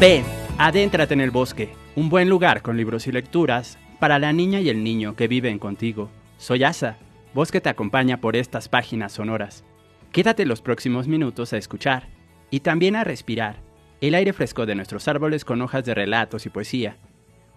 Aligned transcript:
Ven, 0.00 0.22
adéntrate 0.58 1.14
en 1.14 1.20
el 1.20 1.32
bosque, 1.32 1.70
un 1.96 2.08
buen 2.08 2.28
lugar 2.28 2.62
con 2.62 2.76
libros 2.76 3.08
y 3.08 3.12
lecturas 3.12 3.78
para 3.98 4.20
la 4.20 4.32
niña 4.32 4.60
y 4.60 4.68
el 4.68 4.84
niño 4.84 5.16
que 5.16 5.26
viven 5.26 5.58
contigo. 5.58 6.08
Soy 6.36 6.62
Asa, 6.62 6.98
voz 7.34 7.50
que 7.50 7.60
te 7.60 7.68
acompaña 7.68 8.20
por 8.20 8.36
estas 8.36 8.68
páginas 8.68 9.10
sonoras. 9.10 9.64
Quédate 10.12 10.46
los 10.46 10.62
próximos 10.62 11.08
minutos 11.08 11.52
a 11.52 11.56
escuchar 11.56 12.06
y 12.48 12.60
también 12.60 12.94
a 12.94 13.02
respirar 13.02 13.56
el 14.00 14.14
aire 14.14 14.32
fresco 14.32 14.66
de 14.66 14.76
nuestros 14.76 15.08
árboles 15.08 15.44
con 15.44 15.60
hojas 15.62 15.84
de 15.84 15.94
relatos 15.94 16.46
y 16.46 16.50
poesía. 16.50 16.96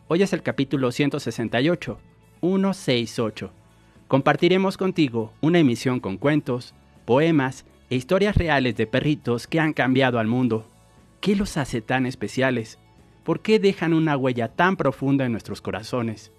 Hoy 0.07 0.23
es 0.23 0.33
el 0.33 0.41
capítulo 0.41 0.91
168, 0.91 1.99
168. 2.39 3.53
Compartiremos 4.07 4.77
contigo 4.77 5.31
una 5.41 5.59
emisión 5.59 5.99
con 5.99 6.17
cuentos, 6.17 6.73
poemas 7.05 7.65
e 7.91 7.97
historias 7.97 8.35
reales 8.35 8.75
de 8.77 8.87
perritos 8.87 9.45
que 9.45 9.59
han 9.59 9.73
cambiado 9.73 10.17
al 10.17 10.25
mundo. 10.25 10.70
¿Qué 11.21 11.35
los 11.35 11.55
hace 11.57 11.81
tan 11.81 12.07
especiales? 12.07 12.79
¿Por 13.23 13.41
qué 13.41 13.59
dejan 13.59 13.93
una 13.93 14.17
huella 14.17 14.47
tan 14.47 14.75
profunda 14.75 15.23
en 15.23 15.31
nuestros 15.31 15.61
corazones? 15.61 16.31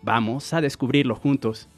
Vamos 0.00 0.54
a 0.54 0.62
descubrirlo 0.62 1.16
juntos. 1.16 1.68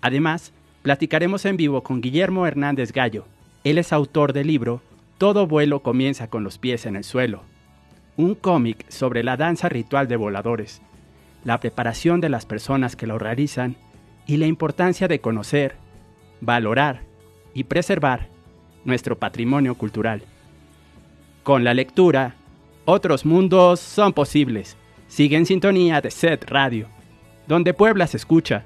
Además, 0.00 0.52
platicaremos 0.82 1.44
en 1.44 1.56
vivo 1.56 1.84
con 1.84 2.00
Guillermo 2.00 2.48
Hernández 2.48 2.90
Gallo. 2.90 3.26
Él 3.62 3.78
es 3.78 3.92
autor 3.92 4.32
del 4.32 4.48
libro 4.48 4.82
Todo 5.18 5.46
vuelo 5.46 5.84
comienza 5.84 6.28
con 6.28 6.42
los 6.42 6.58
pies 6.58 6.84
en 6.84 6.96
el 6.96 7.04
suelo, 7.04 7.44
un 8.16 8.34
cómic 8.34 8.90
sobre 8.90 9.22
la 9.22 9.36
danza 9.36 9.68
ritual 9.68 10.08
de 10.08 10.16
voladores, 10.16 10.82
la 11.44 11.60
preparación 11.60 12.20
de 12.20 12.28
las 12.28 12.44
personas 12.44 12.96
que 12.96 13.06
lo 13.06 13.20
realizan 13.20 13.76
y 14.26 14.38
la 14.38 14.48
importancia 14.48 15.06
de 15.06 15.20
conocer, 15.20 15.76
valorar 16.40 17.02
y 17.54 17.64
preservar 17.64 18.26
nuestro 18.84 19.16
patrimonio 19.16 19.76
cultural. 19.76 20.24
Con 21.50 21.64
la 21.64 21.74
lectura, 21.74 22.36
otros 22.84 23.26
mundos 23.26 23.80
son 23.80 24.12
posibles. 24.12 24.76
Sigue 25.08 25.36
en 25.36 25.46
sintonía 25.46 26.00
de 26.00 26.12
Set 26.12 26.48
Radio, 26.48 26.86
donde 27.48 27.74
Puebla 27.74 28.06
se 28.06 28.18
escucha. 28.18 28.62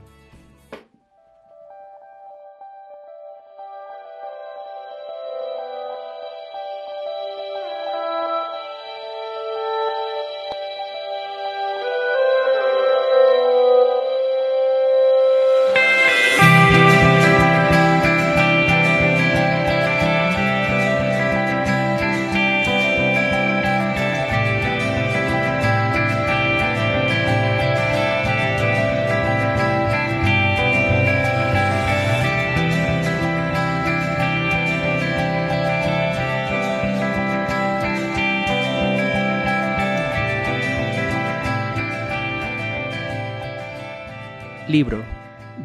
Libro 44.75 45.05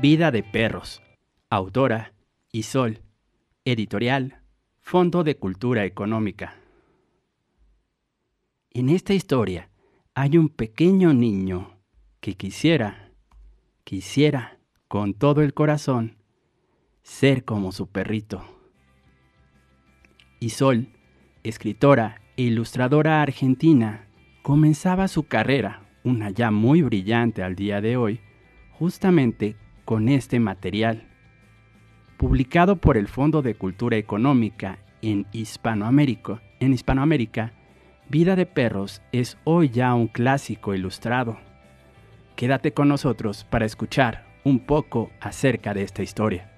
Vida 0.03 0.29
de 0.29 0.43
Perros. 0.43 1.01
Autora 1.49 2.13
Isol. 2.51 2.99
Editorial 3.65 4.43
Fondo 4.81 5.23
de 5.23 5.35
Cultura 5.35 5.83
Económica. 5.83 6.53
En 8.69 8.89
esta 8.89 9.15
historia 9.15 9.71
hay 10.13 10.37
un 10.37 10.47
pequeño 10.47 11.15
niño 11.15 11.79
que 12.19 12.35
quisiera, 12.35 13.11
quisiera 13.83 14.59
con 14.87 15.15
todo 15.15 15.41
el 15.41 15.55
corazón 15.55 16.17
ser 17.01 17.45
como 17.45 17.71
su 17.71 17.87
perrito. 17.87 18.45
Isol, 20.39 20.89
escritora 21.41 22.21
e 22.37 22.43
ilustradora 22.43 23.23
argentina, 23.23 24.07
comenzaba 24.43 25.07
su 25.07 25.23
carrera, 25.23 25.89
una 26.03 26.29
ya 26.29 26.51
muy 26.51 26.83
brillante 26.83 27.41
al 27.41 27.55
día 27.55 27.81
de 27.81 27.97
hoy, 27.97 28.21
justamente 28.79 29.57
con 29.83 30.07
este 30.07 30.39
material. 30.39 31.03
Publicado 32.17 32.77
por 32.77 32.95
el 32.95 33.09
Fondo 33.09 33.41
de 33.41 33.55
Cultura 33.55 33.97
Económica 33.97 34.79
en 35.01 35.27
Hispanoamérica, 35.33 36.41
Vida 38.07 38.35
de 38.35 38.45
Perros 38.45 39.01
es 39.11 39.37
hoy 39.43 39.69
ya 39.69 39.93
un 39.93 40.07
clásico 40.07 40.73
ilustrado. 40.73 41.37
Quédate 42.37 42.73
con 42.73 42.87
nosotros 42.87 43.45
para 43.49 43.65
escuchar 43.65 44.25
un 44.45 44.59
poco 44.59 45.11
acerca 45.19 45.73
de 45.73 45.83
esta 45.83 46.01
historia. 46.01 46.48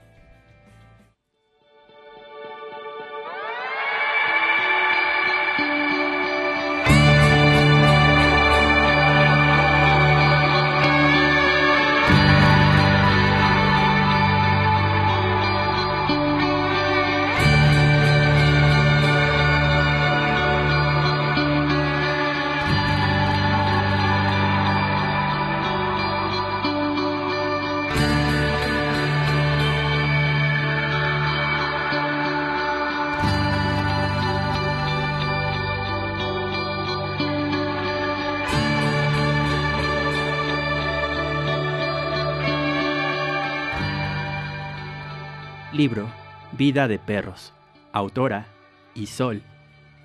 Libro 45.82 46.08
Vida 46.52 46.88
de 46.88 47.00
Perros. 47.00 47.56
Autora 47.92 48.46
Isol. 48.94 49.42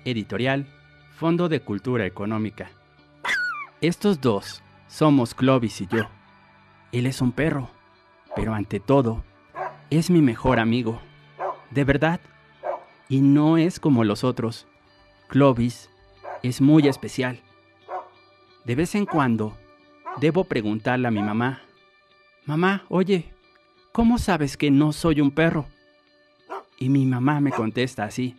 Editorial 0.05 0.65
Fondo 1.19 1.49
de 1.49 1.59
Cultura 1.59 2.07
Económica. 2.07 2.71
Estos 3.79 4.19
dos 4.19 4.63
somos 4.87 5.35
Clovis 5.35 5.79
y 5.81 5.85
yo. 5.85 6.07
Él 6.91 7.05
es 7.05 7.21
un 7.21 7.31
perro, 7.31 7.69
pero 8.35 8.55
ante 8.55 8.79
todo, 8.79 9.23
es 9.91 10.09
mi 10.09 10.19
mejor 10.19 10.59
amigo. 10.59 10.99
De 11.69 11.83
verdad. 11.83 12.21
Y 13.07 13.21
no 13.21 13.59
es 13.59 13.79
como 13.79 14.03
los 14.03 14.23
otros. 14.23 14.65
Clovis 15.27 15.91
es 16.41 16.59
muy 16.59 16.87
especial. 16.87 17.39
De 18.65 18.73
vez 18.73 18.95
en 18.95 19.05
cuando, 19.05 19.55
debo 20.19 20.43
preguntarle 20.45 21.07
a 21.07 21.11
mi 21.11 21.21
mamá, 21.21 21.61
Mamá, 22.47 22.85
oye, 22.89 23.31
¿cómo 23.97 24.19
sabes 24.19 24.57
que 24.57 24.69
no 24.69 24.93
soy 24.93 25.21
un 25.21 25.31
perro? 25.31 25.65
Y 26.77 26.89
mi 26.89 27.07
mamá 27.07 27.41
me 27.41 27.51
contesta 27.51 28.03
así, 28.03 28.35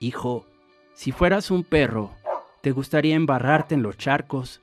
Hijo, 0.00 0.46
si 0.94 1.12
fueras 1.12 1.50
un 1.50 1.64
perro, 1.64 2.12
te 2.62 2.70
gustaría 2.70 3.14
embarrarte 3.14 3.74
en 3.74 3.82
los 3.82 3.98
charcos, 3.98 4.62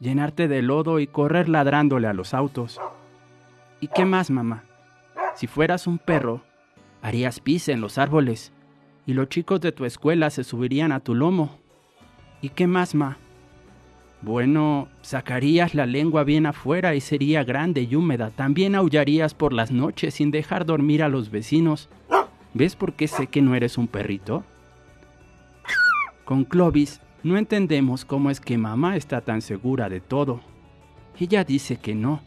llenarte 0.00 0.48
de 0.48 0.62
lodo 0.62 1.00
y 1.00 1.06
correr 1.06 1.50
ladrándole 1.50 2.08
a 2.08 2.14
los 2.14 2.32
autos. 2.32 2.80
¿Y 3.78 3.88
qué 3.88 4.06
más, 4.06 4.30
mamá? 4.30 4.64
Si 5.34 5.46
fueras 5.46 5.86
un 5.86 5.98
perro, 5.98 6.40
harías 7.02 7.38
pis 7.38 7.68
en 7.68 7.82
los 7.82 7.98
árboles 7.98 8.54
y 9.04 9.12
los 9.12 9.28
chicos 9.28 9.60
de 9.60 9.72
tu 9.72 9.84
escuela 9.84 10.30
se 10.30 10.44
subirían 10.44 10.92
a 10.92 11.00
tu 11.00 11.14
lomo. 11.14 11.58
¿Y 12.40 12.48
qué 12.48 12.66
más, 12.66 12.94
ma? 12.94 13.18
Bueno, 14.22 14.88
sacarías 15.00 15.74
la 15.74 15.84
lengua 15.84 16.22
bien 16.22 16.46
afuera 16.46 16.94
y 16.94 17.00
sería 17.00 17.42
grande 17.42 17.82
y 17.82 17.96
húmeda. 17.96 18.30
También 18.30 18.76
aullarías 18.76 19.34
por 19.34 19.52
las 19.52 19.72
noches 19.72 20.14
sin 20.14 20.30
dejar 20.30 20.64
dormir 20.64 21.02
a 21.02 21.08
los 21.08 21.32
vecinos. 21.32 21.88
¿Ves 22.54 22.76
por 22.76 22.92
qué 22.92 23.08
sé 23.08 23.26
que 23.26 23.42
no 23.42 23.56
eres 23.56 23.78
un 23.78 23.88
perrito? 23.88 24.44
Con 26.24 26.44
Clovis 26.44 27.00
no 27.24 27.36
entendemos 27.36 28.04
cómo 28.04 28.30
es 28.30 28.40
que 28.40 28.56
mamá 28.56 28.96
está 28.96 29.22
tan 29.22 29.42
segura 29.42 29.88
de 29.88 30.00
todo. 30.00 30.40
Ella 31.18 31.42
dice 31.42 31.78
que 31.78 31.96
no. 31.96 32.22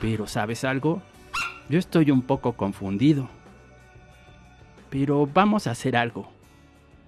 Pero 0.00 0.28
¿sabes 0.28 0.62
algo? 0.62 1.02
Yo 1.68 1.80
estoy 1.80 2.12
un 2.12 2.22
poco 2.22 2.52
confundido. 2.52 3.28
Pero 4.90 5.26
vamos 5.26 5.66
a 5.66 5.72
hacer 5.72 5.96
algo. 5.96 6.28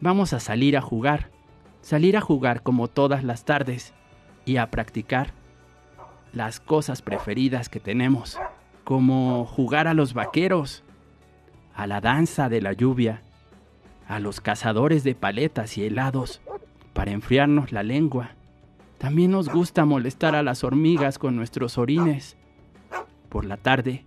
Vamos 0.01 0.33
a 0.33 0.41
salir 0.41 0.77
a 0.77 0.81
jugar. 0.81 1.31
Salir 1.83 2.17
a 2.17 2.21
jugar 2.21 2.65
como 2.65 2.89
todas 2.89 3.23
las 3.23 3.45
tardes 3.45 3.95
y 4.49 4.57
a 4.57 4.71
practicar 4.71 5.33
las 6.33 6.59
cosas 6.59 7.03
preferidas 7.03 7.69
que 7.69 7.81
tenemos, 7.81 8.39
como 8.83 9.45
jugar 9.45 9.87
a 9.87 9.93
los 9.93 10.15
vaqueros, 10.15 10.85
a 11.75 11.87
la 11.87 12.01
danza 12.01 12.49
de 12.49 12.63
la 12.63 12.73
lluvia, 12.73 13.21
a 14.09 14.21
los 14.21 14.41
cazadores 14.41 15.05
de 15.05 15.15
paletas 15.15 15.77
y 15.77 15.85
helados 15.85 16.41
para 16.95 17.11
enfriarnos 17.11 17.73
la 17.73 17.83
lengua. 17.83 18.31
También 18.97 19.33
nos 19.33 19.51
gusta 19.51 19.85
molestar 19.85 20.35
a 20.35 20.43
las 20.43 20.65
hormigas 20.65 21.19
con 21.19 21.37
nuestros 21.37 21.77
orines. 21.77 22.39
Por 23.29 23.45
la 23.45 23.59
tarde, 23.59 24.07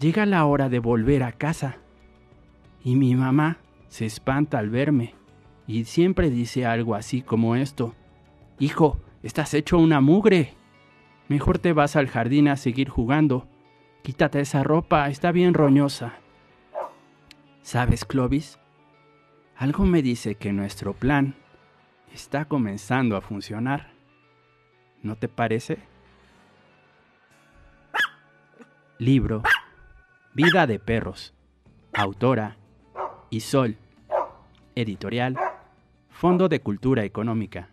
llega 0.00 0.24
la 0.24 0.46
hora 0.46 0.70
de 0.70 0.78
volver 0.78 1.22
a 1.22 1.32
casa. 1.32 1.76
Y 2.82 2.96
mi 2.96 3.14
mamá 3.14 3.58
se 3.88 4.06
espanta 4.06 4.58
al 4.58 4.70
verme 4.70 5.14
y 5.66 5.84
siempre 5.84 6.30
dice 6.30 6.64
algo 6.64 6.94
así 6.94 7.20
como 7.20 7.56
esto. 7.56 7.94
Hijo, 8.58 8.98
estás 9.22 9.54
hecho 9.54 9.78
una 9.78 10.00
mugre. 10.00 10.54
Mejor 11.28 11.58
te 11.58 11.72
vas 11.72 11.96
al 11.96 12.08
jardín 12.08 12.48
a 12.48 12.56
seguir 12.56 12.88
jugando. 12.88 13.48
Quítate 14.02 14.40
esa 14.40 14.62
ropa, 14.62 15.08
está 15.08 15.32
bien 15.32 15.54
roñosa. 15.54 16.14
¿Sabes, 17.62 18.04
Clovis? 18.04 18.58
Algo 19.56 19.84
me 19.84 20.02
dice 20.02 20.36
que 20.36 20.52
nuestro 20.52 20.92
plan 20.92 21.34
está 22.12 22.44
comenzando 22.44 23.16
a 23.16 23.20
funcionar. 23.20 23.90
¿No 25.02 25.16
te 25.16 25.28
parece? 25.28 25.78
Libro 28.98 29.42
Vida 30.34 30.66
de 30.66 30.78
Perros. 30.78 31.34
Autora 31.92 32.56
Isol. 33.30 33.76
Editorial 34.74 35.36
Fondo 36.10 36.48
de 36.48 36.60
Cultura 36.60 37.04
Económica. 37.04 37.70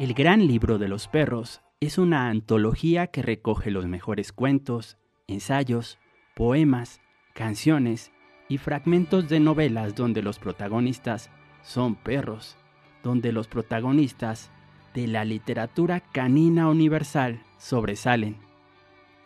El 0.00 0.14
Gran 0.14 0.46
Libro 0.46 0.78
de 0.78 0.88
los 0.88 1.08
Perros 1.08 1.60
es 1.78 1.98
una 1.98 2.30
antología 2.30 3.08
que 3.08 3.20
recoge 3.20 3.70
los 3.70 3.86
mejores 3.86 4.32
cuentos, 4.32 4.96
ensayos, 5.26 5.98
poemas, 6.34 7.02
canciones 7.34 8.10
y 8.48 8.56
fragmentos 8.56 9.28
de 9.28 9.40
novelas 9.40 9.94
donde 9.94 10.22
los 10.22 10.38
protagonistas 10.38 11.28
son 11.60 11.96
perros, 11.96 12.56
donde 13.02 13.30
los 13.30 13.46
protagonistas 13.46 14.50
de 14.94 15.06
la 15.06 15.26
literatura 15.26 16.00
canina 16.00 16.70
universal 16.70 17.42
sobresalen. 17.58 18.38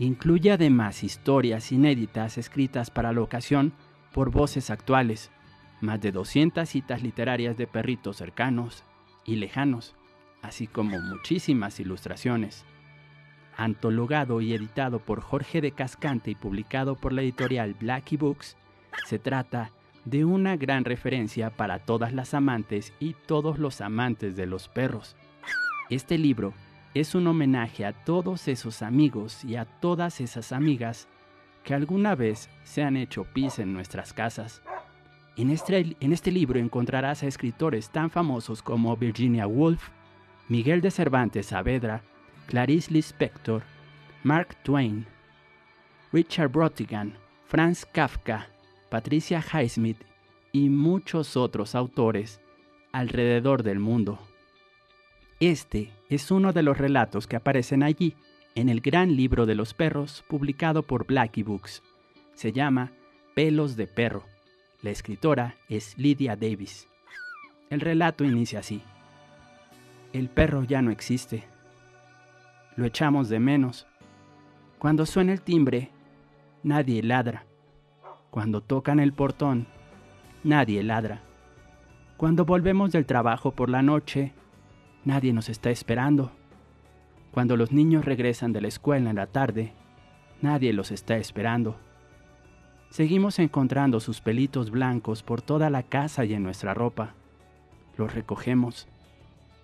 Incluye 0.00 0.50
además 0.50 1.04
historias 1.04 1.70
inéditas 1.70 2.36
escritas 2.36 2.90
para 2.90 3.12
la 3.12 3.20
ocasión 3.20 3.74
por 4.12 4.32
voces 4.32 4.70
actuales, 4.70 5.30
más 5.80 6.00
de 6.00 6.10
200 6.10 6.68
citas 6.68 7.00
literarias 7.00 7.56
de 7.56 7.68
perritos 7.68 8.16
cercanos 8.16 8.82
y 9.24 9.36
lejanos, 9.36 9.94
así 10.44 10.66
como 10.66 11.00
muchísimas 11.00 11.80
ilustraciones. 11.80 12.64
Antologado 13.56 14.40
y 14.40 14.52
editado 14.52 14.98
por 14.98 15.20
Jorge 15.20 15.60
de 15.60 15.72
Cascante 15.72 16.30
y 16.30 16.34
publicado 16.34 16.96
por 16.96 17.12
la 17.12 17.22
editorial 17.22 17.74
Blackie 17.74 18.16
Books, 18.16 18.56
se 19.06 19.18
trata 19.18 19.70
de 20.04 20.24
una 20.24 20.56
gran 20.56 20.84
referencia 20.84 21.50
para 21.50 21.78
todas 21.78 22.12
las 22.12 22.34
amantes 22.34 22.92
y 23.00 23.14
todos 23.26 23.58
los 23.58 23.80
amantes 23.80 24.36
de 24.36 24.46
los 24.46 24.68
perros. 24.68 25.16
Este 25.88 26.18
libro 26.18 26.52
es 26.94 27.14
un 27.14 27.26
homenaje 27.26 27.84
a 27.84 27.92
todos 27.92 28.48
esos 28.48 28.82
amigos 28.82 29.44
y 29.44 29.56
a 29.56 29.64
todas 29.64 30.20
esas 30.20 30.52
amigas 30.52 31.08
que 31.64 31.74
alguna 31.74 32.14
vez 32.14 32.50
se 32.62 32.82
han 32.82 32.96
hecho 32.96 33.24
pis 33.24 33.58
en 33.58 33.72
nuestras 33.72 34.12
casas. 34.12 34.62
En 35.36 35.50
este, 35.50 35.96
en 35.98 36.12
este 36.12 36.30
libro 36.30 36.60
encontrarás 36.60 37.22
a 37.22 37.26
escritores 37.26 37.90
tan 37.90 38.10
famosos 38.10 38.62
como 38.62 38.96
Virginia 38.96 39.46
Woolf, 39.46 39.90
Miguel 40.48 40.80
de 40.82 40.90
Cervantes 40.90 41.46
Saavedra, 41.46 42.02
Clarice 42.46 42.92
Lispector, 42.92 43.62
Mark 44.22 44.56
Twain, 44.62 45.06
Richard 46.12 46.50
Brotigan, 46.50 47.14
Franz 47.46 47.86
Kafka, 47.86 48.48
Patricia 48.90 49.42
Highsmith 49.42 49.98
y 50.52 50.68
muchos 50.68 51.36
otros 51.36 51.74
autores 51.74 52.40
alrededor 52.92 53.62
del 53.62 53.80
mundo. 53.80 54.18
Este 55.40 55.90
es 56.08 56.30
uno 56.30 56.52
de 56.52 56.62
los 56.62 56.78
relatos 56.78 57.26
que 57.26 57.36
aparecen 57.36 57.82
allí 57.82 58.14
en 58.54 58.68
el 58.68 58.80
gran 58.80 59.16
libro 59.16 59.46
de 59.46 59.54
los 59.54 59.74
perros 59.74 60.24
publicado 60.28 60.82
por 60.82 61.06
Blackie 61.06 61.42
Books. 61.42 61.82
Se 62.34 62.52
llama 62.52 62.92
Pelos 63.34 63.76
de 63.76 63.86
Perro, 63.86 64.24
La 64.82 64.90
escritora 64.90 65.56
es 65.68 65.98
Lydia 65.98 66.36
Davis. 66.36 66.86
El 67.70 67.80
relato 67.80 68.24
inicia 68.24 68.60
así. 68.60 68.82
El 70.14 70.28
perro 70.28 70.62
ya 70.62 70.80
no 70.80 70.92
existe. 70.92 71.42
Lo 72.76 72.84
echamos 72.84 73.28
de 73.28 73.40
menos. 73.40 73.88
Cuando 74.78 75.06
suena 75.06 75.32
el 75.32 75.40
timbre, 75.40 75.90
nadie 76.62 77.02
ladra. 77.02 77.46
Cuando 78.30 78.60
tocan 78.60 79.00
el 79.00 79.12
portón, 79.12 79.66
nadie 80.44 80.84
ladra. 80.84 81.22
Cuando 82.16 82.44
volvemos 82.44 82.92
del 82.92 83.06
trabajo 83.06 83.56
por 83.56 83.68
la 83.68 83.82
noche, 83.82 84.32
nadie 85.04 85.32
nos 85.32 85.48
está 85.48 85.70
esperando. 85.70 86.30
Cuando 87.32 87.56
los 87.56 87.72
niños 87.72 88.04
regresan 88.04 88.52
de 88.52 88.60
la 88.60 88.68
escuela 88.68 89.10
en 89.10 89.16
la 89.16 89.26
tarde, 89.26 89.72
nadie 90.40 90.72
los 90.72 90.92
está 90.92 91.16
esperando. 91.16 91.74
Seguimos 92.88 93.40
encontrando 93.40 93.98
sus 93.98 94.20
pelitos 94.20 94.70
blancos 94.70 95.24
por 95.24 95.42
toda 95.42 95.70
la 95.70 95.82
casa 95.82 96.24
y 96.24 96.34
en 96.34 96.44
nuestra 96.44 96.72
ropa. 96.72 97.14
Los 97.96 98.14
recogemos. 98.14 98.86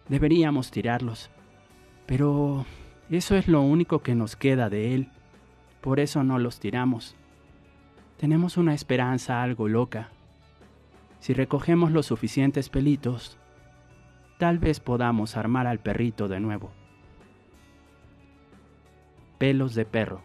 Deberíamos 0.08 0.70
tirarlos. 0.70 1.30
Pero 2.06 2.66
eso 3.10 3.36
es 3.36 3.48
lo 3.48 3.62
único 3.62 4.00
que 4.00 4.14
nos 4.14 4.36
queda 4.36 4.68
de 4.68 4.94
él. 4.94 5.08
Por 5.80 6.00
eso 6.00 6.24
no 6.24 6.38
los 6.38 6.60
tiramos. 6.60 7.16
Tenemos 8.18 8.56
una 8.56 8.74
esperanza 8.74 9.42
algo 9.42 9.68
loca. 9.68 10.10
Si 11.20 11.32
recogemos 11.32 11.92
los 11.92 12.06
suficientes 12.06 12.68
pelitos, 12.68 13.38
tal 14.38 14.58
vez 14.58 14.80
podamos 14.80 15.36
armar 15.36 15.66
al 15.66 15.78
perrito 15.78 16.28
de 16.28 16.40
nuevo. 16.40 16.70
Pelos 19.38 19.74
de 19.74 19.84
perro. 19.84 20.22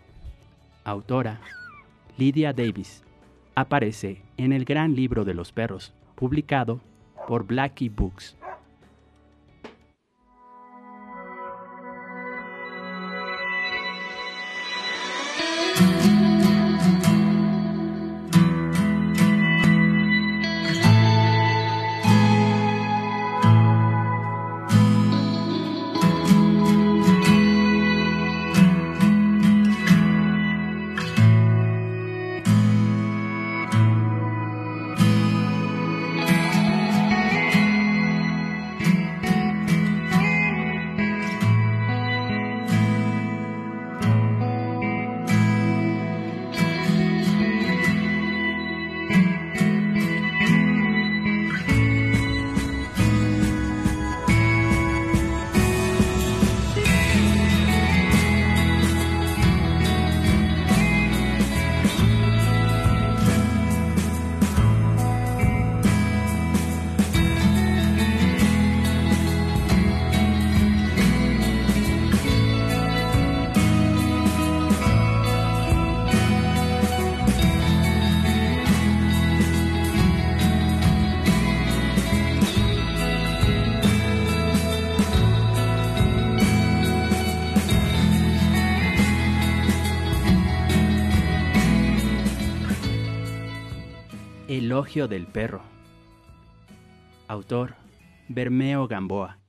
Autora 0.84 1.39
Lydia 2.17 2.53
Davis. 2.53 3.03
Aparece 3.55 4.22
en 4.38 4.53
el 4.53 4.63
Gran 4.63 4.96
Libro 4.96 5.25
de 5.25 5.34
los 5.34 5.51
Perros, 5.51 5.94
publicado 6.15 6.79
por 7.27 7.46
Blackie 7.46 7.89
Books. 7.89 8.38
Elogio 94.75 95.08
del 95.08 95.25
perro. 95.25 95.62
Autor 97.29 97.75
Bermeo 98.27 98.89
Gamboa. 98.89 99.39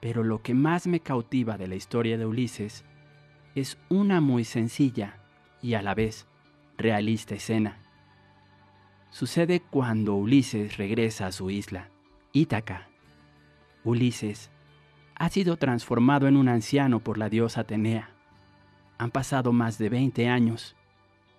Pero 0.00 0.24
lo 0.24 0.42
que 0.42 0.54
más 0.54 0.88
me 0.88 0.98
cautiva 0.98 1.56
de 1.56 1.68
la 1.68 1.76
historia 1.76 2.18
de 2.18 2.26
Ulises 2.26 2.84
es 3.54 3.78
una 3.88 4.20
muy 4.20 4.42
sencilla 4.42 5.20
y 5.62 5.74
a 5.74 5.82
la 5.82 5.94
vez 5.94 6.26
realista 6.76 7.36
escena 7.36 7.85
sucede 9.10 9.60
cuando 9.60 10.14
Ulises 10.14 10.76
regresa 10.76 11.26
a 11.26 11.32
su 11.32 11.50
isla, 11.50 11.90
Ítaca. 12.32 12.88
Ulises 13.84 14.50
ha 15.14 15.30
sido 15.30 15.56
transformado 15.56 16.28
en 16.28 16.36
un 16.36 16.48
anciano 16.48 17.00
por 17.00 17.16
la 17.16 17.28
diosa 17.28 17.62
Atenea. 17.62 18.10
Han 18.98 19.10
pasado 19.10 19.52
más 19.52 19.78
de 19.78 19.88
20 19.88 20.28
años. 20.28 20.76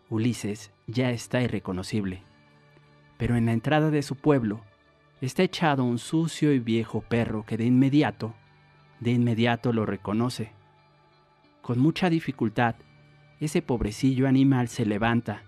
Ulises 0.09 0.71
ya 0.87 1.11
está 1.11 1.41
irreconocible. 1.41 2.23
Pero 3.17 3.35
en 3.35 3.45
la 3.45 3.51
entrada 3.51 3.91
de 3.91 4.01
su 4.01 4.15
pueblo 4.15 4.61
está 5.21 5.43
echado 5.43 5.83
un 5.83 5.99
sucio 5.99 6.53
y 6.53 6.59
viejo 6.59 7.01
perro 7.01 7.45
que 7.45 7.57
de 7.57 7.65
inmediato, 7.65 8.33
de 8.99 9.11
inmediato 9.11 9.73
lo 9.73 9.85
reconoce. 9.85 10.51
Con 11.61 11.79
mucha 11.79 12.09
dificultad, 12.09 12.75
ese 13.39 13.61
pobrecillo 13.61 14.27
animal 14.27 14.67
se 14.67 14.85
levanta, 14.85 15.43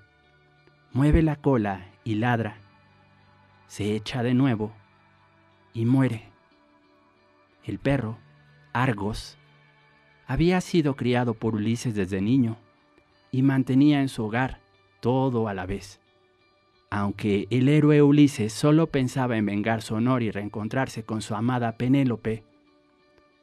mueve 0.92 1.22
la 1.22 1.36
cola 1.36 1.88
y 2.10 2.16
ladra. 2.16 2.58
Se 3.68 3.96
echa 3.96 4.24
de 4.24 4.34
nuevo 4.34 4.74
y 5.76 5.86
muere. 5.86 6.24
El 7.64 7.78
perro, 7.78 8.18
Argos, 8.74 9.38
había 10.26 10.60
sido 10.60 10.96
criado 10.96 11.36
por 11.36 11.54
Ulises 11.54 11.94
desde 11.94 12.20
niño 12.20 12.58
y 13.30 13.44
mantenía 13.44 14.02
en 14.02 14.10
su 14.10 14.26
hogar 14.26 14.60
todo 15.02 15.48
a 15.48 15.54
la 15.54 15.68
vez. 15.68 16.02
Aunque 16.90 17.48
el 17.52 17.70
héroe 17.70 18.02
Ulises 18.02 18.54
solo 18.54 18.88
pensaba 18.88 19.38
en 19.38 19.46
vengar 19.46 19.84
su 19.84 19.94
honor 19.94 20.24
y 20.24 20.32
reencontrarse 20.32 21.04
con 21.04 21.22
su 21.22 21.36
amada 21.36 21.78
Penélope, 21.78 22.44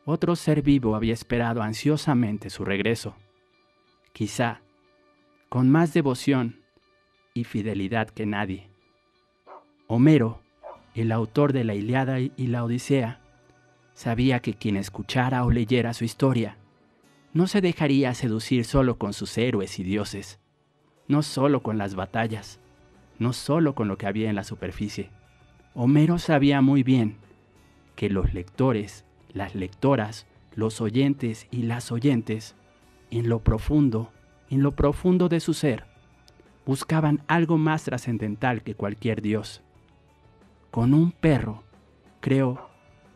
otro 0.05 0.35
ser 0.35 0.63
vivo 0.63 0.97
había 0.97 1.15
esperado 1.15 1.63
ansiosamente 1.63 2.51
su 2.51 2.65
regreso. 2.65 3.15
Quizá, 4.13 4.61
con 5.49 5.71
más 5.71 5.95
devoción 5.95 6.66
y 7.37 7.45
fidelidad 7.45 8.09
que 8.09 8.27
nadie. 8.27 8.69
Homero, 9.87 10.41
el 10.95 11.13
autor 11.13 11.53
de 11.53 11.65
la 11.65 11.75
Iliada 11.75 12.19
y 12.19 12.47
la 12.47 12.65
Odisea, 12.65 13.21
sabía 13.95 14.41
que 14.41 14.55
quien 14.55 14.77
escuchara 14.77 15.45
o 15.45 15.51
leyera 15.51 15.93
su 15.93 16.05
historia 16.05 16.57
no 17.33 17.47
se 17.47 17.61
dejaría 17.61 18.15
seducir 18.15 18.65
solo 18.65 18.97
con 18.97 19.13
sus 19.13 19.37
héroes 19.37 19.79
y 19.79 19.83
dioses, 19.83 20.41
no 21.07 21.23
solo 21.23 21.63
con 21.63 21.77
las 21.77 21.95
batallas, 21.95 22.59
no 23.19 23.35
solo 23.35 23.75
con 23.75 23.89
lo 23.89 23.99
que 23.99 24.07
había 24.07 24.31
en 24.31 24.37
la 24.37 24.45
superficie. 24.45 25.11
Homero 25.75 26.19
sabía 26.19 26.63
muy 26.63 26.83
bien 26.83 27.17
que 27.95 28.09
los 28.09 28.33
lectores, 28.33 29.05
las 29.35 29.55
lectoras, 29.55 30.27
los 30.55 30.81
oyentes 30.81 31.47
y 31.51 31.65
las 31.65 31.93
oyentes, 31.93 32.55
en 33.11 33.29
lo 33.29 33.41
profundo, 33.41 34.11
en 34.49 34.63
lo 34.63 34.75
profundo 34.75 35.29
de 35.29 35.41
su 35.41 35.53
ser, 35.53 35.85
buscaban 36.67 37.23
algo 37.29 37.57
más 37.57 37.85
trascendental 37.85 38.63
que 38.63 38.75
cualquier 38.75 39.23
dios. 39.23 39.63
Con 40.73 40.93
un 40.93 41.13
perro, 41.13 41.63
creo, 42.21 42.69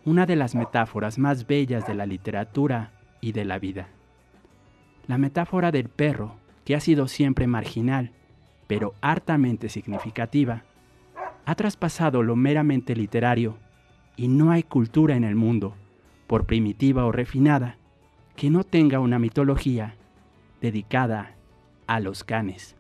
una 0.05 0.25
de 0.25 0.37
las 0.37 0.55
metáforas 0.55 1.19
más 1.19 1.47
bellas 1.47 1.87
de 1.87 1.95
la 1.95 2.07
literatura 2.07 2.93
y 3.21 3.33
de 3.33 3.45
la 3.45 3.59
vida. 3.59 3.89
La 5.09 5.19
metáfora 5.19 5.73
del 5.73 5.89
perro, 5.89 6.37
que 6.65 6.77
ha 6.77 6.81
sido 6.81 7.09
siempre 7.09 7.49
marginal, 7.49 8.13
pero 8.69 8.95
hartamente 9.01 9.69
significativa, 9.69 10.63
ha 11.45 11.55
traspasado 11.57 12.23
lo 12.23 12.37
meramente 12.37 12.95
literario 12.95 13.59
y 14.17 14.29
no 14.29 14.53
hay 14.53 14.63
cultura 14.63 15.17
en 15.17 15.25
el 15.25 15.35
mundo, 15.35 15.75
por 16.29 16.47
primitiva 16.47 17.05
o 17.05 17.11
refinada, 17.11 17.77
que 18.37 18.49
no 18.49 18.63
tenga 18.63 19.01
una 19.01 19.19
mitología 19.19 19.97
dedicada 20.61 21.35
a 21.89 21.99
los 21.99 22.23
canes. 22.23 22.77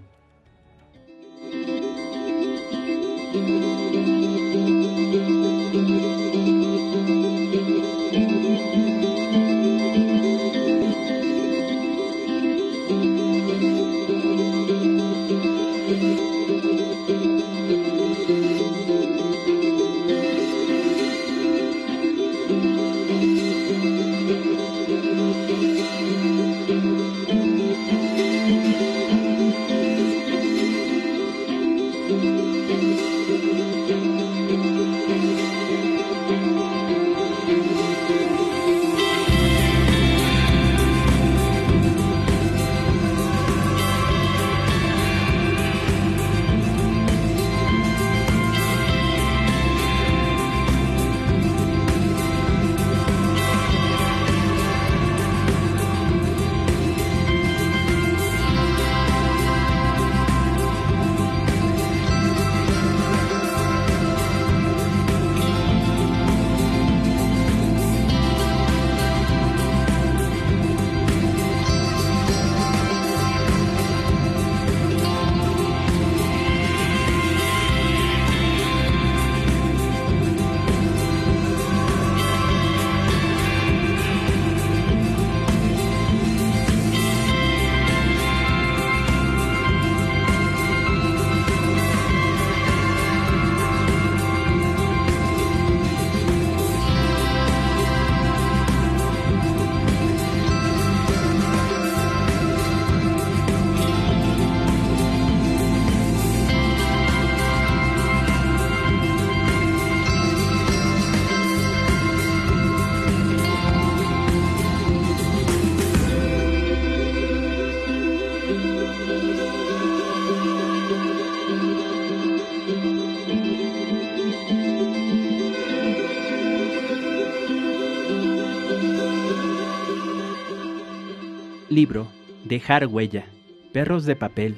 Dejar 132.58 132.88
huella. 132.88 133.28
Perros 133.72 134.06
de 134.06 134.16
papel. 134.16 134.58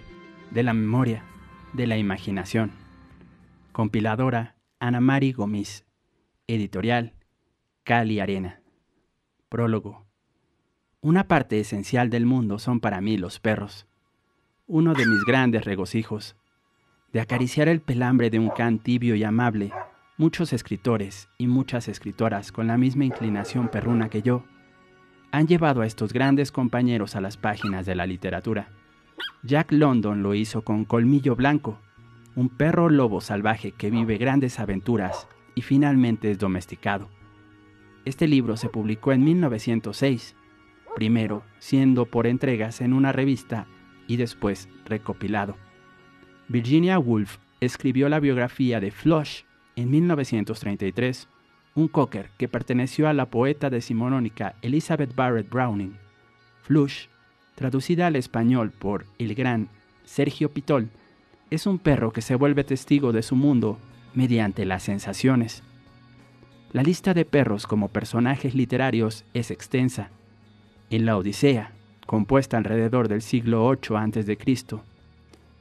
De 0.52 0.64
la 0.64 0.74
memoria. 0.74 1.26
De 1.74 1.86
la 1.86 1.98
imaginación. 1.98 2.72
Compiladora 3.74 4.56
Ana 4.80 5.02
Mari 5.02 5.34
Gómez. 5.34 5.86
Editorial 6.48 7.12
Cali 7.84 8.22
Arena. 8.22 8.62
Prólogo. 9.50 10.08
Una 11.02 11.28
parte 11.28 11.60
esencial 11.60 12.10
del 12.10 12.26
mundo 12.26 12.58
son 12.58 12.80
para 12.80 13.02
mí 13.02 13.18
los 13.18 13.42
perros. 13.42 13.86
Uno 14.66 14.94
de 14.94 15.06
mis 15.06 15.26
grandes 15.26 15.66
regocijos. 15.66 16.38
De 17.12 17.20
acariciar 17.20 17.68
el 17.68 17.82
pelambre 17.82 18.30
de 18.30 18.40
un 18.40 18.50
can 18.50 18.80
tibio 18.80 19.16
y 19.16 19.26
amable, 19.26 19.74
muchos 20.16 20.54
escritores 20.54 21.28
y 21.38 21.48
muchas 21.48 21.90
escritoras 21.90 22.54
con 22.54 22.68
la 22.68 22.78
misma 22.78 23.04
inclinación 23.04 23.68
perruna 23.68 24.08
que 24.08 24.22
yo 24.22 24.46
han 25.32 25.48
llevado 25.48 25.82
a 25.82 25.86
estos 25.86 26.13
grandes 26.13 26.52
compañeros 26.52 27.15
a 27.15 27.22
las 27.22 27.38
páginas 27.38 27.86
de 27.86 27.96
la 27.96 28.06
literatura. 28.06 28.70
Jack 29.44 29.72
London 29.72 30.24
lo 30.24 30.34
hizo 30.34 30.63
con 30.63 30.86
Colmillo 30.86 31.36
Blanco, 31.36 31.80
un 32.36 32.50
perro 32.50 32.89
lobo 32.89 33.22
salvaje 33.22 33.72
que 33.72 33.89
vive 33.89 34.18
grandes 34.18 34.60
aventuras 34.60 35.28
y 35.56 35.62
finalmente 35.62 36.32
es 36.32 36.39
domesticado. 36.39 37.10
Este 38.06 38.28
libro 38.28 38.58
se 38.58 38.70
publicó 38.70 39.12
en 39.12 39.24
1906, 39.24 40.36
primero 40.96 41.44
siendo 41.60 42.06
por 42.06 42.28
entregas 42.28 42.82
en 42.82 42.94
una 42.94 43.12
revista 43.12 43.68
y 44.08 44.18
después 44.18 44.70
recopilado. 44.86 45.56
Virginia 46.48 46.98
Woolf 46.98 47.38
escribió 47.60 48.10
la 48.10 48.20
biografía 48.20 48.80
de 48.80 48.92
Flush 48.92 49.44
en 49.76 49.92
1933 49.92 51.28
un 51.80 51.88
cocker 51.88 52.30
que 52.38 52.50
perteneció 52.50 53.08
a 53.08 53.13
la 53.13 53.28
poeta 53.28 53.70
decimonónica 53.70 54.56
Elizabeth 54.62 55.15
Barrett 55.15 55.50
Browning. 55.50 55.96
Flush, 56.63 57.08
traducida 57.56 58.08
al 58.08 58.18
español 58.18 58.72
por 58.72 59.06
el 59.18 59.34
gran 59.34 59.70
Sergio 60.04 60.52
Pitol, 60.52 60.89
es 61.50 61.65
un 61.65 61.80
perro 61.80 62.12
que 62.12 62.22
se 62.22 62.36
vuelve 62.36 62.65
testigo 62.65 63.13
de 63.13 63.24
su 63.24 63.36
mundo 63.36 63.80
mediante 64.13 64.65
las 64.65 64.84
sensaciones. 64.84 65.63
La 66.74 66.84
lista 66.84 67.13
de 67.13 67.24
perros 67.24 67.65
como 67.65 67.88
personajes 67.88 68.56
literarios 68.56 69.24
es 69.34 69.50
extensa. 69.50 70.10
En 70.89 71.06
la 71.06 71.18
Odisea, 71.18 71.72
compuesta 72.06 72.58
alrededor 72.58 73.08
del 73.08 73.22
siglo 73.22 73.70
VIII 73.70 73.98
a.C., 73.98 74.38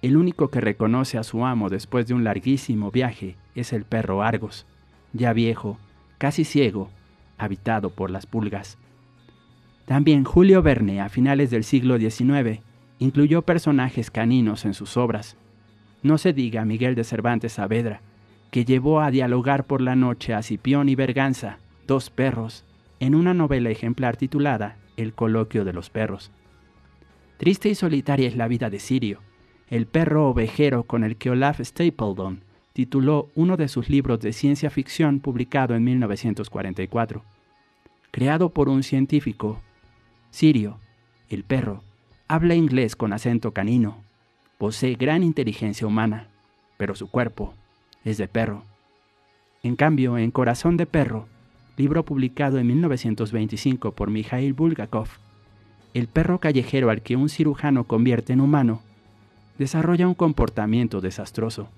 el 0.02 0.16
único 0.16 0.48
que 0.48 0.61
reconoce 0.61 1.16
a 1.16 1.22
su 1.22 1.44
amo 1.44 1.68
después 1.68 2.07
de 2.07 2.14
un 2.14 2.24
larguísimo 2.24 2.90
viaje 2.90 3.37
es 3.54 3.72
el 3.72 3.85
perro 3.85 4.22
Argos, 4.22 4.66
ya 5.12 5.33
viejo 5.33 5.78
casi 6.18 6.44
ciego, 6.44 6.90
habitado 7.38 7.90
por 7.90 8.11
las 8.11 8.26
pulgas. 8.26 8.76
También 9.87 10.24
Julio 10.24 10.62
Verne, 10.62 11.00
a 11.00 11.09
finales 11.09 11.50
del 11.50 11.64
siglo 11.64 11.98
XIX, 11.98 12.61
incluyó 12.98 13.42
personajes 13.42 14.11
caninos 14.11 14.64
en 14.64 14.74
sus 14.74 14.96
obras. 14.96 15.37
No 16.02 16.18
se 16.18 16.33
diga 16.33 16.64
Miguel 16.64 16.94
de 16.94 17.04
Cervantes 17.04 17.54
Saavedra, 17.54 18.02
que 18.50 18.64
llevó 18.64 19.00
a 19.00 19.11
dialogar 19.11 19.64
por 19.66 19.81
la 19.81 19.96
noche 19.96 20.35
a 20.35 20.42
Cipión 20.42 20.88
y 20.88 20.94
Berganza, 20.94 21.59
dos 21.87 22.11
perros, 22.11 22.64
en 23.00 23.14
una 23.14 23.35
novela 23.35 23.70
ejemplar 23.70 24.16
titulada 24.16 24.76
El 24.96 25.14
coloquio 25.14 25.64
de 25.64 25.72
los 25.72 25.90
perros. 25.90 26.31
Triste 27.38 27.68
y 27.68 27.74
solitaria 27.74 28.28
es 28.28 28.37
la 28.37 28.48
vida 28.48 28.68
de 28.68 28.81
Sirio, 28.81 29.20
el 29.68 29.87
perro 29.87 30.28
ovejero 30.28 30.83
con 30.85 31.04
el 31.04 31.16
que 31.16 31.31
Olaf 31.31 31.61
Stapledon 31.61 32.42
tituló 32.78 33.28
uno 33.34 33.56
de 33.56 33.66
sus 33.66 33.90
libros 33.90 34.20
de 34.20 34.32
ciencia 34.32 34.70
ficción 34.70 35.18
publicado 35.18 35.74
en 35.74 35.82
1944. 35.82 37.24
Creado 38.12 38.50
por 38.50 38.68
un 38.68 38.84
científico, 38.84 39.60
Sirio, 40.30 40.78
el 41.28 41.42
perro, 41.42 41.82
habla 42.28 42.54
inglés 42.54 42.94
con 42.94 43.12
acento 43.12 43.50
canino, 43.50 43.96
posee 44.58 44.94
gran 44.94 45.24
inteligencia 45.24 45.88
humana, 45.88 46.28
pero 46.76 46.94
su 46.94 47.10
cuerpo 47.10 47.52
es 48.04 48.16
de 48.16 48.28
perro. 48.28 48.62
En 49.64 49.74
cambio, 49.74 50.16
en 50.16 50.30
Corazón 50.30 50.76
de 50.76 50.86
Perro, 50.86 51.26
libro 51.76 52.04
publicado 52.04 52.60
en 52.60 52.68
1925 52.68 53.90
por 53.90 54.08
Mikhail 54.08 54.52
Bulgakov, 54.52 55.08
el 55.94 56.06
perro 56.06 56.38
callejero 56.38 56.90
al 56.90 57.02
que 57.02 57.16
un 57.16 57.28
cirujano 57.28 57.88
convierte 57.88 58.34
en 58.34 58.40
humano 58.40 58.82
desarrolla 59.58 60.06
un 60.06 60.14
comportamiento 60.14 61.00
desastroso. 61.00 61.68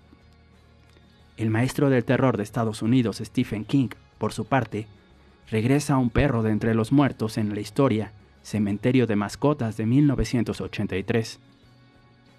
El 1.40 1.48
maestro 1.48 1.88
del 1.88 2.04
terror 2.04 2.36
de 2.36 2.42
Estados 2.42 2.82
Unidos, 2.82 3.22
Stephen 3.24 3.64
King, 3.64 3.88
por 4.18 4.34
su 4.34 4.44
parte, 4.44 4.86
regresa 5.50 5.94
a 5.94 5.96
un 5.96 6.10
perro 6.10 6.42
de 6.42 6.50
entre 6.50 6.74
los 6.74 6.92
muertos 6.92 7.38
en 7.38 7.54
la 7.54 7.60
historia 7.60 8.12
Cementerio 8.42 9.06
de 9.06 9.16
Mascotas 9.16 9.78
de 9.78 9.86
1983. 9.86 11.40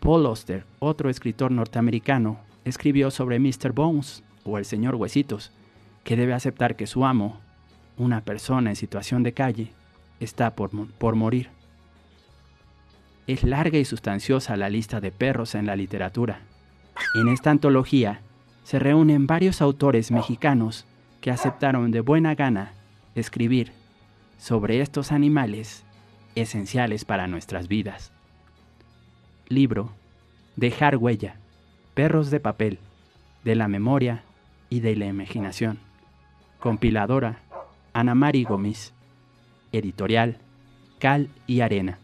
Paul 0.01 0.27
Auster, 0.27 0.65
otro 0.77 1.09
escritor 1.09 1.49
norteamericano, 1.49 2.41
escribió 2.63 3.09
sobre 3.09 3.39
Mr. 3.39 3.71
Bones 3.71 4.21
o 4.43 4.59
el 4.59 4.65
señor 4.65 4.93
Huesitos, 4.93 5.51
que 6.03 6.15
debe 6.15 6.33
aceptar 6.33 6.75
que 6.75 6.85
su 6.85 7.03
amo, 7.03 7.39
una 7.97 8.21
persona 8.21 8.69
en 8.69 8.75
situación 8.75 9.23
de 9.23 9.33
calle, 9.33 9.73
está 10.19 10.53
por, 10.53 10.69
por 10.99 11.15
morir. 11.15 11.49
Es 13.25 13.43
larga 13.43 13.79
y 13.79 13.85
sustanciosa 13.85 14.55
la 14.57 14.69
lista 14.69 15.01
de 15.01 15.11
perros 15.11 15.55
en 15.55 15.65
la 15.65 15.75
literatura. 15.75 16.41
En 17.15 17.29
esta 17.29 17.49
antología 17.49 18.21
se 18.71 18.79
reúnen 18.79 19.27
varios 19.27 19.61
autores 19.61 20.11
mexicanos 20.11 20.85
que 21.19 21.29
aceptaron 21.29 21.91
de 21.91 21.99
buena 21.99 22.35
gana 22.35 22.71
escribir 23.15 23.73
sobre 24.37 24.79
estos 24.79 25.11
animales 25.11 25.83
esenciales 26.35 27.03
para 27.03 27.27
nuestras 27.27 27.67
vidas. 27.67 28.13
Libro 29.49 29.91
Dejar 30.55 30.95
huella, 30.95 31.35
perros 31.95 32.31
de 32.31 32.39
papel, 32.39 32.79
de 33.43 33.55
la 33.55 33.67
memoria 33.67 34.23
y 34.69 34.79
de 34.79 34.95
la 34.95 35.07
imaginación. 35.07 35.77
Compiladora 36.61 37.39
Ana 37.91 38.15
Mari 38.15 38.45
Gómez. 38.45 38.93
Editorial 39.73 40.37
Cal 40.97 41.27
y 41.45 41.59
Arena. 41.59 41.99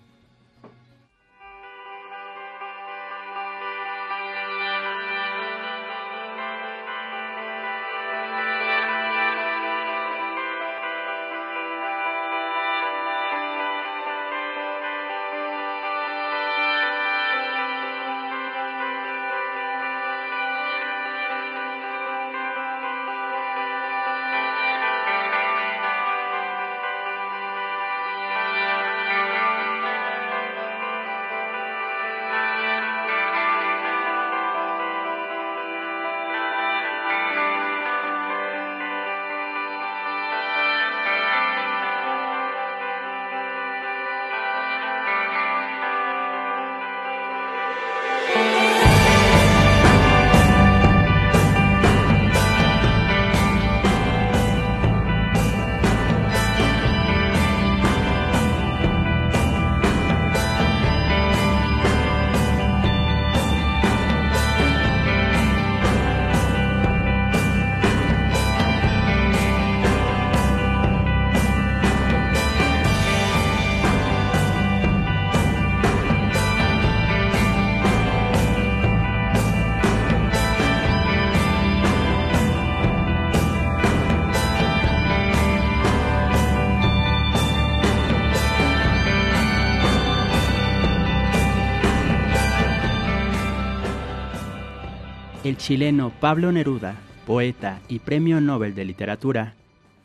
Chileno 95.67 96.13
Pablo 96.21 96.53
Neruda, 96.53 96.95
poeta 97.25 97.81
y 97.89 97.99
premio 97.99 98.39
Nobel 98.39 98.73
de 98.73 98.85
Literatura, 98.85 99.55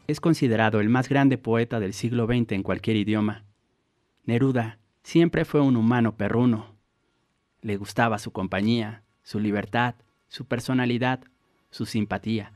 es 0.09 0.19
considerado 0.21 0.81
el 0.81 0.89
más 0.89 1.09
grande 1.09 1.39
poeta 1.39 1.79
del 1.79 1.93
siglo 1.93 2.27
XX 2.27 2.51
en 2.51 2.63
cualquier 2.65 2.97
idioma. 2.97 3.45
Neruda 4.25 4.81
siempre 5.05 5.45
fue 5.45 5.61
un 5.61 5.77
humano 5.77 6.17
perruno. 6.17 6.75
Le 7.61 7.77
gustaba 7.77 8.19
su 8.19 8.33
compañía, 8.33 9.05
su 9.23 9.39
libertad, 9.39 9.95
su 10.27 10.47
personalidad, 10.47 11.21
su 11.71 11.87
simpatía. 11.87 12.55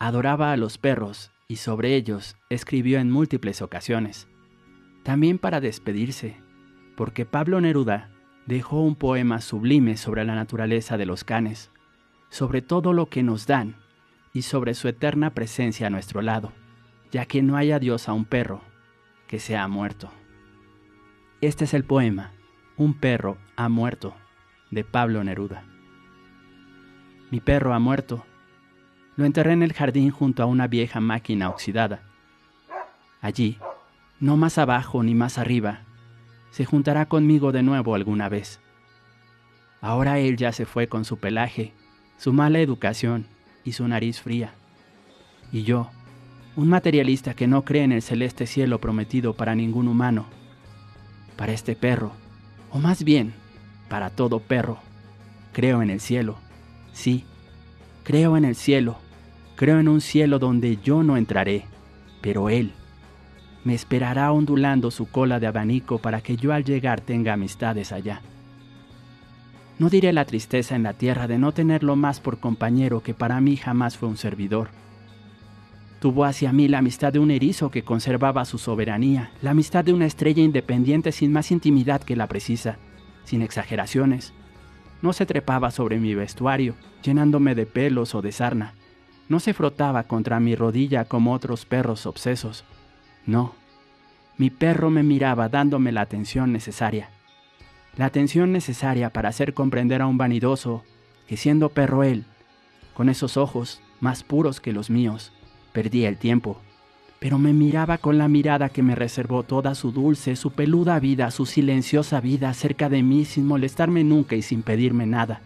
Adoraba 0.00 0.50
a 0.50 0.56
los 0.56 0.76
perros 0.76 1.30
y 1.46 1.54
sobre 1.54 1.94
ellos 1.94 2.34
escribió 2.50 2.98
en 2.98 3.12
múltiples 3.12 3.62
ocasiones. 3.62 4.26
También 5.04 5.38
para 5.38 5.60
despedirse, 5.60 6.36
porque 6.96 7.26
Pablo 7.26 7.60
Neruda 7.60 8.10
dejó 8.46 8.80
un 8.80 8.96
poema 8.96 9.40
sublime 9.40 9.96
sobre 9.96 10.24
la 10.24 10.34
naturaleza 10.34 10.96
de 10.96 11.06
los 11.06 11.22
canes 11.22 11.70
sobre 12.34 12.62
todo 12.62 12.92
lo 12.92 13.08
que 13.10 13.22
nos 13.22 13.46
dan 13.46 13.76
y 14.32 14.42
sobre 14.42 14.74
su 14.74 14.88
eterna 14.88 15.30
presencia 15.30 15.86
a 15.86 15.90
nuestro 15.90 16.20
lado, 16.20 16.50
ya 17.12 17.26
que 17.26 17.42
no 17.42 17.56
hay 17.56 17.70
adiós 17.70 18.08
a 18.08 18.12
un 18.12 18.24
perro 18.24 18.60
que 19.28 19.38
se 19.38 19.56
ha 19.56 19.68
muerto. 19.68 20.10
Este 21.40 21.62
es 21.62 21.74
el 21.74 21.84
poema, 21.84 22.32
Un 22.76 22.94
perro 22.94 23.38
ha 23.54 23.68
muerto, 23.68 24.16
de 24.72 24.82
Pablo 24.82 25.22
Neruda. 25.22 25.62
Mi 27.30 27.38
perro 27.38 27.72
ha 27.72 27.78
muerto. 27.78 28.26
Lo 29.14 29.26
enterré 29.26 29.52
en 29.52 29.62
el 29.62 29.72
jardín 29.72 30.10
junto 30.10 30.42
a 30.42 30.46
una 30.46 30.66
vieja 30.66 30.98
máquina 30.98 31.48
oxidada. 31.48 32.02
Allí, 33.20 33.60
no 34.18 34.36
más 34.36 34.58
abajo 34.58 35.04
ni 35.04 35.14
más 35.14 35.38
arriba, 35.38 35.82
se 36.50 36.64
juntará 36.64 37.06
conmigo 37.06 37.52
de 37.52 37.62
nuevo 37.62 37.94
alguna 37.94 38.28
vez. 38.28 38.60
Ahora 39.80 40.18
él 40.18 40.36
ya 40.36 40.50
se 40.50 40.66
fue 40.66 40.88
con 40.88 41.04
su 41.04 41.18
pelaje 41.18 41.74
su 42.18 42.32
mala 42.32 42.60
educación 42.60 43.26
y 43.64 43.72
su 43.72 43.86
nariz 43.88 44.20
fría. 44.20 44.54
Y 45.52 45.62
yo, 45.62 45.90
un 46.56 46.68
materialista 46.68 47.34
que 47.34 47.46
no 47.46 47.62
cree 47.62 47.82
en 47.82 47.92
el 47.92 48.02
celeste 48.02 48.46
cielo 48.46 48.80
prometido 48.80 49.34
para 49.34 49.54
ningún 49.54 49.88
humano, 49.88 50.26
para 51.36 51.52
este 51.52 51.76
perro, 51.76 52.12
o 52.70 52.78
más 52.78 53.04
bien, 53.04 53.34
para 53.88 54.10
todo 54.10 54.40
perro, 54.40 54.78
creo 55.52 55.82
en 55.82 55.90
el 55.90 56.00
cielo, 56.00 56.38
sí, 56.92 57.24
creo 58.02 58.36
en 58.36 58.44
el 58.44 58.54
cielo, 58.54 58.98
creo 59.56 59.78
en 59.78 59.88
un 59.88 60.00
cielo 60.00 60.38
donde 60.38 60.78
yo 60.82 61.02
no 61.02 61.16
entraré, 61.16 61.64
pero 62.20 62.48
él 62.50 62.72
me 63.64 63.74
esperará 63.74 64.30
ondulando 64.30 64.90
su 64.90 65.06
cola 65.06 65.40
de 65.40 65.46
abanico 65.46 65.98
para 65.98 66.20
que 66.20 66.36
yo 66.36 66.52
al 66.52 66.64
llegar 66.64 67.00
tenga 67.00 67.32
amistades 67.32 67.92
allá. 67.92 68.20
No 69.78 69.90
diré 69.90 70.12
la 70.12 70.24
tristeza 70.24 70.76
en 70.76 70.84
la 70.84 70.92
tierra 70.92 71.26
de 71.26 71.38
no 71.38 71.52
tenerlo 71.52 71.96
más 71.96 72.20
por 72.20 72.38
compañero 72.38 73.02
que 73.02 73.12
para 73.12 73.40
mí 73.40 73.56
jamás 73.56 73.96
fue 73.96 74.08
un 74.08 74.16
servidor. 74.16 74.68
Tuvo 75.98 76.24
hacia 76.24 76.52
mí 76.52 76.68
la 76.68 76.78
amistad 76.78 77.12
de 77.12 77.18
un 77.18 77.30
erizo 77.30 77.70
que 77.70 77.82
conservaba 77.82 78.44
su 78.44 78.58
soberanía, 78.58 79.32
la 79.42 79.50
amistad 79.50 79.84
de 79.84 79.92
una 79.92 80.06
estrella 80.06 80.42
independiente 80.42 81.10
sin 81.10 81.32
más 81.32 81.50
intimidad 81.50 82.02
que 82.02 82.14
la 82.14 82.28
precisa, 82.28 82.78
sin 83.24 83.42
exageraciones. 83.42 84.32
No 85.02 85.12
se 85.12 85.26
trepaba 85.26 85.70
sobre 85.70 85.98
mi 85.98 86.14
vestuario, 86.14 86.76
llenándome 87.02 87.54
de 87.54 87.66
pelos 87.66 88.14
o 88.14 88.22
de 88.22 88.30
sarna. 88.30 88.74
No 89.28 89.40
se 89.40 89.54
frotaba 89.54 90.04
contra 90.04 90.38
mi 90.38 90.54
rodilla 90.54 91.06
como 91.06 91.32
otros 91.32 91.64
perros 91.64 92.06
obsesos. 92.06 92.64
No, 93.26 93.54
mi 94.36 94.50
perro 94.50 94.90
me 94.90 95.02
miraba 95.02 95.48
dándome 95.48 95.90
la 95.90 96.02
atención 96.02 96.52
necesaria 96.52 97.08
la 97.96 98.06
atención 98.06 98.52
necesaria 98.52 99.10
para 99.10 99.28
hacer 99.28 99.54
comprender 99.54 100.02
a 100.02 100.06
un 100.06 100.18
vanidoso 100.18 100.82
que 101.26 101.36
siendo 101.36 101.68
perro 101.70 102.02
él, 102.02 102.24
con 102.94 103.08
esos 103.08 103.36
ojos 103.36 103.80
más 104.00 104.22
puros 104.22 104.60
que 104.60 104.72
los 104.72 104.90
míos, 104.90 105.32
perdía 105.72 106.08
el 106.08 106.18
tiempo, 106.18 106.60
pero 107.18 107.38
me 107.38 107.52
miraba 107.52 107.98
con 107.98 108.18
la 108.18 108.28
mirada 108.28 108.68
que 108.68 108.82
me 108.82 108.94
reservó 108.94 109.44
toda 109.44 109.74
su 109.74 109.92
dulce, 109.92 110.36
su 110.36 110.50
peluda 110.50 110.98
vida, 111.00 111.30
su 111.30 111.46
silenciosa 111.46 112.20
vida 112.20 112.52
cerca 112.52 112.88
de 112.88 113.02
mí 113.02 113.24
sin 113.24 113.46
molestarme 113.46 114.04
nunca 114.04 114.36
y 114.36 114.42
sin 114.42 114.62
pedirme 114.62 115.06
nada. 115.06 115.40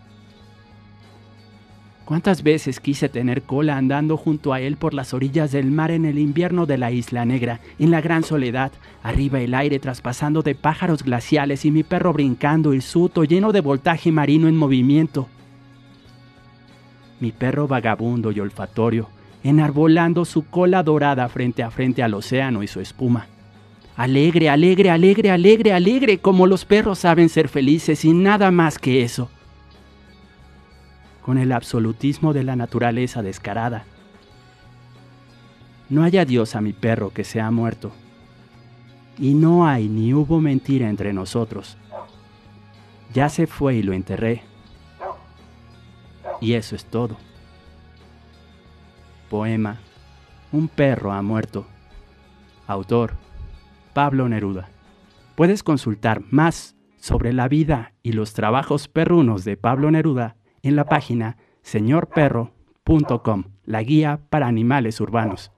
¿Cuántas 2.08 2.42
veces 2.42 2.80
quise 2.80 3.10
tener 3.10 3.42
cola 3.42 3.76
andando 3.76 4.16
junto 4.16 4.54
a 4.54 4.62
él 4.62 4.78
por 4.78 4.94
las 4.94 5.12
orillas 5.12 5.52
del 5.52 5.70
mar 5.70 5.90
en 5.90 6.06
el 6.06 6.18
invierno 6.18 6.64
de 6.64 6.78
la 6.78 6.90
Isla 6.90 7.26
Negra, 7.26 7.60
en 7.78 7.90
la 7.90 8.00
gran 8.00 8.24
soledad, 8.24 8.72
arriba 9.02 9.40
el 9.42 9.52
aire 9.52 9.78
traspasando 9.78 10.40
de 10.40 10.54
pájaros 10.54 11.02
glaciales 11.02 11.66
y 11.66 11.70
mi 11.70 11.82
perro 11.82 12.14
brincando 12.14 12.72
hirsuto 12.72 13.24
lleno 13.24 13.52
de 13.52 13.60
voltaje 13.60 14.10
marino 14.10 14.48
en 14.48 14.56
movimiento? 14.56 15.28
Mi 17.20 17.30
perro 17.30 17.68
vagabundo 17.68 18.32
y 18.32 18.40
olfatorio, 18.40 19.10
enarbolando 19.44 20.24
su 20.24 20.46
cola 20.46 20.82
dorada 20.82 21.28
frente 21.28 21.62
a 21.62 21.70
frente 21.70 22.02
al 22.02 22.14
océano 22.14 22.62
y 22.62 22.68
su 22.68 22.80
espuma. 22.80 23.26
Alegre, 23.96 24.48
alegre, 24.48 24.88
alegre, 24.88 25.30
alegre, 25.30 25.74
alegre, 25.74 26.16
como 26.20 26.46
los 26.46 26.64
perros 26.64 27.00
saben 27.00 27.28
ser 27.28 27.48
felices 27.50 28.02
y 28.06 28.14
nada 28.14 28.50
más 28.50 28.78
que 28.78 29.02
eso 29.02 29.28
con 31.28 31.36
el 31.36 31.52
absolutismo 31.52 32.32
de 32.32 32.42
la 32.42 32.56
naturaleza 32.56 33.22
descarada. 33.22 33.84
No 35.90 36.02
hay 36.02 36.16
adiós 36.16 36.56
a 36.56 36.62
mi 36.62 36.72
perro 36.72 37.10
que 37.10 37.22
se 37.22 37.38
ha 37.38 37.50
muerto, 37.50 37.92
y 39.18 39.34
no 39.34 39.66
hay 39.66 39.90
ni 39.90 40.14
hubo 40.14 40.40
mentira 40.40 40.88
entre 40.88 41.12
nosotros. 41.12 41.76
Ya 43.12 43.28
se 43.28 43.46
fue 43.46 43.74
y 43.74 43.82
lo 43.82 43.92
enterré. 43.92 44.42
Y 46.40 46.54
eso 46.54 46.74
es 46.74 46.86
todo. 46.86 47.18
Poema 49.28 49.80
Un 50.50 50.66
perro 50.66 51.12
ha 51.12 51.20
muerto. 51.20 51.66
Autor 52.66 53.12
Pablo 53.92 54.30
Neruda. 54.30 54.70
Puedes 55.34 55.62
consultar 55.62 56.22
más 56.30 56.74
sobre 56.96 57.34
la 57.34 57.48
vida 57.48 57.92
y 58.02 58.12
los 58.12 58.32
trabajos 58.32 58.88
perrunos 58.88 59.44
de 59.44 59.58
Pablo 59.58 59.90
Neruda 59.90 60.37
en 60.68 60.76
la 60.76 60.84
página 60.84 61.36
señorperro.com, 61.62 63.44
la 63.64 63.82
guía 63.82 64.20
para 64.30 64.46
animales 64.46 65.00
urbanos. 65.00 65.52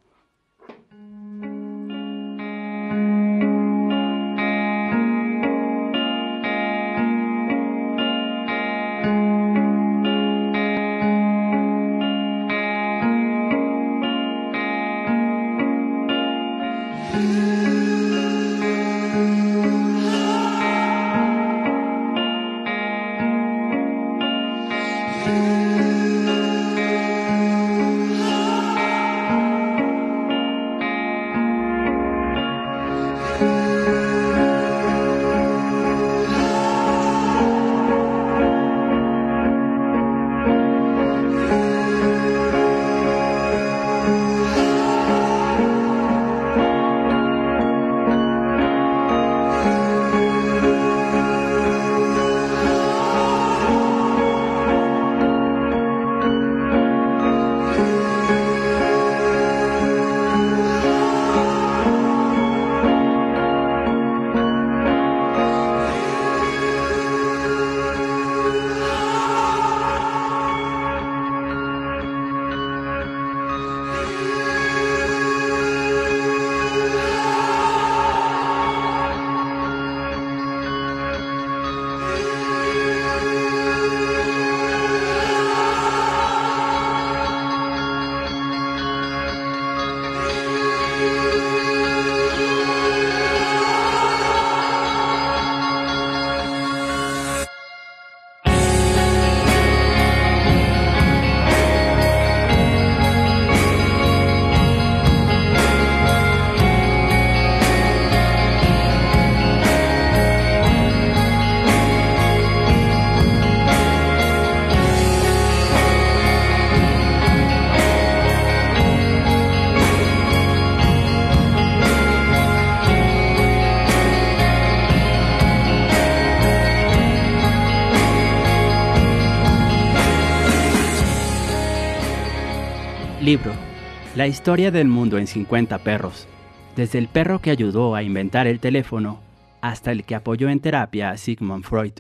La 134.21 134.27
historia 134.27 134.71
del 134.71 134.87
mundo 134.87 135.17
en 135.17 135.27
50 135.27 135.79
perros. 135.79 136.29
Desde 136.77 136.99
el 136.99 137.09
perro 137.09 137.41
que 137.41 137.51
ayudó 137.51 137.95
a 137.95 138.03
inventar 138.03 138.47
el 138.47 138.61
teléfono 138.61 139.19
hasta 139.63 139.93
el 139.93 140.05
que 140.05 140.15
apoyó 140.15 140.51
en 140.51 140.61
terapia 140.61 141.09
a 141.09 141.17
Sigmund 141.17 141.65
Freud. 141.65 141.95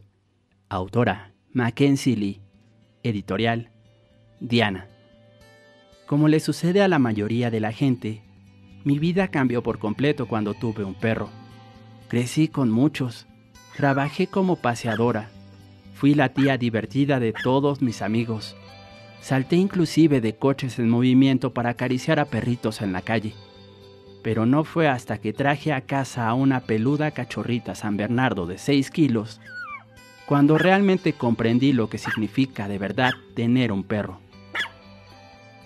Autora. 0.68 1.32
Mackenzie 1.54 2.16
Lee. 2.16 2.42
Editorial. 3.02 3.70
Diana. 4.38 4.86
Como 6.06 6.28
le 6.28 6.40
sucede 6.40 6.82
a 6.82 6.88
la 6.88 6.98
mayoría 6.98 7.50
de 7.50 7.60
la 7.60 7.72
gente, 7.72 8.22
mi 8.84 8.98
vida 8.98 9.28
cambió 9.28 9.62
por 9.62 9.78
completo 9.78 10.28
cuando 10.28 10.52
tuve 10.52 10.84
un 10.84 10.96
perro. 10.96 11.30
Crecí 12.08 12.48
con 12.48 12.70
muchos. 12.70 13.28
Trabajé 13.78 14.26
como 14.26 14.56
paseadora. 14.56 15.30
Fui 15.94 16.12
la 16.12 16.34
tía 16.34 16.58
divertida 16.58 17.18
de 17.18 17.32
todos 17.32 17.80
mis 17.80 18.02
amigos. 18.02 18.56
Salté 19.20 19.56
inclusive 19.56 20.20
de 20.20 20.36
coches 20.36 20.78
en 20.78 20.88
movimiento 20.88 21.52
para 21.52 21.70
acariciar 21.70 22.18
a 22.18 22.24
perritos 22.24 22.80
en 22.80 22.92
la 22.92 23.02
calle. 23.02 23.34
Pero 24.22 24.46
no 24.46 24.64
fue 24.64 24.88
hasta 24.88 25.18
que 25.18 25.32
traje 25.32 25.72
a 25.72 25.82
casa 25.82 26.28
a 26.28 26.34
una 26.34 26.60
peluda 26.60 27.10
cachorrita 27.10 27.74
San 27.74 27.96
Bernardo 27.96 28.46
de 28.46 28.58
6 28.58 28.90
kilos 28.90 29.40
cuando 30.30 30.58
realmente 30.58 31.12
comprendí 31.12 31.72
lo 31.72 31.90
que 31.90 31.98
significa 31.98 32.68
de 32.68 32.78
verdad 32.78 33.10
tener 33.34 33.72
un 33.72 33.82
perro. 33.82 34.20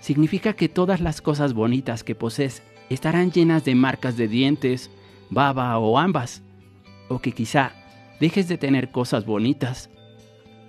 Significa 0.01 0.53
que 0.53 0.69
todas 0.69 1.01
las 1.01 1.21
cosas 1.21 1.53
bonitas 1.53 2.03
que 2.03 2.15
posees 2.15 2.63
estarán 2.89 3.31
llenas 3.31 3.63
de 3.63 3.75
marcas 3.75 4.17
de 4.17 4.27
dientes, 4.27 4.89
baba 5.29 5.77
o 5.77 5.99
ambas. 5.99 6.41
O 7.09 7.19
que 7.19 7.31
quizá 7.31 7.73
dejes 8.19 8.47
de 8.47 8.57
tener 8.57 8.89
cosas 8.89 9.25
bonitas. 9.25 9.91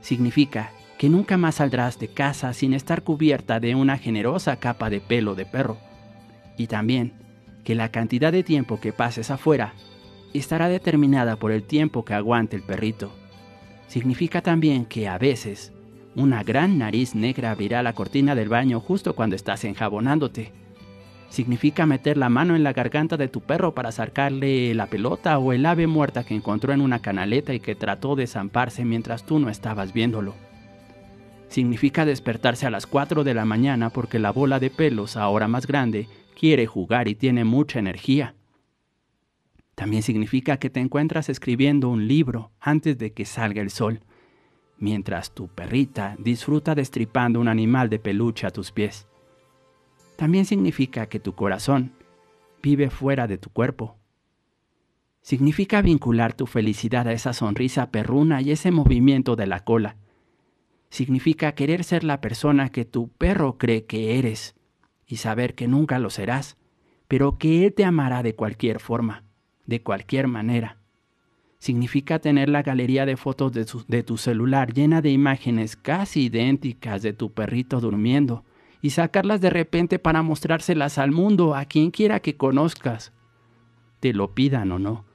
Significa 0.03 0.73
que 0.99 1.09
nunca 1.11 1.37
más 1.37 1.57
saldrás 1.57 1.99
de 1.99 2.09
casa 2.09 2.53
sin 2.53 2.73
estar 2.73 3.03
cubierta 3.03 3.61
de 3.61 3.75
una 3.75 3.99
generosa 3.99 4.57
capa 4.57 4.89
de 4.89 5.01
pelo 5.01 5.35
de 5.35 5.45
perro. 5.45 5.79
Y 6.57 6.69
también 6.69 7.13
que 7.65 7.75
la 7.75 7.91
cantidad 7.91 8.33
de 8.33 8.43
tiempo 8.43 8.81
que 8.81 8.93
pases 8.93 9.31
afuera 9.31 9.75
estará 10.33 10.69
determinada 10.69 11.37
por 11.37 11.53
el 11.53 11.65
tiempo 11.65 12.05
que 12.05 12.15
aguante 12.15 12.57
el 12.57 12.63
perrito. 12.63 13.13
Significa 13.89 14.41
también 14.41 14.85
que 14.85 15.09
a 15.09 15.19
veces 15.19 15.73
una 16.15 16.43
gran 16.43 16.79
nariz 16.79 17.15
negra 17.15 17.51
abrirá 17.51 17.83
la 17.83 17.93
cortina 17.93 18.35
del 18.35 18.49
baño 18.49 18.81
justo 18.81 19.15
cuando 19.15 19.37
estás 19.37 19.65
enjabonándote. 19.65 20.53
Significa 21.29 21.85
meter 21.85 22.17
la 22.17 22.29
mano 22.29 22.57
en 22.57 22.63
la 22.63 22.73
garganta 22.73 23.17
de 23.17 23.29
tu 23.29 23.41
perro 23.41 23.75
para 23.75 23.93
sacarle 23.93 24.73
la 24.75 24.87
pelota 24.87 25.39
o 25.39 25.53
el 25.53 25.67
ave 25.67 25.87
muerta 25.87 26.25
que 26.25 26.35
encontró 26.35 26.73
en 26.73 26.81
una 26.81 27.01
canaleta 27.01 27.53
y 27.53 27.61
que 27.61 27.75
trató 27.75 28.17
de 28.17 28.27
zamparse 28.27 28.85
mientras 28.85 29.27
tú 29.27 29.39
no 29.39 29.51
estabas 29.51 29.93
viéndolo 29.93 30.46
significa 31.57 32.05
despertarse 32.05 32.67
a 32.67 32.71
las 32.71 32.87
4 32.87 33.25
de 33.25 33.33
la 33.33 33.47
mañana 33.47 33.89
porque 33.89 34.19
la 34.19 34.31
bola 34.31 34.61
de 34.61 34.69
pelos, 34.69 35.17
ahora 35.17 35.49
más 35.49 35.67
grande, 35.67 36.07
quiere 36.39 36.67
jugar 36.67 37.09
y 37.09 37.15
tiene 37.15 37.45
mucha 37.45 37.79
energía. 37.79 38.35
También 39.75 40.03
significa 40.03 40.59
que 40.59 40.69
te 40.69 40.81
encuentras 40.81 41.31
escribiendo 41.31 41.89
un 41.89 42.09
libro 42.09 42.51
antes 42.61 42.99
de 42.99 43.15
que 43.15 43.25
salga 43.25 43.63
el 43.63 43.71
sol, 43.71 44.01
mientras 44.77 45.33
tu 45.35 45.49
perrita 45.49 46.15
disfruta 46.19 46.75
destripando 46.75 47.41
un 47.41 47.49
animal 47.49 47.89
de 47.89 48.01
peluche 48.01 48.47
a 48.47 48.51
tus 48.51 48.71
pies. 48.71 49.07
También 50.17 50.45
significa 50.45 51.07
que 51.07 51.21
tu 51.21 51.35
corazón 51.35 51.93
vive 52.63 52.91
fuera 52.91 53.27
de 53.27 53.39
tu 53.39 53.49
cuerpo. 53.49 53.97
Significa 55.23 55.81
vincular 55.81 56.35
tu 56.35 56.47
felicidad 56.47 57.09
a 57.09 57.13
esa 57.13 57.33
sonrisa 57.33 57.91
perruna 57.91 58.43
y 58.43 58.51
ese 58.51 58.71
movimiento 58.73 59.37
de 59.37 59.47
la 59.47 59.65
cola 59.65 59.97
significa 60.91 61.53
querer 61.53 61.85
ser 61.85 62.05
la 62.05 62.21
persona 62.21 62.71
que 62.71 62.85
tu 62.85 63.09
perro 63.09 63.59
cree 63.59 63.85
que 63.85 64.19
eres 64.19 64.55
y 65.07 65.17
saber 65.17 65.55
que 65.55 65.69
nunca 65.69 65.99
lo 65.99 66.11
serás, 66.11 66.57
pero 67.09 67.39
que 67.39 67.67
él 67.67 67.75
te 67.75 67.85
amará 67.85 68.23
de 68.23 68.35
cualquier 68.35 68.81
forma, 68.81 69.25
de 69.67 69.83
cualquier 69.83 70.29
manera. 70.29 70.79
significa 71.59 72.19
tener 72.19 72.49
la 72.49 72.63
galería 72.63 73.07
de 73.07 73.17
fotos 73.17 73.51
de, 73.53 74.03
tu 74.03 74.17
celular 74.19 74.73
llena 74.73 75.01
de 75.01 75.11
imágenes 75.11 75.75
casi 75.75 76.27
idénticas 76.27 77.03
de 77.03 77.13
tu 77.13 77.33
perrito 77.33 77.81
durmiendo 77.81 78.45
y 78.83 78.91
sacarlas 78.91 79.41
de 79.41 79.51
repente 79.51 79.99
para 79.99 80.23
mostrárselas 80.23 80.99
al 80.99 81.11
mundo, 81.11 81.57
a 81.57 81.65
quien 81.65 81.91
quiera 81.91 82.21
que 82.21 82.37
conozcas, 82.37 83.13
te 84.01 84.13
lo 84.13 84.35
pidan 84.35 84.71
o 84.71 84.79
no. 84.79 85.06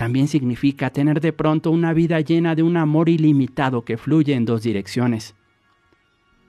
También 0.00 0.28
significa 0.28 0.88
tener 0.88 1.20
de 1.20 1.34
pronto 1.34 1.70
una 1.70 1.92
vida 1.92 2.18
llena 2.22 2.54
de 2.54 2.62
un 2.62 2.78
amor 2.78 3.10
ilimitado 3.10 3.84
que 3.84 3.98
fluye 3.98 4.32
en 4.32 4.46
dos 4.46 4.62
direcciones. 4.62 5.34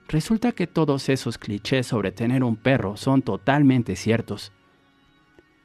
Resulta 0.08 0.52
que 0.52 0.66
todos 0.66 1.10
esos 1.10 1.36
clichés 1.36 1.86
sobre 1.86 2.12
tener 2.12 2.44
un 2.44 2.56
perro 2.56 2.96
son 2.96 3.20
totalmente 3.20 3.94
ciertos. 3.94 4.52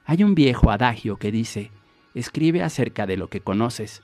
Hay 0.03 0.21
un 0.25 0.35
viejo 0.35 0.69
adagio 0.69 1.15
que 1.15 1.31
dice, 1.31 1.71
escribe 2.13 2.61
acerca 2.61 3.07
de 3.07 3.15
lo 3.15 3.29
que 3.29 3.39
conoces. 3.39 4.03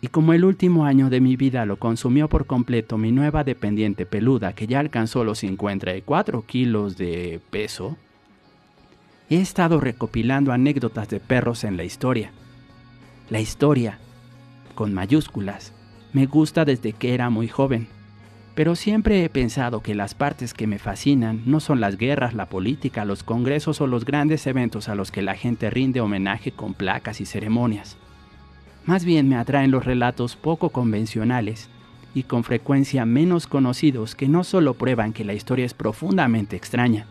Y 0.00 0.06
como 0.06 0.32
el 0.32 0.46
último 0.46 0.86
año 0.86 1.10
de 1.10 1.20
mi 1.20 1.36
vida 1.36 1.66
lo 1.66 1.76
consumió 1.76 2.30
por 2.30 2.46
completo 2.46 2.96
mi 2.96 3.12
nueva 3.12 3.44
dependiente 3.44 4.06
peluda 4.06 4.54
que 4.54 4.66
ya 4.66 4.80
alcanzó 4.80 5.24
los 5.24 5.40
54 5.40 6.40
kilos 6.46 6.96
de 6.96 7.38
peso, 7.50 7.98
he 9.28 9.36
estado 9.36 9.78
recopilando 9.78 10.52
anécdotas 10.52 11.10
de 11.10 11.20
perros 11.20 11.64
en 11.64 11.76
la 11.76 11.84
historia. 11.84 12.32
La 13.30 13.40
historia, 13.40 13.98
con 14.74 14.94
mayúsculas, 14.94 15.74
me 16.14 16.24
gusta 16.24 16.64
desde 16.64 16.94
que 16.94 17.12
era 17.12 17.28
muy 17.28 17.46
joven, 17.46 17.86
pero 18.54 18.74
siempre 18.74 19.22
he 19.22 19.28
pensado 19.28 19.82
que 19.82 19.94
las 19.94 20.14
partes 20.14 20.54
que 20.54 20.66
me 20.66 20.78
fascinan 20.78 21.42
no 21.44 21.60
son 21.60 21.78
las 21.78 21.98
guerras, 21.98 22.32
la 22.32 22.46
política, 22.46 23.04
los 23.04 23.22
congresos 23.22 23.82
o 23.82 23.86
los 23.86 24.06
grandes 24.06 24.46
eventos 24.46 24.88
a 24.88 24.94
los 24.94 25.12
que 25.12 25.20
la 25.20 25.34
gente 25.34 25.68
rinde 25.68 26.00
homenaje 26.00 26.52
con 26.52 26.72
placas 26.72 27.20
y 27.20 27.26
ceremonias. 27.26 27.98
Más 28.86 29.04
bien 29.04 29.28
me 29.28 29.36
atraen 29.36 29.70
los 29.70 29.84
relatos 29.84 30.34
poco 30.34 30.70
convencionales 30.70 31.68
y 32.14 32.22
con 32.22 32.44
frecuencia 32.44 33.04
menos 33.04 33.46
conocidos 33.46 34.14
que 34.14 34.26
no 34.26 34.42
solo 34.42 34.72
prueban 34.72 35.12
que 35.12 35.26
la 35.26 35.34
historia 35.34 35.66
es 35.66 35.74
profundamente 35.74 36.56
extraña, 36.56 37.06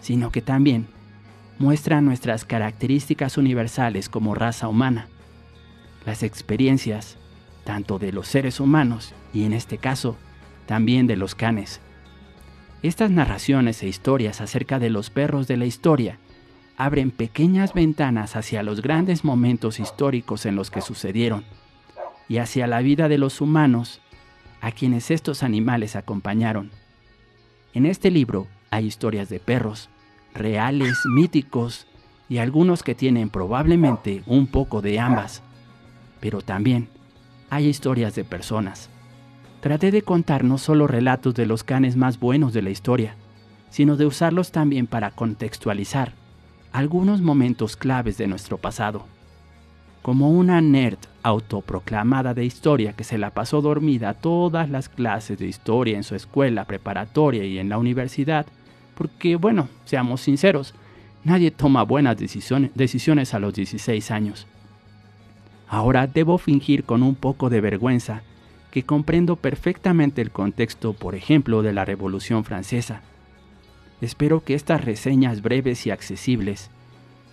sino 0.00 0.32
que 0.32 0.42
también 0.42 0.88
muestran 1.60 2.04
nuestras 2.04 2.44
características 2.44 3.38
universales 3.38 4.08
como 4.08 4.34
raza 4.34 4.66
humana, 4.66 5.06
las 6.06 6.22
experiencias 6.22 7.18
tanto 7.64 7.98
de 7.98 8.12
los 8.12 8.28
seres 8.28 8.60
humanos 8.60 9.12
y 9.34 9.44
en 9.44 9.52
este 9.52 9.76
caso 9.76 10.16
también 10.64 11.06
de 11.06 11.16
los 11.16 11.34
canes. 11.34 11.80
Estas 12.82 13.10
narraciones 13.10 13.82
e 13.82 13.88
historias 13.88 14.40
acerca 14.40 14.78
de 14.78 14.88
los 14.88 15.10
perros 15.10 15.48
de 15.48 15.56
la 15.56 15.66
historia 15.66 16.18
abren 16.76 17.10
pequeñas 17.10 17.74
ventanas 17.74 18.36
hacia 18.36 18.62
los 18.62 18.80
grandes 18.80 19.24
momentos 19.24 19.80
históricos 19.80 20.46
en 20.46 20.56
los 20.56 20.70
que 20.70 20.80
sucedieron 20.80 21.44
y 22.28 22.38
hacia 22.38 22.66
la 22.66 22.80
vida 22.80 23.08
de 23.08 23.18
los 23.18 23.40
humanos 23.40 24.00
a 24.60 24.70
quienes 24.72 25.10
estos 25.10 25.42
animales 25.42 25.96
acompañaron. 25.96 26.70
En 27.74 27.86
este 27.86 28.10
libro 28.10 28.46
hay 28.70 28.86
historias 28.86 29.28
de 29.28 29.40
perros, 29.40 29.90
reales, 30.34 30.98
míticos 31.06 31.86
y 32.28 32.38
algunos 32.38 32.82
que 32.82 32.94
tienen 32.94 33.30
probablemente 33.30 34.22
un 34.26 34.46
poco 34.46 34.82
de 34.82 34.98
ambas, 34.98 35.42
pero 36.20 36.40
también 36.42 36.88
hay 37.50 37.66
historias 37.66 38.14
de 38.14 38.24
personas. 38.24 38.90
Traté 39.60 39.90
de 39.90 40.02
contar 40.02 40.44
no 40.44 40.58
solo 40.58 40.86
relatos 40.86 41.34
de 41.34 41.46
los 41.46 41.64
canes 41.64 41.96
más 41.96 42.20
buenos 42.20 42.52
de 42.52 42.62
la 42.62 42.70
historia, 42.70 43.16
sino 43.70 43.96
de 43.96 44.06
usarlos 44.06 44.52
también 44.52 44.86
para 44.86 45.10
contextualizar 45.10 46.12
algunos 46.72 47.22
momentos 47.22 47.76
claves 47.76 48.18
de 48.18 48.26
nuestro 48.26 48.58
pasado. 48.58 49.06
Como 50.02 50.30
una 50.30 50.60
nerd 50.60 50.98
autoproclamada 51.22 52.34
de 52.34 52.44
historia 52.44 52.92
que 52.92 53.02
se 53.02 53.18
la 53.18 53.30
pasó 53.30 53.62
dormida 53.62 54.14
todas 54.14 54.68
las 54.68 54.88
clases 54.88 55.38
de 55.38 55.46
historia 55.46 55.96
en 55.96 56.04
su 56.04 56.14
escuela 56.14 56.64
preparatoria 56.66 57.44
y 57.44 57.58
en 57.58 57.70
la 57.70 57.78
universidad, 57.78 58.46
porque 58.94 59.36
bueno, 59.36 59.68
seamos 59.84 60.20
sinceros, 60.20 60.74
nadie 61.24 61.50
toma 61.50 61.82
buenas 61.82 62.16
decisiones, 62.16 62.70
decisiones 62.74 63.34
a 63.34 63.38
los 63.38 63.54
16 63.54 64.10
años. 64.10 64.46
Ahora 65.68 66.06
debo 66.06 66.38
fingir 66.38 66.84
con 66.84 67.02
un 67.02 67.14
poco 67.14 67.50
de 67.50 67.60
vergüenza 67.60 68.22
que 68.70 68.84
comprendo 68.84 69.36
perfectamente 69.36 70.22
el 70.22 70.30
contexto, 70.30 70.92
por 70.92 71.14
ejemplo, 71.14 71.62
de 71.62 71.72
la 71.72 71.84
Revolución 71.84 72.44
Francesa, 72.44 73.02
Espero 74.00 74.44
que 74.44 74.54
estas 74.54 74.84
reseñas 74.84 75.40
breves 75.40 75.86
y 75.86 75.90
accesibles 75.90 76.70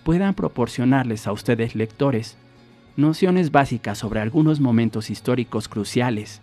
puedan 0.02 0.34
proporcionarles 0.34 1.26
a 1.26 1.32
ustedes 1.32 1.74
lectores 1.74 2.38
nociones 2.96 3.50
básicas 3.50 3.98
sobre 3.98 4.20
algunos 4.20 4.60
momentos 4.60 5.10
históricos 5.10 5.68
cruciales. 5.68 6.40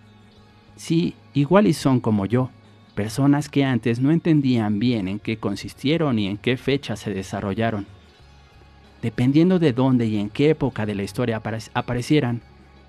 Sí, 0.75 1.15
igual 1.33 1.65
y 1.65 1.73
son 1.73 2.01
como 2.01 2.25
yo, 2.25 2.49
personas 2.93 3.47
que 3.47 3.63
antes 3.63 3.99
no 3.99 4.11
entendían 4.11 4.77
bien 4.77 5.07
en 5.07 5.19
qué 5.19 5.37
consistieron 5.37 6.19
y 6.19 6.27
en 6.27 6.37
qué 6.37 6.57
fecha 6.57 6.97
se 6.97 7.13
desarrollaron. 7.13 7.87
Dependiendo 9.01 9.57
de 9.57 9.73
dónde 9.73 10.05
y 10.05 10.17
en 10.17 10.29
qué 10.29 10.51
época 10.51 10.85
de 10.85 10.95
la 10.95 11.03
historia 11.03 11.41
aparecieran, 11.73 12.41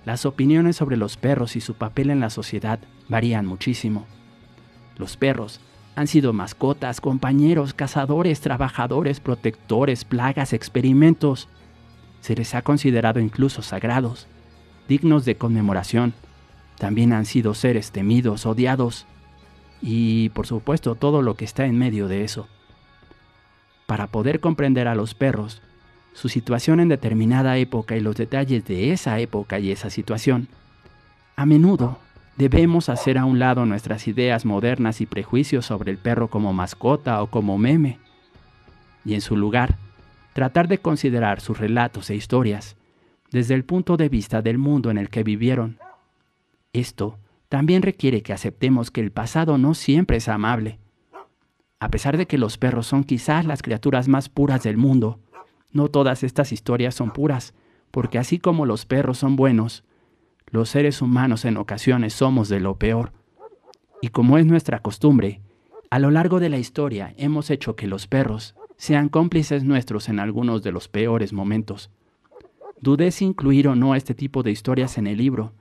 las 0.05 0.27
opiniones 0.27 0.77
sobre 0.77 0.97
los 0.97 1.17
perros 1.17 1.57
y 1.57 1.61
su 1.61 1.75
papel 1.75 2.11
en 2.11 2.21
la 2.21 2.29
sociedad 2.29 2.81
varían 3.09 3.47
muchísimo. 3.47 4.07
Los 4.99 5.17
perros 5.17 5.61
han 5.95 6.07
sido 6.07 6.33
mascotas, 6.33 7.01
compañeros, 7.01 7.73
cazadores, 7.73 8.41
trabajadores, 8.41 9.21
protectores, 9.21 10.05
plagas, 10.05 10.53
experimentos. 10.53 11.49
Se 12.21 12.35
les 12.35 12.55
ha 12.55 12.63
considerado 12.63 13.21
incluso 13.21 13.63
sagrados, 13.63 14.27
dignos 14.89 15.25
de 15.25 15.37
conmemoración. 15.37 16.15
También 16.79 17.13
han 17.13 17.27
sido 17.27 17.55
seres 17.55 17.91
temidos, 17.91 18.45
odiados 18.45 19.07
y, 19.81 20.31
por 20.31 20.47
supuesto, 20.47 20.95
todo 20.95 21.23
lo 21.23 21.37
que 21.37 21.45
está 21.45 21.65
en 21.67 21.79
medio 21.79 22.09
de 22.09 22.25
eso. 22.25 22.49
Para 23.87 24.09
poder 24.09 24.41
comprender 24.41 24.89
a 24.89 24.95
los 24.95 25.15
perros, 25.15 25.63
su 26.13 26.29
situación 26.29 26.81
en 26.81 26.89
determinada 26.89 27.57
época 27.59 27.97
y 27.97 28.01
los 28.01 28.17
detalles 28.17 28.65
de 28.65 28.93
esa 28.93 29.19
época 29.19 29.59
y 29.59 29.71
esa 29.71 29.91
situación, 29.91 30.49
a 31.37 31.47
menudo 31.47 31.99
Debemos 32.37 32.89
hacer 32.89 33.19
a 33.19 33.27
un 33.27 33.39
lado 33.39 33.67
nuestras 33.67 34.09
ideas 34.09 34.47
modernas 34.47 35.01
y 35.01 35.07
prejuicios 35.07 35.67
sobre 35.67 35.91
el 35.91 35.99
perro 35.99 36.29
como 36.29 36.53
mascota 36.53 37.23
o 37.23 37.27
como 37.27 37.59
meme, 37.59 37.99
y 39.05 39.15
en 39.15 39.21
su 39.21 39.37
lugar, 39.37 39.77
tratar 40.33 40.67
de 40.67 40.79
considerar 40.79 41.41
sus 41.41 41.59
relatos 41.59 42.09
e 42.09 42.15
historias 42.15 42.77
desde 43.31 43.55
el 43.55 43.65
punto 43.65 43.97
de 43.97 44.09
vista 44.09 44.41
del 44.41 44.59
mundo 44.59 44.91
en 44.91 44.99
el 44.99 45.11
que 45.11 45.23
vivieron. 45.23 45.79
Esto 46.73 47.19
también 47.49 47.83
requiere 47.83 48.23
que 48.23 48.33
aceptemos 48.33 48.91
que 48.91 49.03
el 49.03 49.11
pasado 49.11 49.59
no 49.59 49.75
siempre 49.75 50.17
es 50.17 50.29
amable. 50.29 50.79
A 51.81 51.91
pesar 51.91 52.17
de 52.17 52.27
que 52.27 52.39
los 52.39 52.57
perros 52.57 52.87
son 52.87 53.05
quizás 53.05 53.45
las 53.45 53.61
criaturas 53.61 54.09
más 54.09 54.29
puras 54.29 54.63
del 54.63 54.79
mundo, 54.79 55.21
no 55.73 55.89
todas 55.89 56.23
estas 56.23 56.53
historias 56.53 56.95
son 56.95 57.11
puras, 57.11 57.55
porque 57.91 58.19
así 58.19 58.39
como 58.39 58.67
los 58.67 58.87
perros 58.87 59.19
son 59.19 59.37
buenos, 59.37 59.85
los 60.47 60.69
seres 60.69 61.01
humanos 61.01 61.45
en 61.45 61.57
ocasiones 61.57 62.13
somos 62.13 62.49
de 62.49 62.61
lo 62.61 62.77
peor. 62.77 63.13
Y 64.01 64.09
como 64.09 64.39
es 64.39 64.47
nuestra 64.47 64.81
costumbre, 64.81 65.41
a 65.91 65.99
lo 65.99 66.11
largo 66.11 66.41
de 66.41 66.49
la 66.49 66.59
historia 66.59 67.15
hemos 67.17 67.51
hecho 67.51 67.77
que 67.77 67.87
los 67.87 68.07
perros 68.07 68.55
sean 68.77 69.09
cómplices 69.09 69.65
nuestros 69.65 70.09
en 70.09 70.19
algunos 70.19 70.63
de 70.63 70.73
los 70.73 70.89
peores 70.89 71.33
momentos. 71.33 71.91
Dudé 72.81 73.11
si 73.11 73.25
incluir 73.25 73.69
o 73.69 73.77
no 73.77 73.95
este 73.95 74.15
tipo 74.15 74.43
de 74.43 74.51
historias 74.51 74.99
en 74.99 75.07
el 75.07 75.19
libro, 75.19 75.53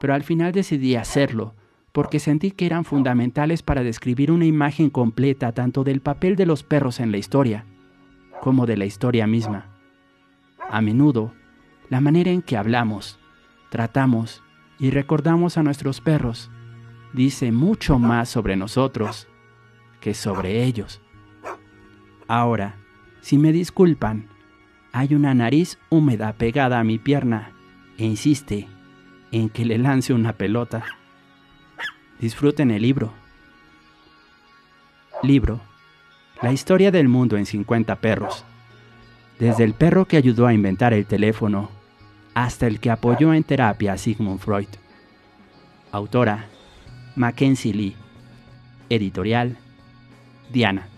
pero 0.00 0.14
al 0.14 0.22
final 0.22 0.52
decidí 0.52 0.96
hacerlo 0.96 1.54
porque 1.92 2.18
sentí 2.18 2.52
que 2.52 2.64
eran 2.64 2.86
fundamentales 2.86 3.62
para 3.62 3.82
describir 3.82 4.32
una 4.32 4.46
imagen 4.46 4.88
completa 4.88 5.52
tanto 5.52 5.84
del 5.84 6.00
papel 6.00 6.36
de 6.36 6.46
los 6.46 6.62
perros 6.62 7.00
en 7.00 7.12
la 7.12 7.18
historia 7.18 7.66
como 8.42 8.66
de 8.66 8.76
la 8.76 8.86
historia 8.86 9.28
misma. 9.28 9.66
A 10.68 10.80
menudo, 10.80 11.32
la 11.88 12.00
manera 12.00 12.32
en 12.32 12.42
que 12.42 12.56
hablamos, 12.56 13.20
tratamos 13.70 14.42
y 14.80 14.90
recordamos 14.90 15.56
a 15.58 15.62
nuestros 15.62 16.00
perros 16.00 16.50
dice 17.12 17.52
mucho 17.52 18.00
más 18.00 18.28
sobre 18.28 18.56
nosotros 18.56 19.28
que 20.00 20.12
sobre 20.12 20.64
ellos. 20.64 21.00
Ahora, 22.26 22.74
si 23.20 23.38
me 23.38 23.52
disculpan, 23.52 24.26
hay 24.90 25.14
una 25.14 25.34
nariz 25.34 25.78
húmeda 25.88 26.32
pegada 26.32 26.80
a 26.80 26.84
mi 26.84 26.98
pierna 26.98 27.52
e 27.96 28.06
insiste 28.06 28.66
en 29.30 29.50
que 29.50 29.64
le 29.64 29.78
lance 29.78 30.14
una 30.14 30.32
pelota. 30.32 30.84
Disfruten 32.18 32.72
el 32.72 32.82
libro. 32.82 33.12
Libro. 35.22 35.60
La 36.42 36.52
historia 36.52 36.90
del 36.90 37.06
mundo 37.06 37.36
en 37.36 37.46
50 37.46 37.96
perros. 38.00 38.44
Desde 39.38 39.62
el 39.62 39.74
perro 39.74 40.06
que 40.06 40.16
ayudó 40.16 40.48
a 40.48 40.52
inventar 40.52 40.92
el 40.92 41.06
teléfono 41.06 41.70
hasta 42.34 42.66
el 42.66 42.80
que 42.80 42.90
apoyó 42.90 43.32
en 43.32 43.44
terapia 43.44 43.92
a 43.92 43.98
Sigmund 43.98 44.40
Freud. 44.40 44.66
Autora, 45.92 46.46
Mackenzie 47.14 47.74
Lee. 47.74 47.96
Editorial, 48.88 49.56
Diana. 50.52 50.91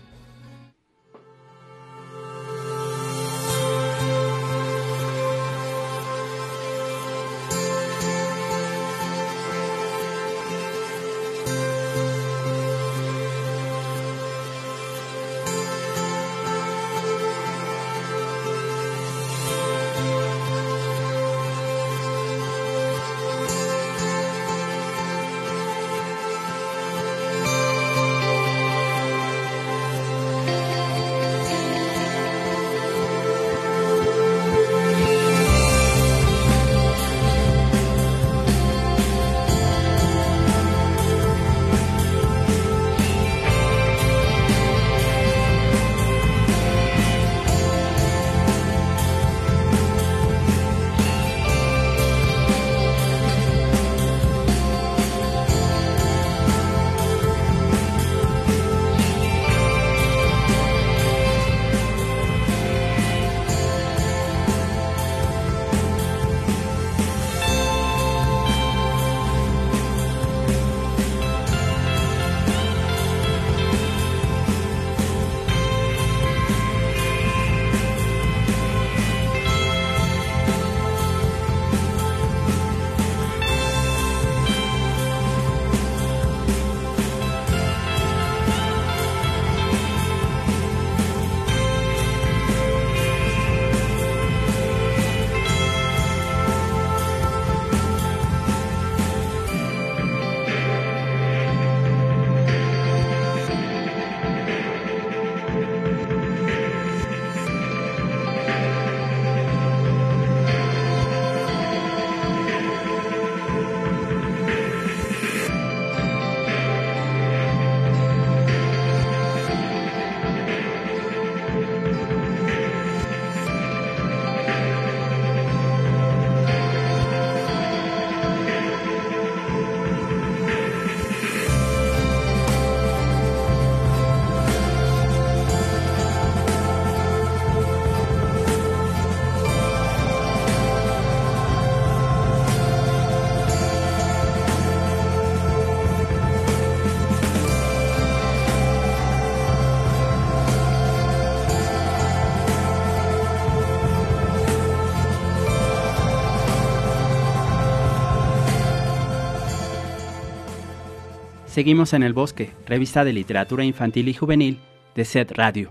Seguimos 161.55 161.93
en 161.93 162.03
El 162.03 162.11
Bosque, 162.11 162.51
revista 162.65 163.05
de 163.05 163.13
literatura 163.13 163.63
infantil 163.63 164.09
y 164.09 164.13
juvenil 164.13 164.59
de 164.93 165.05
SED 165.05 165.31
Radio. 165.35 165.69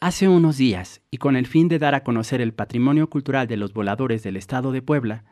Hace 0.00 0.26
unos 0.26 0.56
días, 0.56 1.00
y 1.12 1.18
con 1.18 1.36
el 1.36 1.46
fin 1.46 1.68
de 1.68 1.78
dar 1.78 1.94
a 1.94 2.02
conocer 2.02 2.40
el 2.40 2.52
patrimonio 2.52 3.08
cultural 3.08 3.46
de 3.46 3.56
los 3.56 3.72
voladores 3.72 4.24
del 4.24 4.36
estado 4.36 4.72
de 4.72 4.82
Puebla, 4.82 5.22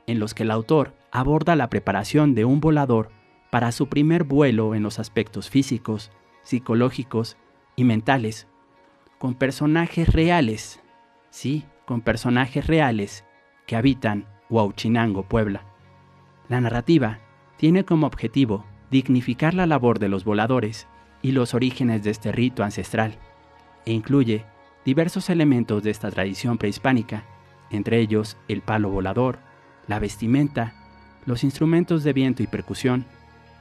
en 0.08 0.20
los 0.20 0.34
que 0.34 0.44
el 0.44 0.52
autor 0.52 0.94
aborda 1.12 1.56
la 1.56 1.70
preparación 1.70 2.36
de 2.36 2.46
un 2.46 2.60
volador 2.60 3.10
para 3.52 3.72
su 3.72 3.88
primer 3.88 4.24
vuelo 4.24 4.76
en 4.76 4.84
los 4.84 5.00
aspectos 5.00 5.50
físicos, 5.50 6.12
psicológicos 6.44 7.38
y 7.76 7.84
mentales, 7.84 8.48
con 9.20 9.36
personajes 9.36 10.12
reales, 10.12 10.82
sí, 11.30 11.66
con 11.86 12.02
personajes 12.02 12.68
reales 12.68 13.26
que 13.68 13.76
habitan 13.76 14.26
Huauchinango, 14.50 15.24
Puebla. 15.24 15.66
La 16.50 16.60
narrativa 16.60 17.20
tiene 17.58 17.86
como 17.86 18.08
objetivo 18.08 18.66
dignificar 18.92 19.54
la 19.54 19.66
labor 19.66 20.00
de 20.00 20.10
los 20.10 20.26
voladores 20.26 20.88
y 21.22 21.32
los 21.32 21.54
orígenes 21.54 22.04
de 22.04 22.12
este 22.12 22.32
rito 22.32 22.64
ancestral, 22.64 23.18
e 23.86 23.94
incluye 23.94 24.46
diversos 24.86 25.30
elementos 25.30 25.84
de 25.84 25.92
esta 25.92 26.12
tradición 26.12 26.58
prehispánica, 26.58 27.24
entre 27.70 28.00
ellos 28.00 28.38
el 28.48 28.62
palo 28.62 28.90
volador, 28.90 29.40
la 29.88 30.00
vestimenta, 30.00 30.76
los 31.26 31.44
instrumentos 31.44 32.04
de 32.04 32.14
viento 32.14 32.44
y 32.44 32.48
percusión, 32.48 33.06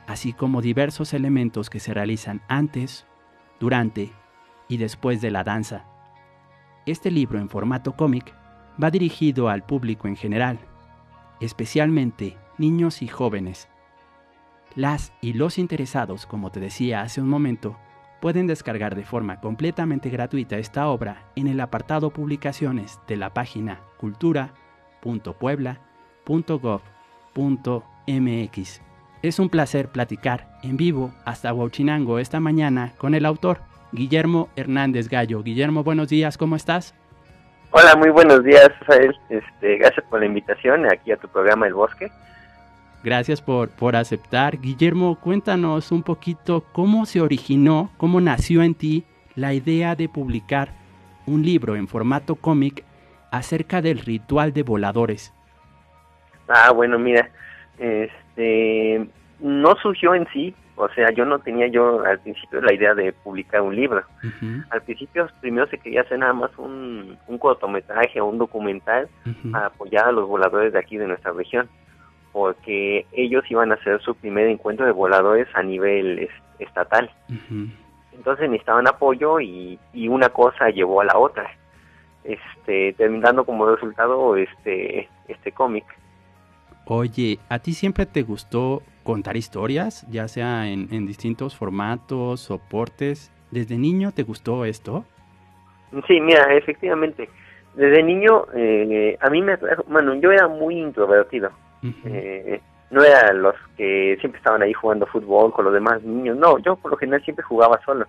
así 0.07 0.33
como 0.33 0.63
diversos 0.63 1.13
elementos 1.15 1.71
que 1.71 1.81
se 1.81 1.95
realizan 1.95 2.43
antes, 2.49 3.07
durante 3.61 4.11
y 4.69 4.77
después 4.77 5.21
de 5.21 5.31
la 5.31 5.45
danza. 5.45 5.85
Este 6.87 7.11
libro 7.11 7.39
en 7.39 7.49
formato 7.49 7.93
cómic 7.93 8.35
va 8.83 8.91
dirigido 8.91 9.49
al 9.49 9.65
público 9.65 10.09
en 10.09 10.17
general, 10.17 10.59
especialmente 11.41 12.37
niños 12.59 13.03
y 13.03 13.09
jóvenes. 13.09 13.69
Las 14.75 15.13
y 15.21 15.35
los 15.35 15.59
interesados, 15.59 16.27
como 16.27 16.51
te 16.51 16.59
decía 16.59 17.03
hace 17.03 17.21
un 17.21 17.29
momento, 17.29 17.77
pueden 18.23 18.47
descargar 18.47 18.95
de 18.95 19.03
forma 19.05 19.41
completamente 19.41 20.09
gratuita 20.09 20.57
esta 20.57 20.87
obra 20.87 21.25
en 21.35 21.49
el 21.49 21.61
apartado 21.61 22.11
Publicaciones 22.11 23.01
de 23.09 23.17
la 23.17 23.35
página 23.35 23.81
cultura.puebla 23.97 25.81
.gov.mx. 26.25 26.83
Es 29.23 29.39
un 29.41 29.49
placer 29.49 29.89
platicar 29.89 30.47
en 30.63 30.77
vivo 30.77 31.13
hasta 31.25 31.53
Huachinango 31.53 32.21
esta 32.21 32.39
mañana 32.39 32.93
con 32.97 33.17
el 33.17 33.27
autor 33.27 33.59
Guillermo 33.91 34.51
Hernández 34.55 35.09
Gallo. 35.09 35.43
Guillermo, 35.43 35.83
buenos 35.83 36.09
días, 36.09 36.39
¿cómo 36.39 36.55
estás? 36.55 36.95
Hola, 37.73 37.97
muy 37.97 38.11
buenos 38.11 38.45
días, 38.45 38.69
Rafael. 38.83 39.19
Este, 39.31 39.79
gracias 39.79 40.07
por 40.09 40.21
la 40.21 40.27
invitación 40.27 40.87
aquí 40.87 41.11
a 41.11 41.17
tu 41.17 41.27
programa 41.27 41.67
El 41.67 41.75
Bosque. 41.75 42.09
Gracias 43.05 43.43
por, 43.43 43.71
por 43.71 43.97
aceptar. 43.97 44.61
Guillermo, 44.61 45.19
cuéntanos 45.21 45.91
un 45.91 46.03
poquito 46.03 46.65
cómo 46.73 47.05
se 47.07 47.21
originó, 47.21 47.91
cómo 47.97 48.21
nació 48.21 48.63
en 48.63 48.75
ti 48.75 49.05
la 49.35 49.55
idea 49.55 49.97
de 49.97 50.09
publicar 50.09 50.71
un 51.27 51.43
libro 51.43 51.77
en 51.77 51.89
formato 51.89 52.37
cómic 52.37 52.85
acerca 53.31 53.83
del 53.83 53.99
ritual 53.99 54.53
de 54.53 54.63
voladores. 54.63 55.35
Ah, 56.49 56.71
bueno, 56.71 56.99
mira, 56.99 57.31
este, 57.79 59.07
no 59.41 59.75
surgió 59.77 60.15
en 60.15 60.27
sí, 60.33 60.55
o 60.77 60.89
sea, 60.91 61.11
yo 61.11 61.25
no 61.25 61.39
tenía 61.39 61.67
yo 61.69 62.05
al 62.05 62.19
principio 62.21 62.61
la 62.61 62.73
idea 62.73 62.95
de 62.95 63.13
publicar 63.13 63.63
un 63.63 63.75
libro. 63.75 64.03
Al 64.71 64.83
principio 64.83 65.29
primero 65.41 65.67
se 65.69 65.79
quería 65.79 66.03
hacer 66.03 66.19
nada 66.19 66.33
más 66.33 66.51
un, 66.59 67.17
un 67.27 67.39
cortometraje 67.39 68.21
o 68.21 68.27
un 68.27 68.39
documental 68.39 69.09
para 69.51 69.67
apoyar 69.67 70.09
a 70.09 70.13
los 70.13 70.29
voladores 70.29 70.73
de 70.73 70.79
aquí 70.79 70.97
de 70.97 71.07
nuestra 71.07 71.33
región, 71.33 71.69
porque 72.33 73.07
ellos 73.13 73.45
iban 73.51 73.71
a 73.71 73.75
hacer 73.75 74.01
su 74.01 74.15
primer 74.15 74.47
encuentro 74.49 74.87
de 74.87 74.93
voladores 74.93 75.49
a 75.55 75.63
nivel 75.63 76.29
estatal. 76.59 77.11
Entonces 78.13 78.49
necesitaban 78.49 78.89
apoyo 78.89 79.41
y, 79.41 79.79
y 79.93 80.09
una 80.09 80.29
cosa 80.29 80.71
llevó 80.71 81.01
a 81.01 81.05
la 81.05 81.19
otra, 81.19 81.51
este, 82.25 82.93
terminando 82.95 83.45
como 83.45 83.67
resultado 83.67 84.37
este, 84.37 85.09
este 85.29 85.53
cómic. 85.53 85.85
Oye, 86.87 87.39
¿a 87.49 87.59
ti 87.59 87.75
siempre 87.75 88.07
te 88.07 88.23
gustó 88.23 88.83
contar 89.05 89.37
historias, 89.37 90.07
ya 90.11 90.29
sea 90.29 90.69
en, 90.69 91.07
distintos 91.07 91.57
formatos, 91.57 92.41
soportes? 92.41 93.31
¿Desde 93.51 93.79
niño 93.79 94.13
te 94.13 94.23
gustó 94.25 94.65
esto? 94.65 95.05
Sí, 96.07 96.21
mira, 96.21 96.55
efectivamente. 96.55 97.29
Desde 97.75 98.03
niño, 98.03 98.47
eh, 98.55 99.17
a 99.21 99.31
mí 99.31 99.43
me 99.43 99.57
bueno, 99.87 100.15
yo 100.15 100.33
era 100.33 100.49
muy 100.49 100.79
introvertido. 100.79 101.51
Eh, 101.83 102.61
no 102.91 103.03
era 103.03 103.33
los 103.33 103.55
que 103.77 104.17
siempre 104.21 104.39
estaban 104.39 104.63
ahí 104.63 104.73
jugando 104.73 105.07
fútbol 105.07 105.53
con 105.53 105.65
los 105.65 105.75
demás 105.75 106.03
niños. 106.03 106.37
No, 106.37 106.59
yo 106.59 106.77
por 106.77 106.91
lo 106.91 106.97
general 106.97 107.23
siempre 107.25 107.45
jugaba 107.45 107.81
solo. 107.85 108.07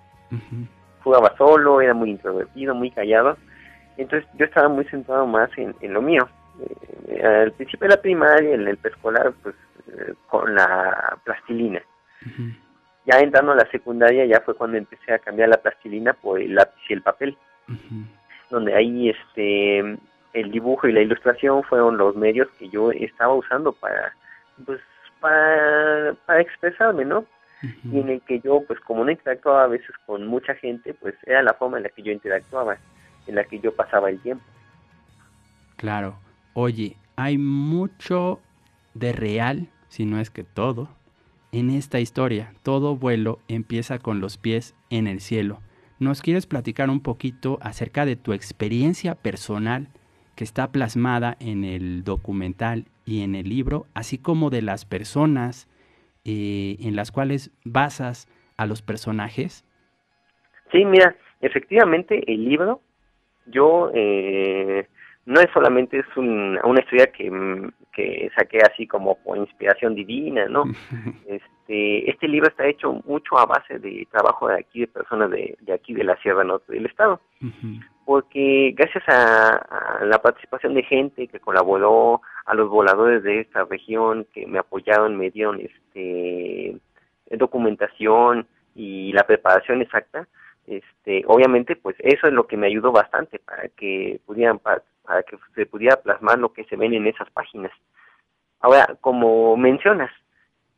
Jugaba 1.03 1.35
solo, 1.37 1.81
era 1.81 1.93
muy 1.93 2.11
introvertido, 2.11 2.75
muy 2.75 2.91
callado. 2.91 3.37
Entonces 3.97 4.29
yo 4.37 4.45
estaba 4.45 4.67
muy 4.69 4.85
centrado 4.85 5.25
más 5.25 5.49
en, 5.57 5.75
en 5.81 5.93
lo 5.93 6.01
mío. 6.01 6.27
Eh, 7.07 7.23
al 7.23 7.51
principio 7.53 7.87
de 7.87 7.95
la 7.95 8.01
primaria, 8.01 8.53
en 8.53 8.67
el 8.67 8.77
preescolar, 8.77 9.33
pues 9.41 9.55
eh, 9.87 10.13
con 10.27 10.53
la 10.53 11.17
plastilina. 11.23 11.81
Ya 13.05 13.19
entrando 13.19 13.51
a 13.51 13.55
la 13.55 13.69
secundaria 13.69 14.25
ya 14.25 14.41
fue 14.41 14.55
cuando 14.55 14.77
empecé 14.77 15.13
a 15.13 15.19
cambiar 15.19 15.49
la 15.49 15.61
plastilina 15.61 16.13
por 16.13 16.39
el 16.39 16.55
lápiz 16.55 16.81
y 16.89 16.93
el 16.93 17.01
papel. 17.01 17.37
Donde 18.49 18.73
ahí 18.75 19.09
este 19.09 19.97
el 20.33 20.51
dibujo 20.51 20.87
y 20.87 20.93
la 20.93 21.01
ilustración 21.01 21.63
fueron 21.63 21.97
los 21.97 22.15
medios 22.15 22.49
que 22.59 22.69
yo 22.69 22.91
estaba 22.91 23.33
usando 23.33 23.71
para 23.71 24.13
pues 24.65 24.81
para, 25.19 26.13
para 26.25 26.41
expresarme, 26.41 27.05
¿no? 27.05 27.25
Y 27.89 27.99
en 27.99 28.09
el 28.09 28.21
que 28.21 28.41
yo, 28.41 28.61
pues 28.67 28.77
como 28.81 29.05
no 29.05 29.11
interactuaba 29.11 29.63
a 29.63 29.67
veces 29.67 29.95
con 30.05 30.27
mucha 30.27 30.53
gente, 30.55 30.93
pues 30.93 31.15
era 31.25 31.41
la 31.41 31.53
forma 31.53 31.77
en 31.77 31.83
la 31.83 31.89
que 31.89 32.03
yo 32.03 32.11
interactuaba, 32.11 32.77
en 33.25 33.35
la 33.35 33.45
que 33.45 33.59
yo 33.59 33.73
pasaba 33.73 34.09
el 34.09 34.19
tiempo. 34.19 34.43
Claro. 35.77 36.17
Oye, 36.53 36.97
hay 37.15 37.37
mucho 37.37 38.41
de 38.93 39.13
real, 39.13 39.69
si 39.87 40.05
no 40.05 40.19
es 40.19 40.29
que 40.29 40.43
todo, 40.43 40.89
en 41.53 41.69
esta 41.69 42.01
historia. 42.01 42.53
Todo 42.63 42.97
vuelo 42.97 43.39
empieza 43.47 43.97
con 43.99 44.19
los 44.19 44.37
pies 44.37 44.75
en 44.89 45.07
el 45.07 45.21
cielo. 45.21 45.61
¿Nos 45.99 46.21
quieres 46.21 46.47
platicar 46.47 46.89
un 46.89 47.01
poquito 47.01 47.59
acerca 47.61 48.05
de 48.05 48.17
tu 48.17 48.33
experiencia 48.33 49.15
personal 49.15 49.87
que 50.43 50.45
está 50.45 50.73
plasmada 50.73 51.37
en 51.39 51.63
el 51.63 52.03
documental 52.03 52.83
y 53.05 53.23
en 53.23 53.33
el 53.33 53.47
libro, 53.47 53.85
así 53.93 54.17
como 54.17 54.49
de 54.49 54.61
las 54.61 54.83
personas 54.83 55.69
eh, 56.25 56.75
en 56.81 56.97
las 56.97 57.13
cuales 57.13 57.49
basas 57.63 58.27
a 58.57 58.65
los 58.65 58.81
personajes? 58.81 59.63
Sí, 60.73 60.83
mira, 60.83 61.15
efectivamente 61.39 62.29
el 62.29 62.43
libro, 62.43 62.81
yo 63.45 63.89
eh, 63.93 64.85
no 65.25 65.39
es 65.39 65.47
solamente 65.53 65.99
es 65.99 66.17
una 66.17 66.81
historia 66.81 67.07
que, 67.07 67.31
que 67.93 68.29
saqué 68.35 68.57
así 68.69 68.85
como 68.85 69.15
por 69.23 69.37
inspiración 69.37 69.95
divina, 69.95 70.47
¿no? 70.47 70.65
Este, 71.65 72.11
este 72.11 72.27
libro 72.27 72.49
está 72.49 72.67
hecho 72.67 73.01
mucho 73.05 73.39
a 73.39 73.45
base 73.45 73.79
de 73.79 74.05
trabajo 74.11 74.49
de 74.49 74.59
aquí, 74.59 74.81
de 74.81 74.87
personas 74.87 75.31
de, 75.31 75.55
de 75.61 75.73
aquí 75.73 75.93
de 75.93 76.03
la 76.03 76.17
Sierra 76.17 76.43
Norte 76.43 76.73
del 76.73 76.87
Estado, 76.87 77.21
porque 78.05 78.73
gracias 78.75 79.03
a, 79.07 79.99
la 80.03 80.21
participación 80.21 80.73
de 80.73 80.83
gente 80.83 81.27
que 81.27 81.39
colaboró, 81.39 82.21
a 82.45 82.53
los 82.53 82.69
voladores 82.69 83.23
de 83.23 83.41
esta 83.41 83.63
región 83.65 84.27
que 84.33 84.45
me 84.45 84.59
apoyaron, 84.59 85.17
me 85.17 85.29
dieron 85.29 85.61
este 85.61 86.77
documentación 87.31 88.47
y 88.75 89.11
la 89.13 89.23
preparación 89.23 89.81
exacta, 89.81 90.27
este, 90.67 91.23
obviamente, 91.27 91.75
pues 91.75 91.95
eso 91.99 92.27
es 92.27 92.33
lo 92.33 92.47
que 92.47 92.57
me 92.57 92.67
ayudó 92.67 92.91
bastante 92.91 93.39
para 93.39 93.67
que 93.69 94.19
pudieran 94.25 94.59
para 94.59 95.23
que 95.23 95.37
se 95.55 95.65
pudiera 95.65 95.97
plasmar 95.97 96.39
lo 96.39 96.53
que 96.53 96.63
se 96.65 96.77
ven 96.77 96.93
en 96.93 97.07
esas 97.07 97.29
páginas. 97.31 97.71
Ahora, 98.61 98.95
como 99.01 99.57
mencionas, 99.57 100.11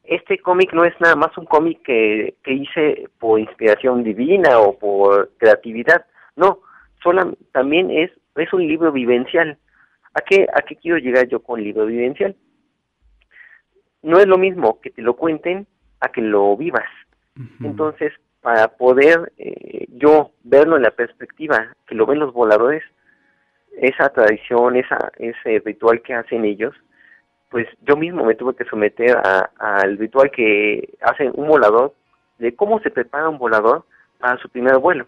este 0.03 0.39
cómic 0.39 0.73
no 0.73 0.83
es 0.83 0.99
nada 0.99 1.15
más 1.15 1.37
un 1.37 1.45
cómic 1.45 1.81
que, 1.83 2.35
que 2.43 2.53
hice 2.53 3.07
por 3.19 3.39
inspiración 3.39 4.03
divina 4.03 4.59
o 4.59 4.77
por 4.77 5.31
creatividad, 5.37 6.05
no, 6.35 6.59
solo, 7.05 7.37
también 7.51 7.91
es, 7.91 8.11
es 8.35 8.51
un 8.51 8.67
libro 8.67 8.91
vivencial. 8.91 9.57
¿A 10.15 10.21
qué, 10.21 10.47
¿A 10.51 10.61
qué 10.63 10.75
quiero 10.75 10.97
llegar 10.97 11.27
yo 11.27 11.41
con 11.41 11.61
libro 11.61 11.85
vivencial? 11.85 12.35
No 14.01 14.17
es 14.17 14.27
lo 14.27 14.37
mismo 14.37 14.81
que 14.81 14.89
te 14.89 15.01
lo 15.01 15.15
cuenten 15.15 15.67
a 15.99 16.09
que 16.09 16.21
lo 16.21 16.57
vivas. 16.57 16.89
Entonces, 17.61 18.13
para 18.41 18.69
poder 18.69 19.33
eh, 19.37 19.87
yo 19.89 20.31
verlo 20.43 20.77
en 20.77 20.83
la 20.83 20.91
perspectiva 20.91 21.75
que 21.85 21.95
lo 21.95 22.05
ven 22.05 22.19
los 22.19 22.33
voladores, 22.33 22.81
esa 23.77 24.09
tradición, 24.09 24.77
esa, 24.77 25.11
ese 25.17 25.61
ritual 25.65 26.01
que 26.01 26.13
hacen 26.13 26.45
ellos, 26.45 26.73
pues 27.49 27.67
yo 27.81 27.97
mismo 27.97 28.23
me 28.23 28.35
tuve 28.35 28.55
que 28.55 28.65
someter 28.65 29.17
al 29.57 29.97
ritual 29.97 30.31
que 30.31 30.93
hacen 31.01 31.31
un 31.35 31.47
volador, 31.47 31.93
de 32.37 32.55
cómo 32.55 32.79
se 32.79 32.89
prepara 32.89 33.29
un 33.29 33.37
volador 33.37 33.85
para 34.17 34.37
su 34.37 34.49
primer 34.49 34.77
vuelo. 34.77 35.07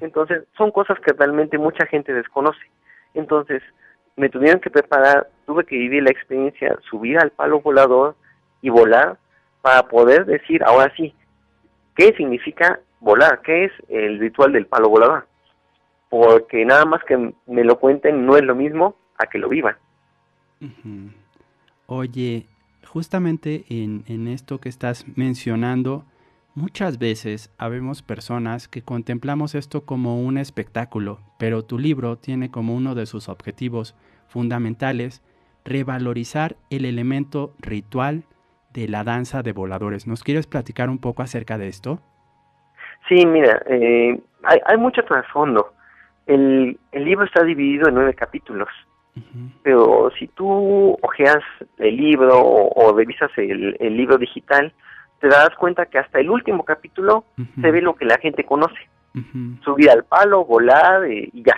Entonces, 0.00 0.44
son 0.56 0.70
cosas 0.70 0.98
que 1.00 1.12
realmente 1.12 1.58
mucha 1.58 1.86
gente 1.86 2.12
desconoce. 2.12 2.60
Entonces, 3.14 3.62
me 4.16 4.28
tuvieron 4.28 4.60
que 4.60 4.70
preparar, 4.70 5.28
tuve 5.46 5.64
que 5.64 5.76
vivir 5.76 6.02
la 6.02 6.10
experiencia, 6.10 6.76
subir 6.88 7.18
al 7.18 7.30
palo 7.30 7.60
volador 7.60 8.16
y 8.62 8.70
volar 8.70 9.18
para 9.62 9.88
poder 9.88 10.26
decir, 10.26 10.62
ahora 10.64 10.92
sí, 10.96 11.14
¿qué 11.96 12.12
significa 12.16 12.80
volar? 13.00 13.40
¿Qué 13.42 13.64
es 13.64 13.72
el 13.88 14.18
ritual 14.18 14.52
del 14.52 14.66
palo 14.66 14.88
volador? 14.88 15.26
Porque 16.08 16.64
nada 16.64 16.84
más 16.84 17.02
que 17.04 17.32
me 17.46 17.64
lo 17.64 17.78
cuenten 17.78 18.26
no 18.26 18.36
es 18.36 18.42
lo 18.42 18.54
mismo 18.54 18.96
a 19.18 19.26
que 19.26 19.38
lo 19.38 19.48
vivan. 19.48 19.76
Oye, 21.86 22.46
justamente 22.86 23.64
en, 23.68 24.04
en 24.06 24.28
esto 24.28 24.60
que 24.60 24.68
estás 24.68 25.04
mencionando, 25.16 26.04
Muchas 26.56 27.00
veces 27.00 27.52
habemos 27.58 28.02
personas 28.02 28.68
que 28.68 28.80
contemplamos 28.80 29.56
esto 29.56 29.84
como 29.84 30.22
un 30.22 30.38
espectáculo, 30.38 31.18
pero 31.36 31.64
tu 31.64 31.80
libro 31.80 32.16
tiene 32.16 32.52
como 32.52 32.76
uno 32.76 32.94
de 32.94 33.06
sus 33.06 33.28
objetivos 33.28 33.96
fundamentales 34.28 35.20
revalorizar 35.64 36.54
el 36.70 36.84
elemento 36.84 37.54
ritual 37.58 38.22
de 38.72 38.86
la 38.86 39.02
danza 39.02 39.42
de 39.42 39.52
voladores. 39.52 40.06
¿Nos 40.06 40.22
quieres 40.22 40.46
platicar 40.46 40.90
un 40.90 41.00
poco 41.00 41.22
acerca 41.22 41.58
de 41.58 41.66
esto? 41.66 41.98
Sí, 43.08 43.26
mira, 43.26 43.60
eh, 43.66 44.20
hay, 44.44 44.76
mucho 44.78 45.02
trasfondo. 45.02 45.72
El, 46.26 46.78
el 46.92 47.04
libro 47.04 47.24
está 47.24 47.42
dividido 47.42 47.88
en 47.88 47.96
nueve 47.96 48.14
capítulos, 48.14 48.68
pero 49.64 50.08
si 50.16 50.28
tú 50.28 50.96
ojeas 51.02 51.42
el 51.78 51.96
libro 51.96 52.40
o, 52.40 52.96
revisas 52.96 53.30
el, 53.38 53.76
el 53.80 53.96
libro 53.96 54.18
digital, 54.18 54.72
te 55.20 55.28
das 55.28 55.50
cuenta 55.58 55.86
que 55.86 55.98
hasta 55.98 56.20
el 56.20 56.30
último 56.30 56.64
capítulo 56.64 57.24
se 57.60 57.70
ve 57.70 57.80
lo 57.80 57.94
que 57.94 58.04
la 58.04 58.18
gente 58.18 58.44
conoce. 58.44 58.78
Subir 59.64 59.90
al 59.90 60.04
palo, 60.04 60.44
volar 60.44 61.04
eh, 61.04 61.30
y 61.32 61.42
ya. 61.44 61.56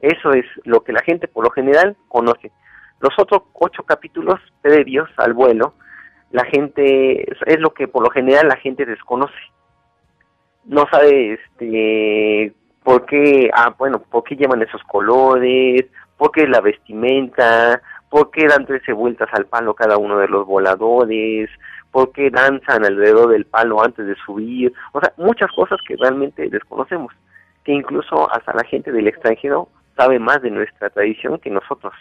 Eso 0.00 0.32
es 0.32 0.44
lo 0.64 0.82
que 0.82 0.92
la 0.92 1.02
gente 1.02 1.28
por 1.28 1.44
lo 1.44 1.50
general 1.50 1.96
conoce. 2.08 2.50
Los 3.00 3.12
otros 3.18 3.42
ocho 3.52 3.84
capítulos 3.84 4.40
previos 4.60 5.08
al 5.16 5.32
vuelo, 5.32 5.74
la 6.32 6.44
gente 6.44 7.30
es 7.46 7.60
lo 7.60 7.72
que 7.72 7.88
por 7.88 8.02
lo 8.02 8.10
general 8.10 8.48
la 8.48 8.56
gente 8.56 8.84
desconoce. 8.84 9.38
No 10.64 10.86
sabe 10.90 11.34
este 11.34 12.52
por 12.82 13.06
qué, 13.06 13.50
ah, 13.54 13.74
bueno, 13.78 14.00
por 14.00 14.24
qué 14.24 14.34
llevan 14.36 14.62
esos 14.62 14.82
colores, 14.84 15.86
por 16.16 16.32
qué 16.32 16.46
la 16.46 16.60
vestimenta, 16.60 17.80
por 18.10 18.30
qué 18.30 18.46
dan 18.46 18.66
13 18.66 18.92
vueltas 18.92 19.28
al 19.32 19.46
palo 19.46 19.74
cada 19.74 19.98
uno 19.98 20.18
de 20.18 20.28
los 20.28 20.46
voladores, 20.46 21.50
por 21.90 22.12
qué 22.12 22.30
danzan 22.30 22.84
alrededor 22.84 23.30
del 23.30 23.46
palo 23.46 23.82
antes 23.82 24.06
de 24.06 24.14
subir, 24.26 24.72
o 24.92 25.00
sea, 25.00 25.12
muchas 25.16 25.50
cosas 25.52 25.78
que 25.86 25.96
realmente 25.96 26.48
desconocemos, 26.48 27.12
que 27.64 27.72
incluso 27.72 28.30
hasta 28.32 28.52
la 28.54 28.64
gente 28.64 28.92
del 28.92 29.08
extranjero 29.08 29.68
sabe 29.96 30.18
más 30.18 30.42
de 30.42 30.50
nuestra 30.50 30.90
tradición 30.90 31.38
que 31.38 31.50
nosotros. 31.50 31.94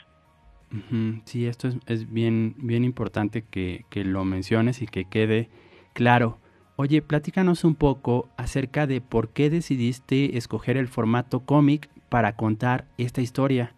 Sí, 1.23 1.47
esto 1.47 1.69
es, 1.87 2.11
bien, 2.11 2.55
bien 2.57 2.83
importante 2.83 3.43
que, 3.49 3.85
que, 3.89 4.03
lo 4.03 4.25
menciones 4.25 4.81
y 4.81 4.87
que 4.87 5.05
quede 5.05 5.49
claro. 5.93 6.39
Oye, 6.75 7.01
platícanos 7.01 7.63
un 7.63 7.75
poco 7.75 8.29
acerca 8.37 8.85
de 8.85 8.99
por 8.99 9.29
qué 9.29 9.49
decidiste 9.49 10.37
escoger 10.37 10.75
el 10.77 10.89
formato 10.89 11.39
cómic 11.39 11.89
para 12.09 12.35
contar 12.35 12.85
esta 12.97 13.21
historia. 13.21 13.73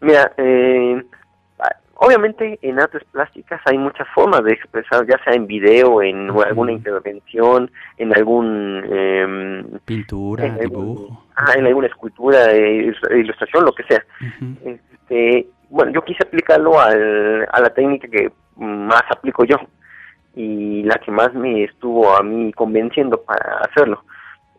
Mira, 0.00 0.32
eh, 0.36 1.02
Obviamente 1.98 2.58
en 2.60 2.78
artes 2.78 3.02
plásticas 3.10 3.60
hay 3.64 3.78
muchas 3.78 4.06
formas 4.14 4.44
de 4.44 4.52
expresar, 4.52 5.06
ya 5.06 5.16
sea 5.24 5.32
en 5.32 5.46
video, 5.46 6.02
en 6.02 6.30
alguna 6.30 6.72
intervención, 6.72 7.70
en 7.96 8.14
algún... 8.14 8.84
Eh, 8.86 9.64
Pintura, 9.84 10.44
dibujo. 10.58 11.24
ah, 11.36 11.54
en 11.56 11.66
alguna 11.66 11.86
escultura, 11.86 12.52
eh, 12.52 12.92
ilustración, 13.12 13.64
lo 13.64 13.72
que 13.72 13.84
sea. 13.84 14.04
este, 14.62 15.48
bueno, 15.70 15.92
yo 15.92 16.02
quise 16.02 16.22
aplicarlo 16.22 16.78
al, 16.78 17.46
a 17.50 17.60
la 17.60 17.70
técnica 17.70 18.08
que 18.08 18.30
más 18.56 19.02
aplico 19.10 19.44
yo 19.44 19.56
y 20.34 20.82
la 20.82 20.96
que 20.96 21.10
más 21.10 21.32
me 21.32 21.64
estuvo 21.64 22.14
a 22.14 22.22
mí 22.22 22.52
convenciendo 22.52 23.22
para 23.22 23.60
hacerlo. 23.60 24.04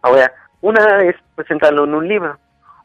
Ahora, 0.01 0.33
una 0.61 1.03
es 1.03 1.15
presentarlo 1.35 1.83
en 1.83 1.93
un 1.93 2.07
libro, 2.07 2.35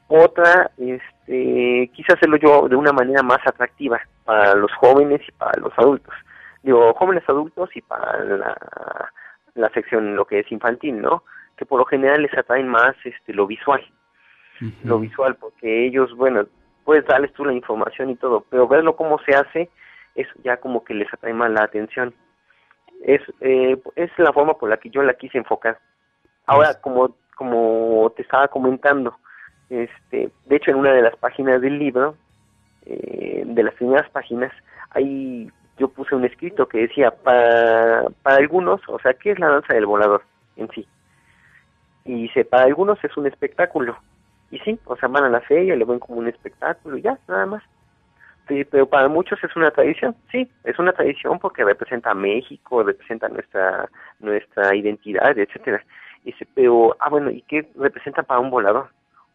otra, 0.09 0.71
este, 0.77 1.91
quise 1.95 2.13
hacerlo 2.13 2.37
yo 2.37 2.69
de 2.69 2.77
una 2.77 2.93
manera 2.93 3.23
más 3.23 3.39
atractiva 3.47 4.01
para 4.25 4.55
los 4.55 4.73
jóvenes 4.75 5.21
y 5.27 5.33
para 5.33 5.61
los 5.61 5.73
adultos. 5.79 6.15
Digo, 6.63 6.93
jóvenes 6.95 7.25
adultos 7.29 7.71
y 7.75 7.83
para 7.83 8.23
la, 8.25 8.57
la 9.55 9.69
sección, 9.71 10.15
lo 10.15 10.25
que 10.25 10.41
es 10.41 10.53
infantil, 10.53 11.01
¿no? 11.01 11.25
Que 11.57 11.67
por 11.67 11.79
lo 11.79 11.85
general 11.85 12.23
les 12.23 12.37
atraen 12.37 12.69
más 12.69 12.95
este, 13.05 13.33
lo 13.35 13.47
visual. 13.47 13.83
Lo 14.85 15.01
visual, 15.01 15.35
porque 15.35 15.87
ellos, 15.87 16.15
bueno, 16.15 16.47
puedes 16.85 17.05
darles 17.07 17.33
tú 17.33 17.45
la 17.45 17.53
información 17.53 18.11
y 18.11 18.17
todo, 18.17 18.45
pero 18.49 18.69
verlo 18.69 18.95
cómo 18.95 19.19
se 19.27 19.35
hace, 19.35 19.69
eso 20.15 20.31
ya 20.45 20.59
como 20.59 20.85
que 20.85 20.95
les 20.95 21.13
atrae 21.13 21.35
más 21.35 21.51
la 21.51 21.65
atención. 21.65 22.15
Es, 23.03 23.21
eh, 23.41 23.77
es 23.97 24.11
la 24.19 24.33
forma 24.33 24.55
por 24.55 24.69
la 24.69 24.77
que 24.77 24.91
yo 24.91 25.03
la 25.03 25.15
quise 25.15 25.39
enfocar. 25.39 25.81
Ahora, 26.47 26.81
como, 26.81 27.17
como 27.35 28.13
te 28.15 28.23
estaba 28.23 28.47
comentando, 28.47 29.19
este, 29.71 30.31
de 30.47 30.57
hecho, 30.57 30.71
en 30.71 30.79
una 30.79 30.93
de 30.93 31.03
las 31.03 31.17
páginas 31.17 31.61
del 31.61 31.79
libro, 31.79 32.17
eh, 32.87 33.45
de 33.47 33.63
las 33.63 33.75
primeras 33.75 34.09
páginas, 34.11 34.53
ahí 34.91 35.51
yo 35.79 35.89
puse 35.89 36.15
un 36.15 36.25
escrito 36.25 36.67
que 36.67 36.83
decía, 36.83 37.11
para, 37.11 38.05
para 38.23 38.37
algunos, 38.37 38.81
o 38.89 38.99
sea, 38.99 39.15
¿qué 39.15 39.33
es 39.33 39.39
la 39.39 39.49
danza 39.49 39.75
del 39.75 39.87
volador 39.87 40.23
en 40.57 40.69
sí? 40.71 40.87
Y 42.05 42.23
dice, 42.23 42.45
para 42.45 42.65
algunos 42.65 43.03
es 43.05 43.17
un 43.17 43.27
espectáculo. 43.27 43.97
Y 44.51 44.59
sí, 44.59 44.79
o 44.85 44.97
sea, 44.97 45.09
van 45.09 45.25
a 45.25 45.31
la 45.31 45.41
feria, 45.41 45.77
lo 45.77 45.87
ven 45.87 45.99
como 45.99 46.19
un 46.19 46.29
espectáculo 46.29 46.99
y 46.99 47.03
ya, 47.03 47.19
nada 47.27 47.47
más. 47.47 47.63
Sí, 48.49 48.65
pero 48.65 48.87
para 48.87 49.09
muchos 49.09 49.43
es 49.43 49.55
una 49.57 49.71
tradición, 49.71 50.17
sí, 50.31 50.51
es 50.65 50.79
una 50.79 50.93
tradición 50.93 51.39
porque 51.39 51.65
representa 51.65 52.11
a 52.11 52.15
México, 52.15 52.83
representa 52.83 53.29
nuestra 53.29 53.89
nuestra 54.19 54.75
identidad, 54.75 55.39
etcétera. 55.39 55.83
Dice, 56.25 56.47
pero, 56.55 56.97
ah, 57.01 57.09
bueno, 57.09 57.31
¿y 57.31 57.43
qué 57.43 57.69
representa 57.77 58.23
para 58.23 58.41
un 58.41 58.51
volador? 58.51 58.91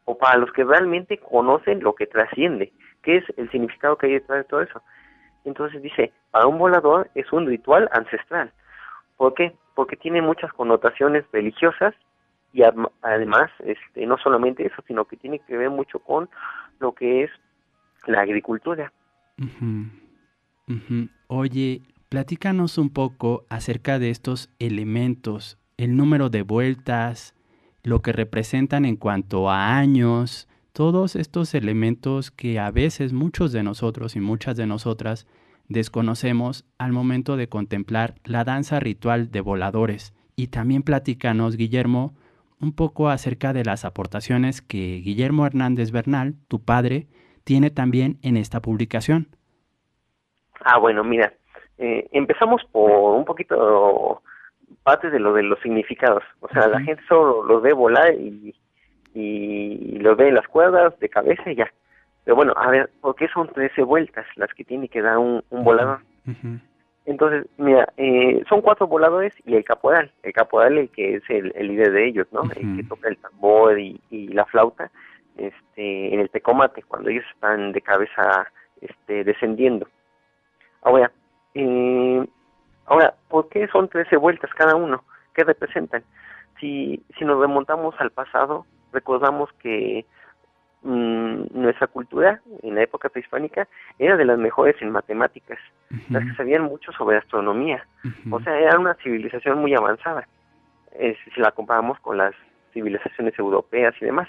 O 0.07 0.17
para 0.17 0.37
los 0.37 0.51
que 0.53 0.63
realmente 0.63 1.17
conocen 1.17 1.83
lo 1.83 1.93
que 1.93 2.07
trasciende, 2.07 2.71
qué 3.03 3.17
es 3.17 3.25
el 3.35 3.51
significado 3.51 3.97
que 3.97 4.07
hay 4.07 4.13
detrás 4.13 4.39
de 4.39 4.43
todo 4.45 4.61
eso. 4.61 4.81
Entonces 5.43 5.81
dice, 5.81 6.13
para 6.31 6.47
un 6.47 6.57
volador 6.57 7.09
es 7.13 7.31
un 7.33 7.45
ritual 7.45 7.89
ancestral. 7.91 8.53
¿Por 9.17 9.33
qué? 9.33 9.53
Porque 9.75 9.97
tiene 9.97 10.21
muchas 10.21 10.53
connotaciones 10.53 11.25
religiosas 11.33 11.93
y 12.53 12.63
además 13.01 13.51
este, 13.59 14.05
no 14.05 14.17
solamente 14.17 14.65
eso, 14.65 14.81
sino 14.87 15.03
que 15.03 15.17
tiene 15.17 15.39
que 15.39 15.57
ver 15.57 15.69
mucho 15.69 15.99
con 15.99 16.29
lo 16.79 16.93
que 16.93 17.23
es 17.23 17.31
la 18.05 18.21
agricultura. 18.21 18.93
Oye, 21.27 21.81
platícanos 22.07 22.77
un 22.77 22.93
poco 22.93 23.45
acerca 23.49 23.99
de 23.99 24.09
estos 24.09 24.49
elementos, 24.57 25.57
el 25.75 25.97
número 25.97 26.29
de 26.29 26.43
vueltas, 26.43 27.36
lo 27.87 28.01
que 28.01 28.11
representan 28.11 28.85
en 28.85 28.97
cuanto 28.97 29.49
a 29.49 29.77
años, 29.77 30.47
todos 30.73 31.15
estos 31.15 31.55
elementos 31.55 32.31
que 32.31 32.59
a 32.59 32.69
veces 32.69 33.13
muchos 33.13 33.51
de 33.51 33.63
nosotros 33.63 34.15
y 34.15 34.19
muchas 34.19 34.57
de 34.57 34.67
nosotras 34.67 35.25
desconocemos 35.69 36.65
al 36.77 36.91
momento 36.91 37.37
de 37.37 37.49
contemplar 37.49 38.15
la 38.23 38.43
danza 38.43 38.79
ritual 38.79 39.31
de 39.31 39.41
voladores. 39.41 40.13
Y 40.35 40.47
también 40.47 40.83
platícanos, 40.83 41.55
Guillermo, 41.55 42.13
un 42.61 42.73
poco 42.73 43.09
acerca 43.09 43.53
de 43.53 43.63
las 43.63 43.85
aportaciones 43.85 44.61
que 44.61 45.01
Guillermo 45.03 45.45
Hernández 45.45 45.91
Bernal, 45.91 46.35
tu 46.47 46.63
padre, 46.63 47.07
tiene 47.43 47.69
también 47.71 48.19
en 48.21 48.37
esta 48.37 48.61
publicación. 48.61 49.29
Ah, 50.63 50.77
bueno, 50.77 51.03
mira, 51.03 51.33
eh, 51.77 52.07
empezamos 52.11 52.61
por 52.71 52.91
un 53.15 53.25
poquito 53.25 54.21
parte 54.87 55.09
de 55.09 55.19
lo 55.19 55.33
de 55.33 55.43
los 55.43 55.59
significados. 55.59 56.23
O 56.39 56.47
sea, 56.47 56.65
la 56.69 56.79
gente 56.79 57.03
solo 57.09 57.43
los 57.43 57.61
ve 57.61 57.73
volar 57.73 58.13
y, 58.13 58.55
y 59.13 59.99
los 59.99 60.15
ve 60.15 60.29
en 60.29 60.35
las 60.35 60.47
cuerdas 60.47 60.97
de 61.01 61.09
cabeza 61.09 61.51
y 61.51 61.55
ya. 61.55 61.69
Pero 62.23 62.37
bueno, 62.37 62.53
a 62.55 62.69
ver, 62.69 62.89
¿por 63.01 63.13
qué 63.15 63.27
son 63.27 63.49
13 63.49 63.83
vueltas 63.83 64.25
las 64.37 64.49
que 64.53 64.63
tiene 64.63 64.87
que 64.87 65.01
dar 65.01 65.17
un, 65.17 65.43
volador? 65.51 65.99
Entonces, 67.05 67.47
mira, 67.57 67.89
eh, 67.97 68.41
son 68.47 68.61
cuatro 68.61 68.87
voladores 68.87 69.33
y 69.45 69.55
el 69.55 69.65
caporal. 69.65 70.09
El 70.23 70.31
caporal, 70.31 70.77
el 70.77 70.89
que 70.89 71.15
es 71.15 71.23
el, 71.27 71.51
líder 71.67 71.91
de 71.91 72.07
ellos, 72.07 72.27
¿no? 72.31 72.43
El 72.43 72.77
que 72.77 72.83
toca 72.85 73.09
el 73.09 73.17
tambor 73.17 73.77
y, 73.77 73.99
y, 74.09 74.29
la 74.29 74.45
flauta 74.45 74.89
este, 75.35 76.13
en 76.13 76.21
el 76.21 76.29
tecomate, 76.29 76.81
cuando 76.83 77.09
ellos 77.09 77.25
están 77.33 77.73
de 77.73 77.81
cabeza 77.81 78.47
este, 78.79 79.25
descendiendo. 79.25 79.85
Ahora, 80.81 81.11
eh, 81.55 82.25
Ahora, 82.87 83.13
¿por 83.29 83.49
qué 83.49 83.67
son 83.67 83.89
13 83.89 84.17
vueltas 84.17 84.51
cada 84.55 84.75
uno? 84.75 85.03
¿Qué 85.33 85.43
representan? 85.43 86.03
Si, 86.59 87.03
si 87.17 87.25
nos 87.25 87.39
remontamos 87.39 87.93
al 87.99 88.11
pasado, 88.11 88.65
recordamos 88.91 89.51
que 89.59 90.05
mm, 90.81 91.41
nuestra 91.51 91.87
cultura 91.87 92.41
en 92.63 92.75
la 92.75 92.83
época 92.83 93.09
prehispánica 93.09 93.67
era 93.99 94.17
de 94.17 94.25
las 94.25 94.39
mejores 94.39 94.75
en 94.81 94.91
matemáticas, 94.91 95.59
las 96.09 96.23
que 96.23 96.33
sabían 96.35 96.63
mucho 96.63 96.91
sobre 96.93 97.17
astronomía, 97.17 97.85
o 98.31 98.39
sea, 98.39 98.57
era 98.57 98.79
una 98.79 98.95
civilización 98.95 99.59
muy 99.59 99.75
avanzada, 99.75 100.27
si 100.97 101.41
la 101.41 101.51
comparamos 101.51 101.99
con 101.99 102.17
las 102.17 102.33
civilizaciones 102.73 103.37
europeas 103.37 103.93
y 104.01 104.05
demás, 104.05 104.27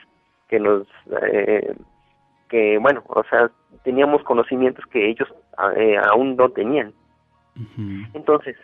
que 0.49 0.59
nos, 0.59 0.87
eh, 1.23 1.75
que 2.49 2.79
bueno, 2.79 3.03
o 3.07 3.23
sea, 3.25 3.51
teníamos 3.85 4.23
conocimientos 4.23 4.85
que 4.87 5.09
ellos 5.09 5.29
eh, 5.77 5.99
aún 5.99 6.37
no 6.37 6.49
tenían. 6.51 6.93
Entonces, 8.15 8.57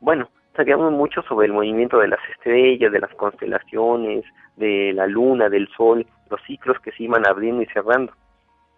bueno, 0.00 0.28
sabíamos 0.54 0.92
mucho 0.92 1.22
sobre 1.22 1.46
el 1.46 1.52
movimiento 1.52 1.98
de 1.98 2.08
las 2.08 2.20
estrellas, 2.30 2.92
de 2.92 3.00
las 3.00 3.14
constelaciones, 3.14 4.24
de 4.56 4.92
la 4.94 5.06
luna, 5.06 5.48
del 5.48 5.68
sol, 5.76 6.06
los 6.30 6.40
ciclos 6.42 6.78
que 6.80 6.92
se 6.92 7.04
iban 7.04 7.26
abriendo 7.26 7.62
y 7.62 7.66
cerrando. 7.66 8.12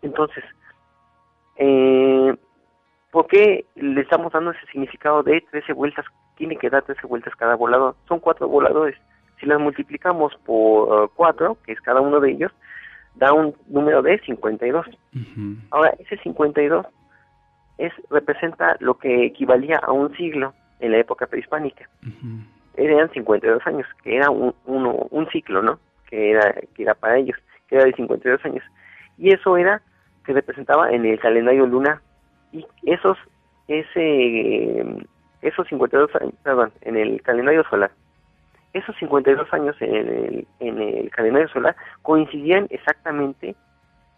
Entonces, 0.03 0.45
eh, 1.57 2.37
¿por 3.11 3.27
qué 3.27 3.65
le 3.77 4.01
estamos 4.01 4.33
dando 4.33 4.51
ese 4.51 4.67
significado 4.67 5.23
de 5.23 5.41
13 5.51 5.73
vueltas? 5.73 6.05
Tiene 6.37 6.57
que 6.57 6.71
dar 6.71 6.83
13 6.83 7.07
vueltas 7.07 7.35
cada 7.37 7.57
volador. 7.57 7.97
Son 8.07 8.21
cuatro 8.21 8.49
voladores. 8.49 8.97
Si 9.41 9.47
las 9.47 9.61
multiplicamos 9.61 10.35
por 10.45 11.11
4, 11.15 11.59
que 11.65 11.73
es 11.73 11.81
cada 11.81 12.01
uno 12.01 12.21
de 12.21 12.33
ellos, 12.33 12.53
da 13.15 13.33
un 13.33 13.55
número 13.69 14.03
de 14.03 14.19
52. 14.21 14.87
Ahora, 15.71 15.95
ese 15.99 16.17
52 16.19 16.87
es, 17.79 17.93
representa 18.11 18.77
lo 18.81 18.99
que 18.99 19.27
equivalía 19.27 19.79
a 19.79 19.93
un 19.93 20.15
siglo 20.17 20.53
en 20.81 20.93
la 20.93 20.99
época 20.99 21.27
prehispánica. 21.27 21.89
Eran 22.77 23.11
52 23.11 23.67
años, 23.67 23.87
que 24.03 24.17
era 24.17 24.31
un, 24.31 24.55
uno, 24.67 25.07
un 25.11 25.29
ciclo, 25.31 25.63
¿no? 25.63 25.79
Que 26.09 26.33
era, 26.33 26.55
que 26.75 26.83
era 26.83 26.95
para 26.95 27.17
ellos, 27.17 27.37
que 27.69 27.77
era 27.77 27.85
de 27.85 27.93
52 27.93 28.45
años. 28.45 28.65
Y 29.17 29.33
eso 29.33 29.57
era, 29.57 29.83
se 30.27 30.33
representaba 30.33 30.91
en 30.91 31.05
el 31.05 31.19
calendario 31.19 31.67
lunar. 31.67 32.01
Y 32.53 32.67
esos, 32.85 33.17
ese, 33.67 34.85
esos 35.43 35.67
52 35.69 36.15
años, 36.21 36.35
perdón, 36.43 36.73
en 36.83 36.97
el 36.97 37.23
calendario 37.23 37.65
solar. 37.69 37.91
Esos 38.73 38.97
52 38.97 39.53
años 39.53 39.77
en 39.81 39.95
el, 39.95 40.47
en 40.61 40.81
el 40.81 41.11
calendario 41.11 41.49
solar 41.49 41.75
coincidían 42.03 42.67
exactamente 42.71 43.57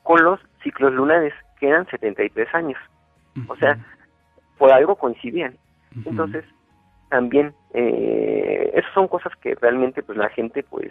con 0.02 0.22
los 0.24 0.40
ciclos 0.62 0.92
lunares, 0.92 1.32
que 1.58 1.68
eran 1.68 1.86
73 1.88 2.54
años. 2.54 2.78
O 3.48 3.56
sea, 3.56 3.78
por 4.58 4.72
algo 4.72 4.96
coincidían. 4.96 5.56
Entonces, 6.04 6.44
también, 7.08 7.52
eh, 7.74 8.70
esas 8.74 8.92
son 8.94 9.08
cosas 9.08 9.32
que 9.36 9.54
realmente 9.56 10.02
pues 10.02 10.16
la 10.16 10.28
gente 10.30 10.62
pues 10.62 10.90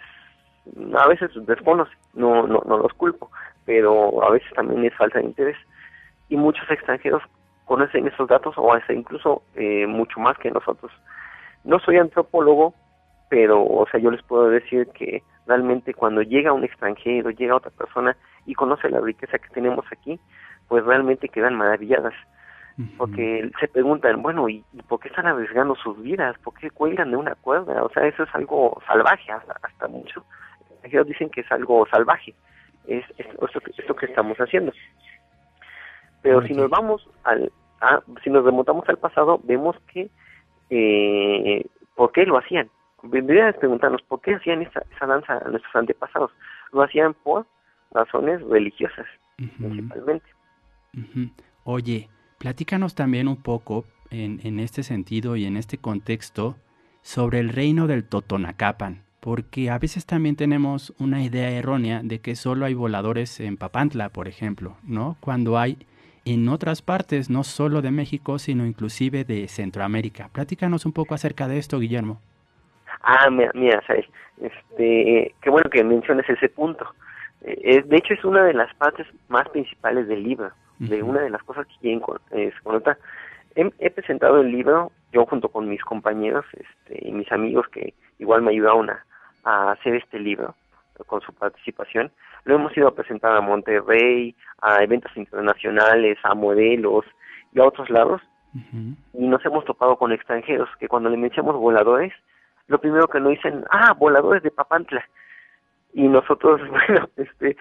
a 0.96 1.08
veces 1.08 1.30
desconoce, 1.46 1.92
no, 2.14 2.46
no, 2.46 2.62
no 2.66 2.78
los 2.78 2.92
culpo, 2.94 3.30
pero 3.64 4.22
a 4.22 4.30
veces 4.30 4.50
también 4.54 4.84
es 4.84 4.94
falta 4.94 5.18
de 5.18 5.26
interés. 5.26 5.56
Y 6.28 6.36
muchos 6.36 6.70
extranjeros 6.70 7.22
conocen 7.64 8.06
esos 8.06 8.28
datos 8.28 8.54
o 8.56 8.72
hasta 8.72 8.92
incluso 8.92 9.42
eh, 9.54 9.86
mucho 9.86 10.20
más 10.20 10.36
que 10.38 10.50
nosotros. 10.50 10.92
No 11.64 11.78
soy 11.80 11.96
antropólogo, 11.96 12.74
pero 13.28 13.64
o 13.64 13.86
sea, 13.90 14.00
yo 14.00 14.10
les 14.10 14.22
puedo 14.22 14.48
decir 14.48 14.88
que 14.88 15.22
realmente 15.46 15.94
cuando 15.94 16.22
llega 16.22 16.52
un 16.52 16.64
extranjero, 16.64 17.30
llega 17.30 17.56
otra 17.56 17.70
persona 17.70 18.16
y 18.46 18.54
conoce 18.54 18.88
la 18.90 19.00
riqueza 19.00 19.38
que 19.38 19.48
tenemos 19.50 19.84
aquí, 19.92 20.18
pues 20.70 20.84
realmente 20.84 21.28
quedan 21.28 21.56
maravilladas 21.56 22.14
porque 22.96 23.50
se 23.60 23.68
preguntan, 23.68 24.22
bueno, 24.22 24.48
¿y, 24.48 24.64
por 24.88 25.00
qué 25.00 25.08
están 25.08 25.26
arriesgando 25.26 25.74
sus 25.74 26.00
vidas? 26.00 26.38
¿Por 26.38 26.54
qué 26.54 26.70
cuelgan 26.70 27.10
de 27.10 27.16
una 27.16 27.34
cuerda? 27.34 27.84
O 27.84 27.90
sea, 27.90 28.06
eso 28.06 28.22
es 28.22 28.34
algo 28.34 28.80
salvaje, 28.86 29.30
hasta, 29.30 29.54
hasta 29.60 29.88
mucho. 29.88 30.24
Ellos 30.84 31.06
dicen 31.06 31.28
que 31.28 31.42
es 31.42 31.52
algo 31.52 31.86
salvaje, 31.90 32.34
es, 32.86 33.04
esto, 33.18 33.48
esto, 33.76 33.96
que 33.96 34.06
estamos 34.06 34.38
haciendo. 34.38 34.72
Pero 36.22 36.40
si 36.46 36.54
nos 36.54 36.70
vamos 36.70 37.06
al, 37.24 37.52
si 38.24 38.30
nos 38.30 38.44
remontamos 38.44 38.88
al 38.88 38.96
pasado, 38.96 39.40
vemos 39.42 39.76
que, 39.92 40.08
eh, 40.70 41.66
¿por 41.96 42.12
qué 42.12 42.24
lo 42.24 42.38
hacían? 42.38 42.70
Vendrían 43.02 43.48
a 43.48 43.52
preguntarnos, 43.52 44.00
¿por 44.02 44.22
qué 44.22 44.36
hacían 44.36 44.62
esa, 44.62 44.84
esa 44.96 45.06
danza 45.06 45.34
a 45.34 45.48
nuestros 45.48 45.74
antepasados? 45.74 46.30
Lo 46.72 46.82
hacían 46.82 47.12
por 47.12 47.44
razones 47.92 48.40
religiosas, 48.42 49.06
principalmente. 49.36 50.39
Oye, 51.64 52.08
Platícanos 52.40 52.94
también 52.94 53.28
un 53.28 53.36
poco 53.36 53.84
en, 54.10 54.40
en, 54.44 54.60
este 54.60 54.82
sentido 54.82 55.36
y 55.36 55.44
en 55.44 55.58
este 55.58 55.76
contexto 55.76 56.56
sobre 57.02 57.38
el 57.38 57.50
reino 57.50 57.86
del 57.86 58.08
Totonacapan, 58.08 59.02
porque 59.20 59.68
a 59.68 59.78
veces 59.78 60.06
también 60.06 60.36
tenemos 60.36 60.94
una 60.98 61.22
idea 61.22 61.50
errónea 61.50 62.00
de 62.02 62.20
que 62.20 62.36
solo 62.36 62.64
hay 62.64 62.72
voladores 62.72 63.40
en 63.40 63.58
Papantla, 63.58 64.08
por 64.08 64.26
ejemplo, 64.26 64.78
¿no? 64.82 65.18
Cuando 65.20 65.58
hay 65.58 65.76
en 66.24 66.48
otras 66.48 66.80
partes, 66.80 67.28
no 67.28 67.44
solo 67.44 67.82
de 67.82 67.90
México, 67.90 68.38
sino 68.38 68.64
inclusive 68.64 69.24
de 69.24 69.46
Centroamérica. 69.46 70.30
Platícanos 70.32 70.86
un 70.86 70.92
poco 70.92 71.14
acerca 71.14 71.46
de 71.46 71.58
esto, 71.58 71.78
Guillermo. 71.78 72.22
Ah, 73.02 73.28
mira, 73.28 73.50
mira 73.52 73.82
este, 74.40 75.34
qué 75.42 75.50
bueno 75.50 75.68
que 75.68 75.84
menciones 75.84 76.26
ese 76.26 76.48
punto. 76.48 76.86
Eh, 77.42 77.82
de 77.84 77.96
hecho, 77.98 78.14
es 78.14 78.24
una 78.24 78.44
de 78.44 78.54
las 78.54 78.72
partes 78.76 79.06
más 79.28 79.46
principales 79.50 80.08
del 80.08 80.22
libro 80.22 80.50
de 80.80 81.02
una 81.02 81.20
de 81.20 81.30
las 81.30 81.42
cosas 81.42 81.66
que 81.66 81.76
quieren 81.80 82.00
con, 82.00 82.18
es, 82.30 82.54
he, 83.54 83.70
he, 83.78 83.90
presentado 83.90 84.40
el 84.40 84.50
libro, 84.50 84.92
yo 85.12 85.26
junto 85.26 85.48
con 85.48 85.68
mis 85.68 85.82
compañeros 85.82 86.44
este, 86.52 87.06
y 87.06 87.12
mis 87.12 87.30
amigos 87.30 87.68
que 87.68 87.94
igual 88.18 88.42
me 88.42 88.50
ayudaron 88.50 88.90
a, 88.90 89.04
a 89.44 89.72
hacer 89.72 89.94
este 89.96 90.18
libro 90.18 90.54
con 91.06 91.20
su 91.20 91.32
participación, 91.34 92.10
lo 92.44 92.54
hemos 92.54 92.76
ido 92.76 92.88
a 92.88 92.94
presentar 92.94 93.36
a 93.36 93.40
Monterrey, 93.40 94.34
a 94.60 94.82
eventos 94.82 95.14
internacionales, 95.16 96.18
a 96.22 96.34
modelos 96.34 97.04
y 97.52 97.60
a 97.60 97.64
otros 97.64 97.90
lados, 97.90 98.22
y 99.12 99.26
nos 99.28 99.44
hemos 99.44 99.64
topado 99.64 99.96
con 99.96 100.12
extranjeros 100.12 100.68
que 100.80 100.88
cuando 100.88 101.08
le 101.08 101.16
mencionamos 101.16 101.60
voladores, 101.60 102.12
lo 102.66 102.80
primero 102.80 103.06
que 103.06 103.20
nos 103.20 103.30
dicen, 103.30 103.64
ah, 103.70 103.92
voladores 103.96 104.42
de 104.42 104.50
Papantla, 104.50 105.04
y 105.92 106.08
nosotros, 106.08 106.60
bueno, 106.70 107.08
este, 107.16 107.56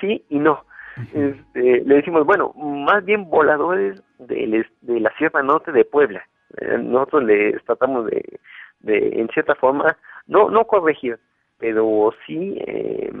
sí 0.00 0.24
y 0.28 0.38
no, 0.38 0.64
este, 1.12 1.84
le 1.84 1.94
decimos, 1.96 2.24
bueno, 2.24 2.52
más 2.54 3.04
bien 3.04 3.28
voladores 3.28 4.02
de, 4.18 4.66
de 4.80 5.00
la 5.00 5.10
Sierra 5.16 5.42
Norte 5.42 5.72
de 5.72 5.84
Puebla. 5.84 6.22
Eh, 6.58 6.78
nosotros 6.78 7.24
le 7.24 7.58
tratamos 7.60 8.06
de, 8.06 8.38
de, 8.80 9.20
en 9.20 9.28
cierta 9.28 9.54
forma, 9.54 9.96
no, 10.26 10.48
no 10.48 10.66
corregir, 10.66 11.18
pero 11.58 12.12
sí 12.26 12.56
eh, 12.66 13.12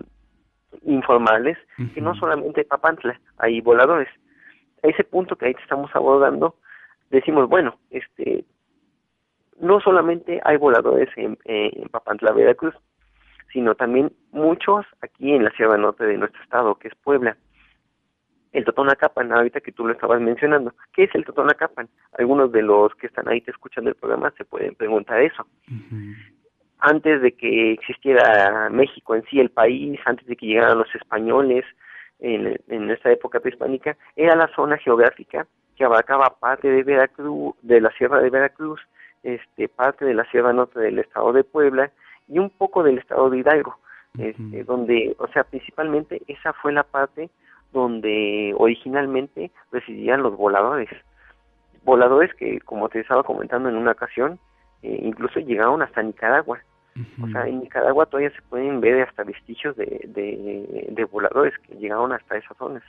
informarles 0.82 1.58
que 1.94 2.00
no 2.00 2.14
solamente 2.14 2.62
en 2.62 2.68
Papantla 2.68 3.20
hay 3.38 3.60
voladores. 3.60 4.08
A 4.82 4.88
ese 4.88 5.04
punto 5.04 5.36
que 5.36 5.46
ahí 5.46 5.54
estamos 5.62 5.90
abordando, 5.94 6.56
decimos, 7.10 7.48
bueno, 7.48 7.78
este, 7.90 8.44
no 9.60 9.80
solamente 9.80 10.40
hay 10.44 10.56
voladores 10.56 11.08
en, 11.16 11.38
en 11.44 11.88
Papantla, 11.88 12.32
Veracruz, 12.32 12.74
sino 13.52 13.74
también 13.74 14.12
muchos 14.32 14.84
aquí 15.00 15.32
en 15.32 15.44
la 15.44 15.50
Sierra 15.52 15.78
Norte 15.78 16.04
de 16.04 16.18
nuestro 16.18 16.42
estado, 16.42 16.74
que 16.74 16.88
es 16.88 16.94
Puebla 16.96 17.36
el 18.56 18.64
Totonacapan, 18.64 19.32
ahorita 19.32 19.60
que 19.60 19.72
tú 19.72 19.86
lo 19.86 19.92
estabas 19.92 20.18
mencionando. 20.20 20.72
¿Qué 20.94 21.04
es 21.04 21.14
el 21.14 21.26
Totonacapan? 21.26 21.88
Algunos 22.18 22.50
de 22.52 22.62
los 22.62 22.94
que 22.94 23.06
están 23.06 23.28
ahí 23.28 23.42
te 23.42 23.50
escuchando 23.50 23.90
el 23.90 23.96
programa 23.96 24.32
se 24.38 24.46
pueden 24.46 24.74
preguntar 24.74 25.20
eso. 25.20 25.46
Antes 26.78 27.20
de 27.20 27.32
que 27.32 27.72
existiera 27.72 28.70
México 28.70 29.14
en 29.14 29.24
sí, 29.24 29.40
el 29.40 29.50
país, 29.50 30.00
antes 30.06 30.26
de 30.26 30.36
que 30.36 30.46
llegaran 30.46 30.78
los 30.78 30.94
españoles 30.94 31.66
en, 32.18 32.58
en 32.68 32.90
esta 32.90 33.12
época 33.12 33.40
prehispánica, 33.40 33.94
era 34.16 34.34
la 34.34 34.48
zona 34.56 34.78
geográfica 34.78 35.46
que 35.76 35.84
abarcaba 35.84 36.38
parte 36.40 36.68
de 36.68 36.82
Veracruz, 36.82 37.54
de 37.60 37.82
la 37.82 37.90
Sierra 37.90 38.20
de 38.20 38.30
Veracruz, 38.30 38.80
este, 39.22 39.68
parte 39.68 40.06
de 40.06 40.14
la 40.14 40.24
Sierra 40.30 40.54
Norte 40.54 40.80
del 40.80 40.98
estado 40.98 41.34
de 41.34 41.44
Puebla 41.44 41.90
y 42.26 42.38
un 42.38 42.48
poco 42.48 42.82
del 42.82 42.96
estado 42.96 43.28
de 43.28 43.38
Hidalgo, 43.38 43.76
este, 44.18 44.64
donde, 44.64 45.14
o 45.18 45.28
sea, 45.28 45.44
principalmente 45.44 46.22
esa 46.26 46.54
fue 46.54 46.72
la 46.72 46.84
parte 46.84 47.28
donde 47.72 48.54
originalmente 48.56 49.50
residían 49.70 50.22
los 50.22 50.36
voladores. 50.36 50.88
Voladores 51.84 52.34
que, 52.34 52.60
como 52.60 52.88
te 52.88 53.00
estaba 53.00 53.22
comentando 53.22 53.68
en 53.68 53.76
una 53.76 53.92
ocasión, 53.92 54.38
eh, 54.82 55.00
incluso 55.02 55.40
llegaron 55.40 55.82
hasta 55.82 56.02
Nicaragua. 56.02 56.60
O 57.22 57.28
sea, 57.28 57.46
en 57.46 57.60
Nicaragua 57.60 58.06
todavía 58.06 58.30
se 58.30 58.40
pueden 58.48 58.80
ver 58.80 59.02
hasta 59.02 59.22
vestigios 59.22 59.76
de, 59.76 59.86
de, 60.06 61.04
voladores 61.04 61.52
que 61.58 61.74
llegaron 61.74 62.10
hasta 62.12 62.38
esas 62.38 62.56
zonas. 62.56 62.82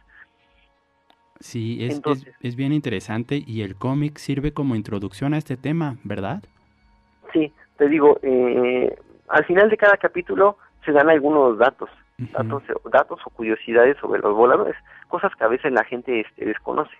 Sí, 1.41 1.79
es, 1.81 2.01
es, 2.39 2.55
bien 2.55 2.71
interesante 2.71 3.43
y 3.45 3.63
el 3.63 3.75
cómic 3.75 4.17
sirve 4.17 4.53
como 4.53 4.75
introducción 4.75 5.33
a 5.33 5.37
este 5.37 5.57
tema, 5.57 5.97
¿verdad? 6.05 6.41
Sí, 7.33 7.51
te 7.77 7.89
digo, 7.89 8.17
eh, 8.23 8.97
al 9.27 9.43
final 9.43 9.69
de 9.69 9.75
cada 9.75 9.97
capítulo 9.97 10.57
se 10.85 10.93
dan 10.93 11.09
algunos 11.09 11.57
datos 11.57 11.89
datos, 12.17 12.63
datos 12.91 13.19
o 13.25 13.29
curiosidades 13.29 13.97
sobre 13.97 14.21
los 14.21 14.35
voladores, 14.35 14.75
cosas 15.07 15.35
que 15.35 15.43
a 15.43 15.49
veces 15.49 15.71
la 15.71 15.83
gente 15.83 16.21
este, 16.21 16.45
desconoce. 16.45 16.95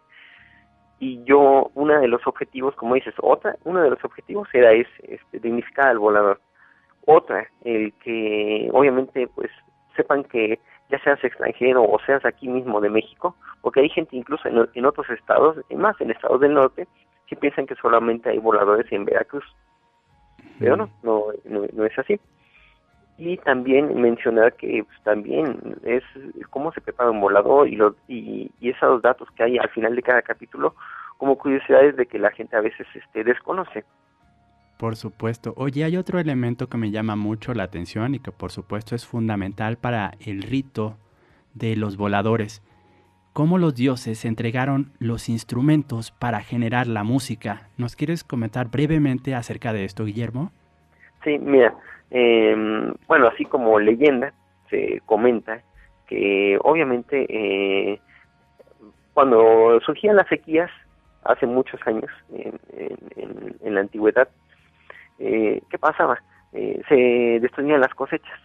Y 1.00 1.24
yo, 1.26 1.70
uno 1.76 2.00
de 2.00 2.08
los 2.08 2.26
objetivos, 2.26 2.76
como 2.76 2.96
dices, 2.96 3.14
otra, 3.22 3.56
uno 3.64 3.82
de 3.82 3.92
los 3.92 4.04
objetivos 4.04 4.48
era 4.54 4.72
ese, 4.72 4.90
este, 5.04 5.40
dignificar 5.40 5.90
al 5.90 6.00
volador. 6.00 6.42
Otra, 7.06 7.48
el 7.64 7.94
que 8.04 8.70
obviamente 8.74 9.28
pues 9.34 9.50
sepan 9.96 10.24
que 10.24 10.60
ya 10.90 11.00
seas 11.04 11.24
extranjero 11.24 11.84
o 11.84 12.00
seas 12.06 12.24
aquí 12.26 12.48
mismo 12.48 12.82
de 12.82 12.90
México, 12.90 13.36
porque 13.62 13.82
hay 13.82 13.90
gente 13.90 14.16
incluso 14.16 14.48
en, 14.48 14.86
otros 14.86 15.10
estados, 15.10 15.58
más 15.76 16.00
en 16.00 16.12
estados 16.12 16.40
del 16.42 16.54
norte, 16.54 16.88
que 17.28 17.36
piensan 17.36 17.66
que 17.66 17.76
solamente 17.76 18.30
hay 18.30 18.40
voladores 18.40 18.90
en 18.92 19.06
Veracruz. 19.06 19.44
Pero 20.60 20.78
no, 20.78 20.90
no, 21.04 21.26
no, 21.46 21.86
es 21.86 22.00
así. 22.00 22.20
Y 23.18 23.38
también 23.38 24.00
mencionar 24.00 24.54
que 24.54 24.84
pues, 24.84 25.02
también 25.04 25.78
es 25.84 26.04
cómo 26.50 26.72
se 26.72 26.82
prepara 26.82 27.10
un 27.10 27.20
volador 27.20 27.68
y, 27.68 27.76
los, 27.76 27.96
y, 28.08 28.52
y 28.60 28.70
esos 28.70 29.02
datos 29.02 29.28
que 29.32 29.44
hay 29.44 29.58
al 29.58 29.70
final 29.70 29.96
de 29.96 30.04
cada 30.04 30.22
capítulo 30.22 30.76
como 31.18 31.38
curiosidades 31.38 31.96
de 31.96 32.06
que 32.06 32.20
la 32.20 32.32
gente 32.32 32.56
a 32.56 32.62
veces 32.62 32.88
este, 32.94 33.24
desconoce. 33.24 33.84
Por 34.78 34.96
supuesto. 34.96 35.54
Oye, 35.58 35.84
hay 35.84 35.98
otro 35.98 36.20
elemento 36.20 36.70
que 36.70 36.78
me 36.78 36.92
llama 36.92 37.16
mucho 37.16 37.54
la 37.54 37.64
atención 37.64 38.14
y 38.14 38.20
que 38.20 38.32
por 38.32 38.52
supuesto 38.52 38.94
es 38.96 39.08
fundamental 39.08 39.78
para 39.78 40.12
el 40.20 40.44
rito 40.44 40.98
de 41.56 41.76
los 41.76 41.98
voladores. 41.98 42.62
¿Cómo 43.34 43.58
los 43.58 43.76
dioses 43.76 44.26
entregaron 44.26 44.94
los 45.00 45.30
instrumentos 45.30 46.12
para 46.12 46.42
generar 46.42 46.88
la 46.88 47.04
música? 47.04 47.70
¿Nos 47.78 47.96
quieres 47.96 48.24
comentar 48.24 48.70
brevemente 48.70 49.36
acerca 49.36 49.74
de 49.74 49.86
esto, 49.86 50.06
Guillermo? 50.06 50.52
Sí, 51.28 51.38
mira, 51.40 51.76
em, 52.10 52.94
bueno, 53.06 53.28
así 53.28 53.44
como 53.44 53.78
leyenda, 53.82 54.32
se 54.70 55.02
comenta 55.06 55.62
que 56.08 56.58
obviamente 56.64 57.26
eh, 57.28 58.00
cuando 59.14 59.82
surgían 59.82 60.16
las 60.16 60.30
sequías, 60.30 60.72
hace 61.26 61.46
muchos 61.46 61.82
años, 61.86 62.10
en, 62.32 62.58
en 63.62 63.76
la 63.76 63.82
antigüedad, 63.82 64.30
eh, 65.20 65.62
¿qué 65.70 65.78
pasaba? 65.78 66.18
Eh, 66.54 66.82
se 66.88 66.96
destruían 67.42 67.82
las 67.82 67.94
cosechas. 67.94 68.40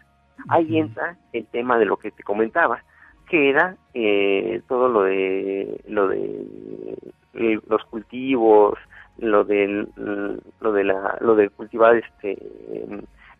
Ahí 0.49 0.77
entra 0.77 1.17
el 1.33 1.47
tema 1.47 1.79
de 1.79 1.85
lo 1.85 1.99
que 1.99 2.11
te 2.11 2.25
comentaba, 2.25 2.83
que 3.31 3.49
era 3.49 3.77
eh, 3.95 4.61
todo 4.67 4.89
lo 4.89 5.05
de 5.05 5.81
lo 5.87 6.09
de 6.09 6.99
eh, 7.35 7.61
los 7.69 7.85
cultivos, 7.85 8.77
lo 9.19 9.45
del 9.45 9.89
lo 10.61 10.73
de 10.73 10.85
la 10.85 11.17
lo 11.21 11.35
de 11.35 11.49
cultivar 11.51 11.97
este 11.97 12.39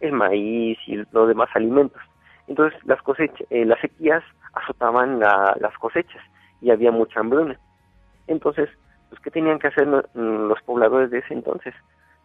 el 0.01 0.13
maíz 0.13 0.79
y 0.87 0.97
los 1.13 1.29
demás 1.29 1.49
alimentos. 1.55 2.03
Entonces 2.49 2.79
las 2.85 3.01
cosechas, 3.03 3.47
las 3.51 3.81
sequías 3.81 4.23
azotaban 4.53 5.21
las 5.21 5.79
cosechas 5.79 6.23
y 6.61 6.71
había 6.71 6.91
mucha 6.91 7.21
hambruna. 7.21 7.59
Entonces, 8.27 8.69
pues, 9.09 9.21
¿qué 9.21 9.31
tenían 9.31 9.59
que 9.59 9.69
hacer 9.69 9.87
los 9.87 10.63
pobladores 10.63 11.11
de 11.11 11.19
ese 11.19 11.35
entonces? 11.35 11.75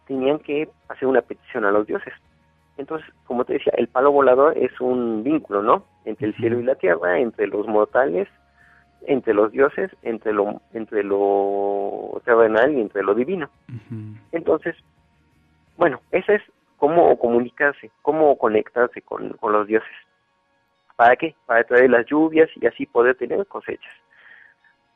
tenían 0.08 0.38
que 0.38 0.68
hacer 0.88 1.06
una 1.06 1.20
petición 1.20 1.64
a 1.66 1.70
los 1.70 1.86
dioses. 1.86 2.14
Entonces, 2.78 3.08
como 3.26 3.44
te 3.44 3.54
decía, 3.54 3.72
el 3.76 3.88
palo 3.88 4.10
volador 4.10 4.56
es 4.56 4.80
un 4.80 5.22
vínculo, 5.22 5.62
¿no? 5.62 5.84
Entre 6.04 6.26
el 6.26 6.34
cielo 6.36 6.58
y 6.58 6.64
la 6.64 6.74
tierra, 6.76 7.18
entre 7.18 7.46
los 7.46 7.68
mortales, 7.68 8.26
entre 9.06 9.34
los 9.34 9.52
dioses, 9.52 9.90
entre 10.02 10.32
lo 10.32 10.60
entre 10.72 11.02
lo 11.02 12.20
terrenal 12.24 12.74
y 12.74 12.80
entre 12.80 13.02
lo 13.02 13.14
divino. 13.14 13.48
Entonces, 14.32 14.76
bueno, 15.76 16.00
ese 16.10 16.36
es 16.36 16.42
cómo 16.76 17.18
comunicarse, 17.18 17.90
cómo 18.02 18.36
conectarse 18.38 19.02
con, 19.02 19.30
con 19.34 19.52
los 19.52 19.66
dioses. 19.66 19.88
¿Para 20.96 21.16
qué? 21.16 21.34
Para 21.46 21.64
traer 21.64 21.90
las 21.90 22.06
lluvias 22.06 22.48
y 22.56 22.66
así 22.66 22.86
poder 22.86 23.16
tener 23.16 23.46
cosechas. 23.46 23.92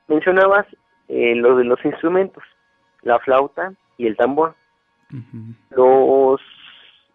Mencionabas 0.09 0.67
eh, 1.09 1.35
lo 1.37 1.57
de 1.57 1.65
los 1.65 1.83
instrumentos, 1.85 2.43
la 3.03 3.19
flauta 3.21 3.73
y 3.97 4.07
el 4.07 4.17
tambor. 4.17 4.55
Los 5.71 6.41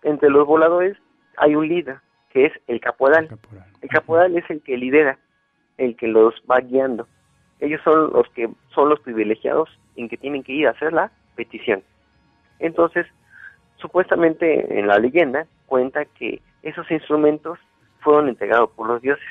entre 0.03 0.29
los 0.29 0.45
voladores 0.45 0.95
hay 1.37 1.55
un 1.55 1.67
líder 1.67 1.97
que 2.29 2.45
es 2.45 2.53
el 2.67 2.79
caporal. 2.79 3.27
El 3.81 3.89
caporal, 3.89 4.37
es 4.37 4.49
el 4.49 4.61
que 4.61 4.77
lidera, 4.77 5.17
el 5.77 5.95
que 5.95 6.07
los 6.07 6.33
va 6.49 6.59
guiando. 6.59 7.07
Ellos 7.59 7.81
son 7.83 8.11
los 8.13 8.27
que 8.29 8.49
son 8.73 8.89
los 8.89 8.99
privilegiados 8.99 9.69
en 9.95 10.09
que 10.09 10.17
tienen 10.17 10.43
que 10.43 10.53
ir 10.53 10.67
a 10.67 10.71
hacer 10.71 10.93
la 10.93 11.11
petición. 11.35 11.83
Entonces, 12.59 13.05
supuestamente 13.77 14.79
en 14.79 14.87
la 14.87 14.97
leyenda 14.99 15.47
cuenta 15.65 16.05
que 16.05 16.41
esos 16.63 16.89
instrumentos 16.91 17.59
fueron 18.01 18.29
entregados 18.29 18.69
por 18.71 18.87
los 18.87 19.01
dioses. 19.01 19.25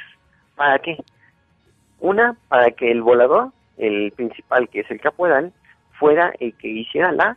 ¿Para 0.55 0.79
qué? 0.79 0.97
Una, 2.01 2.37
para 2.49 2.71
que 2.71 2.91
el 2.91 3.03
volador, 3.03 3.53
el 3.79 4.13
principal 4.13 4.69
que 4.69 4.81
es 4.81 4.91
el 4.91 5.01
caporal, 5.01 5.53
fuera 5.99 6.33
el 6.41 6.55
que 6.55 6.69
hiciera 6.69 7.13
la 7.13 7.37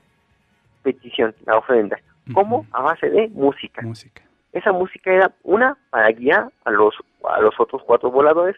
petición, 0.84 1.36
la 1.46 1.58
ofrenda. 1.58 2.00
¿Cómo? 2.34 2.66
A 2.72 2.82
base 2.82 3.10
de 3.10 3.28
música. 3.30 3.82
música. 3.82 4.22
Esa 4.54 4.72
música 4.72 5.12
era 5.12 5.32
una 5.44 5.78
para 5.90 6.12
guiar 6.12 6.52
a 6.66 6.72
los, 6.72 6.96
a 7.28 7.42
los 7.42 7.60
otros 7.60 7.82
cuatro 7.84 8.12
voladores 8.12 8.56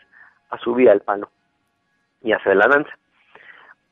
a 0.51 0.57
subir 0.59 0.89
al 0.89 1.01
palo 1.01 1.29
y 2.21 2.31
hacer 2.33 2.55
la 2.55 2.67
danza. 2.67 2.91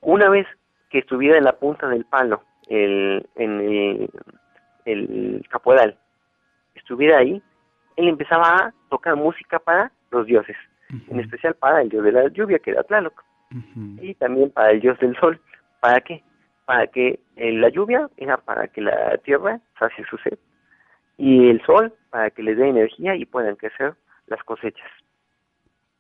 Una 0.01 0.29
vez 0.29 0.47
que 0.89 0.99
estuviera 0.99 1.37
en 1.37 1.43
la 1.43 1.53
punta 1.53 1.87
del 1.87 2.05
palo, 2.05 2.43
el, 2.67 3.27
en 3.35 3.59
el, 3.59 4.09
el 4.85 5.45
caporal, 5.49 5.97
estuviera 6.75 7.17
ahí, 7.17 7.41
él 7.95 8.07
empezaba 8.07 8.55
a 8.55 8.73
tocar 8.89 9.15
música 9.15 9.59
para 9.59 9.91
los 10.11 10.25
dioses, 10.25 10.57
en 11.09 11.19
especial 11.19 11.55
para 11.55 11.81
el 11.81 11.89
dios 11.89 12.03
de 12.03 12.11
la 12.11 12.27
lluvia, 12.29 12.59
que 12.59 12.71
era 12.71 12.83
Tlaloc, 12.83 13.23
y 14.01 14.13
también 14.15 14.51
para 14.51 14.71
el 14.71 14.79
dios 14.79 14.97
del 14.99 15.15
sol. 15.17 15.39
¿Para 15.79 16.01
qué? 16.01 16.23
para 16.69 16.85
que 16.85 17.19
eh, 17.35 17.51
la 17.53 17.69
lluvia 17.69 18.07
era 18.15 18.37
para 18.37 18.67
que 18.67 18.79
la 18.79 19.17
tierra 19.23 19.59
sacie 19.79 20.05
su 20.05 20.17
sed 20.19 20.37
y 21.17 21.49
el 21.49 21.65
sol 21.65 21.91
para 22.11 22.29
que 22.29 22.43
le 22.43 22.53
dé 22.53 22.69
energía 22.69 23.15
y 23.15 23.25
puedan 23.25 23.55
crecer 23.55 23.95
las 24.27 24.43
cosechas. 24.43 24.87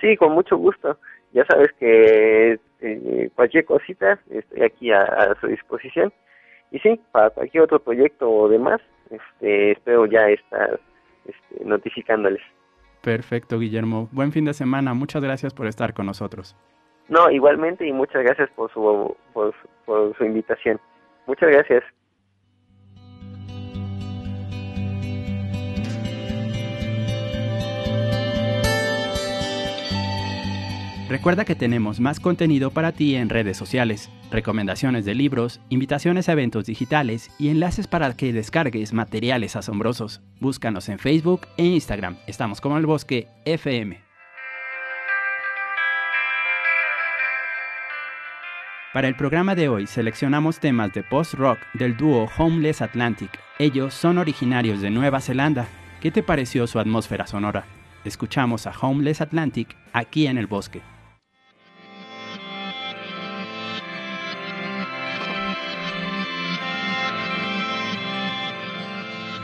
Sí, 0.00 0.16
con 0.16 0.32
mucho 0.32 0.56
gusto. 0.56 0.98
Ya 1.32 1.44
sabes 1.46 1.72
que 1.78 2.58
eh, 2.80 3.30
cualquier 3.34 3.64
cosita 3.64 4.18
estoy 4.30 4.62
aquí 4.62 4.90
a, 4.90 5.34
su 5.40 5.46
disposición. 5.46 6.12
Y 6.70 6.78
sí, 6.80 7.00
para 7.12 7.30
cualquier 7.30 7.64
otro 7.64 7.78
proyecto 7.78 8.30
o 8.30 8.48
demás, 8.48 8.80
este, 9.10 9.72
espero 9.72 10.06
ya 10.06 10.28
estar 10.28 10.80
este, 11.24 11.64
notificándoles. 11.64 12.42
Perfecto, 13.02 13.58
Guillermo. 13.58 14.08
Buen 14.12 14.32
fin 14.32 14.44
de 14.44 14.54
semana. 14.54 14.94
Muchas 14.94 15.22
gracias 15.22 15.52
por 15.52 15.66
estar 15.66 15.92
con 15.92 16.06
nosotros. 16.06 16.56
No, 17.08 17.30
igualmente 17.30 17.86
y 17.86 17.92
muchas 17.92 18.22
gracias 18.22 18.48
por 18.50 18.72
su, 18.72 19.16
por, 19.32 19.54
su 20.16 20.24
invitación. 20.24 20.80
Muchas 21.26 21.50
gracias. 21.50 21.84
Recuerda 31.12 31.44
que 31.44 31.54
tenemos 31.54 32.00
más 32.00 32.20
contenido 32.20 32.70
para 32.70 32.92
ti 32.92 33.16
en 33.16 33.28
redes 33.28 33.58
sociales, 33.58 34.08
recomendaciones 34.30 35.04
de 35.04 35.14
libros, 35.14 35.60
invitaciones 35.68 36.26
a 36.26 36.32
eventos 36.32 36.64
digitales 36.64 37.30
y 37.38 37.50
enlaces 37.50 37.86
para 37.86 38.16
que 38.16 38.32
descargues 38.32 38.94
materiales 38.94 39.54
asombrosos. 39.54 40.22
Búscanos 40.40 40.88
en 40.88 40.98
Facebook 40.98 41.42
e 41.58 41.66
Instagram. 41.66 42.16
Estamos 42.26 42.62
como 42.62 42.78
el 42.78 42.86
bosque 42.86 43.28
FM. 43.44 44.00
Para 48.94 49.06
el 49.06 49.14
programa 49.14 49.54
de 49.54 49.68
hoy 49.68 49.86
seleccionamos 49.86 50.60
temas 50.60 50.94
de 50.94 51.02
post-rock 51.02 51.58
del 51.74 51.94
dúo 51.94 52.26
Homeless 52.38 52.80
Atlantic. 52.80 53.38
Ellos 53.58 53.92
son 53.92 54.16
originarios 54.16 54.80
de 54.80 54.88
Nueva 54.88 55.20
Zelanda. 55.20 55.66
¿Qué 56.00 56.10
te 56.10 56.22
pareció 56.22 56.66
su 56.66 56.78
atmósfera 56.78 57.26
sonora? 57.26 57.66
Escuchamos 58.06 58.66
a 58.66 58.72
Homeless 58.80 59.20
Atlantic 59.20 59.76
aquí 59.92 60.26
en 60.26 60.38
el 60.38 60.46
bosque. 60.46 60.80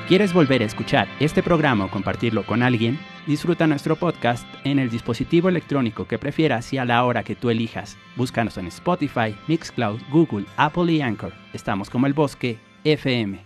¿Quieres 0.09 0.33
volver 0.33 0.63
a 0.63 0.65
escuchar 0.65 1.07
este 1.21 1.43
programa 1.43 1.85
o 1.85 1.91
compartirlo 1.91 2.43
con 2.47 2.63
alguien? 2.63 2.99
Disfruta 3.27 3.67
nuestro 3.67 3.95
podcast 3.95 4.47
en 4.65 4.79
el 4.79 4.89
dispositivo 4.89 5.51
electrónico 5.51 6.07
que 6.09 6.19
prefieras 6.19 6.73
y 6.73 6.79
a 6.79 6.87
la 6.87 7.05
hora 7.05 7.25
que 7.25 7.37
tú 7.37 7.51
elijas. 7.51 7.99
Búscanos 8.17 8.57
en 8.57 8.69
Spotify, 8.69 9.37
Mixcloud, 9.49 10.01
Google, 10.11 10.47
Apple 10.57 10.91
y 10.91 11.03
Anchor. 11.03 11.35
Estamos 11.53 11.91
como 11.91 12.07
el 12.07 12.15
bosque 12.15 12.59
FM. 12.85 13.39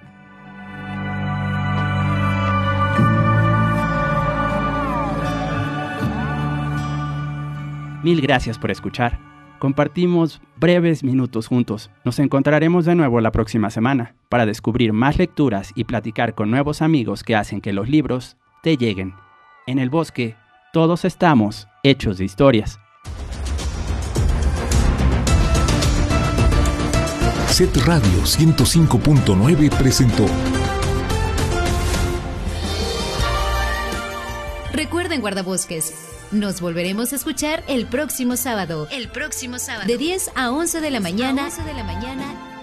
Mil 8.04 8.22
gracias 8.22 8.60
por 8.60 8.70
escuchar. 8.70 9.35
Compartimos 9.60 10.42
breves 10.58 11.04
minutos 11.04 11.48
juntos. 11.48 11.90
Nos 12.04 12.20
encontraremos 12.20 12.86
de 12.86 12.96
nuevo 12.96 13.22
la 13.22 13.32
próxima 13.32 13.70
semana 13.70 14.16
para 14.30 14.46
descubrir 14.46 14.94
más 14.94 15.18
lecturas 15.18 15.72
y 15.76 15.86
platicar 15.86 16.36
con 16.36 16.52
nuevos 16.52 16.82
amigos 16.82 17.24
que 17.24 17.36
hacen 17.36 17.62
que 17.62 17.74
los 17.74 17.90
libros 17.90 18.38
te 18.62 18.78
lleguen. 18.78 19.16
En 19.68 19.80
el 19.80 19.90
bosque, 19.90 20.36
todos 20.74 21.06
estamos 21.06 21.68
hechos 21.84 22.18
de 22.18 22.26
historias. 22.26 22.80
Set 27.48 27.76
Radio 27.86 28.24
105.9 28.24 29.70
presentó. 29.78 30.26
Recuerden 34.74 35.22
guardabosques. 35.22 36.15
Nos 36.32 36.62
volveremos 36.62 37.14
a 37.14 37.16
escuchar 37.16 37.64
el 37.68 37.86
próximo 37.86 38.36
sábado. 38.36 38.88
El 38.92 39.10
próximo 39.10 39.60
sábado. 39.60 39.88
De 39.88 39.98
10 39.98 40.32
a 40.36 40.52
11 40.52 40.82
de 40.82 40.92
la 40.92 41.00
mañana. 41.00 41.44
A 41.44 41.46
11 41.46 41.64
de 41.64 41.74
la 41.74 41.84
mañana 41.84 42.55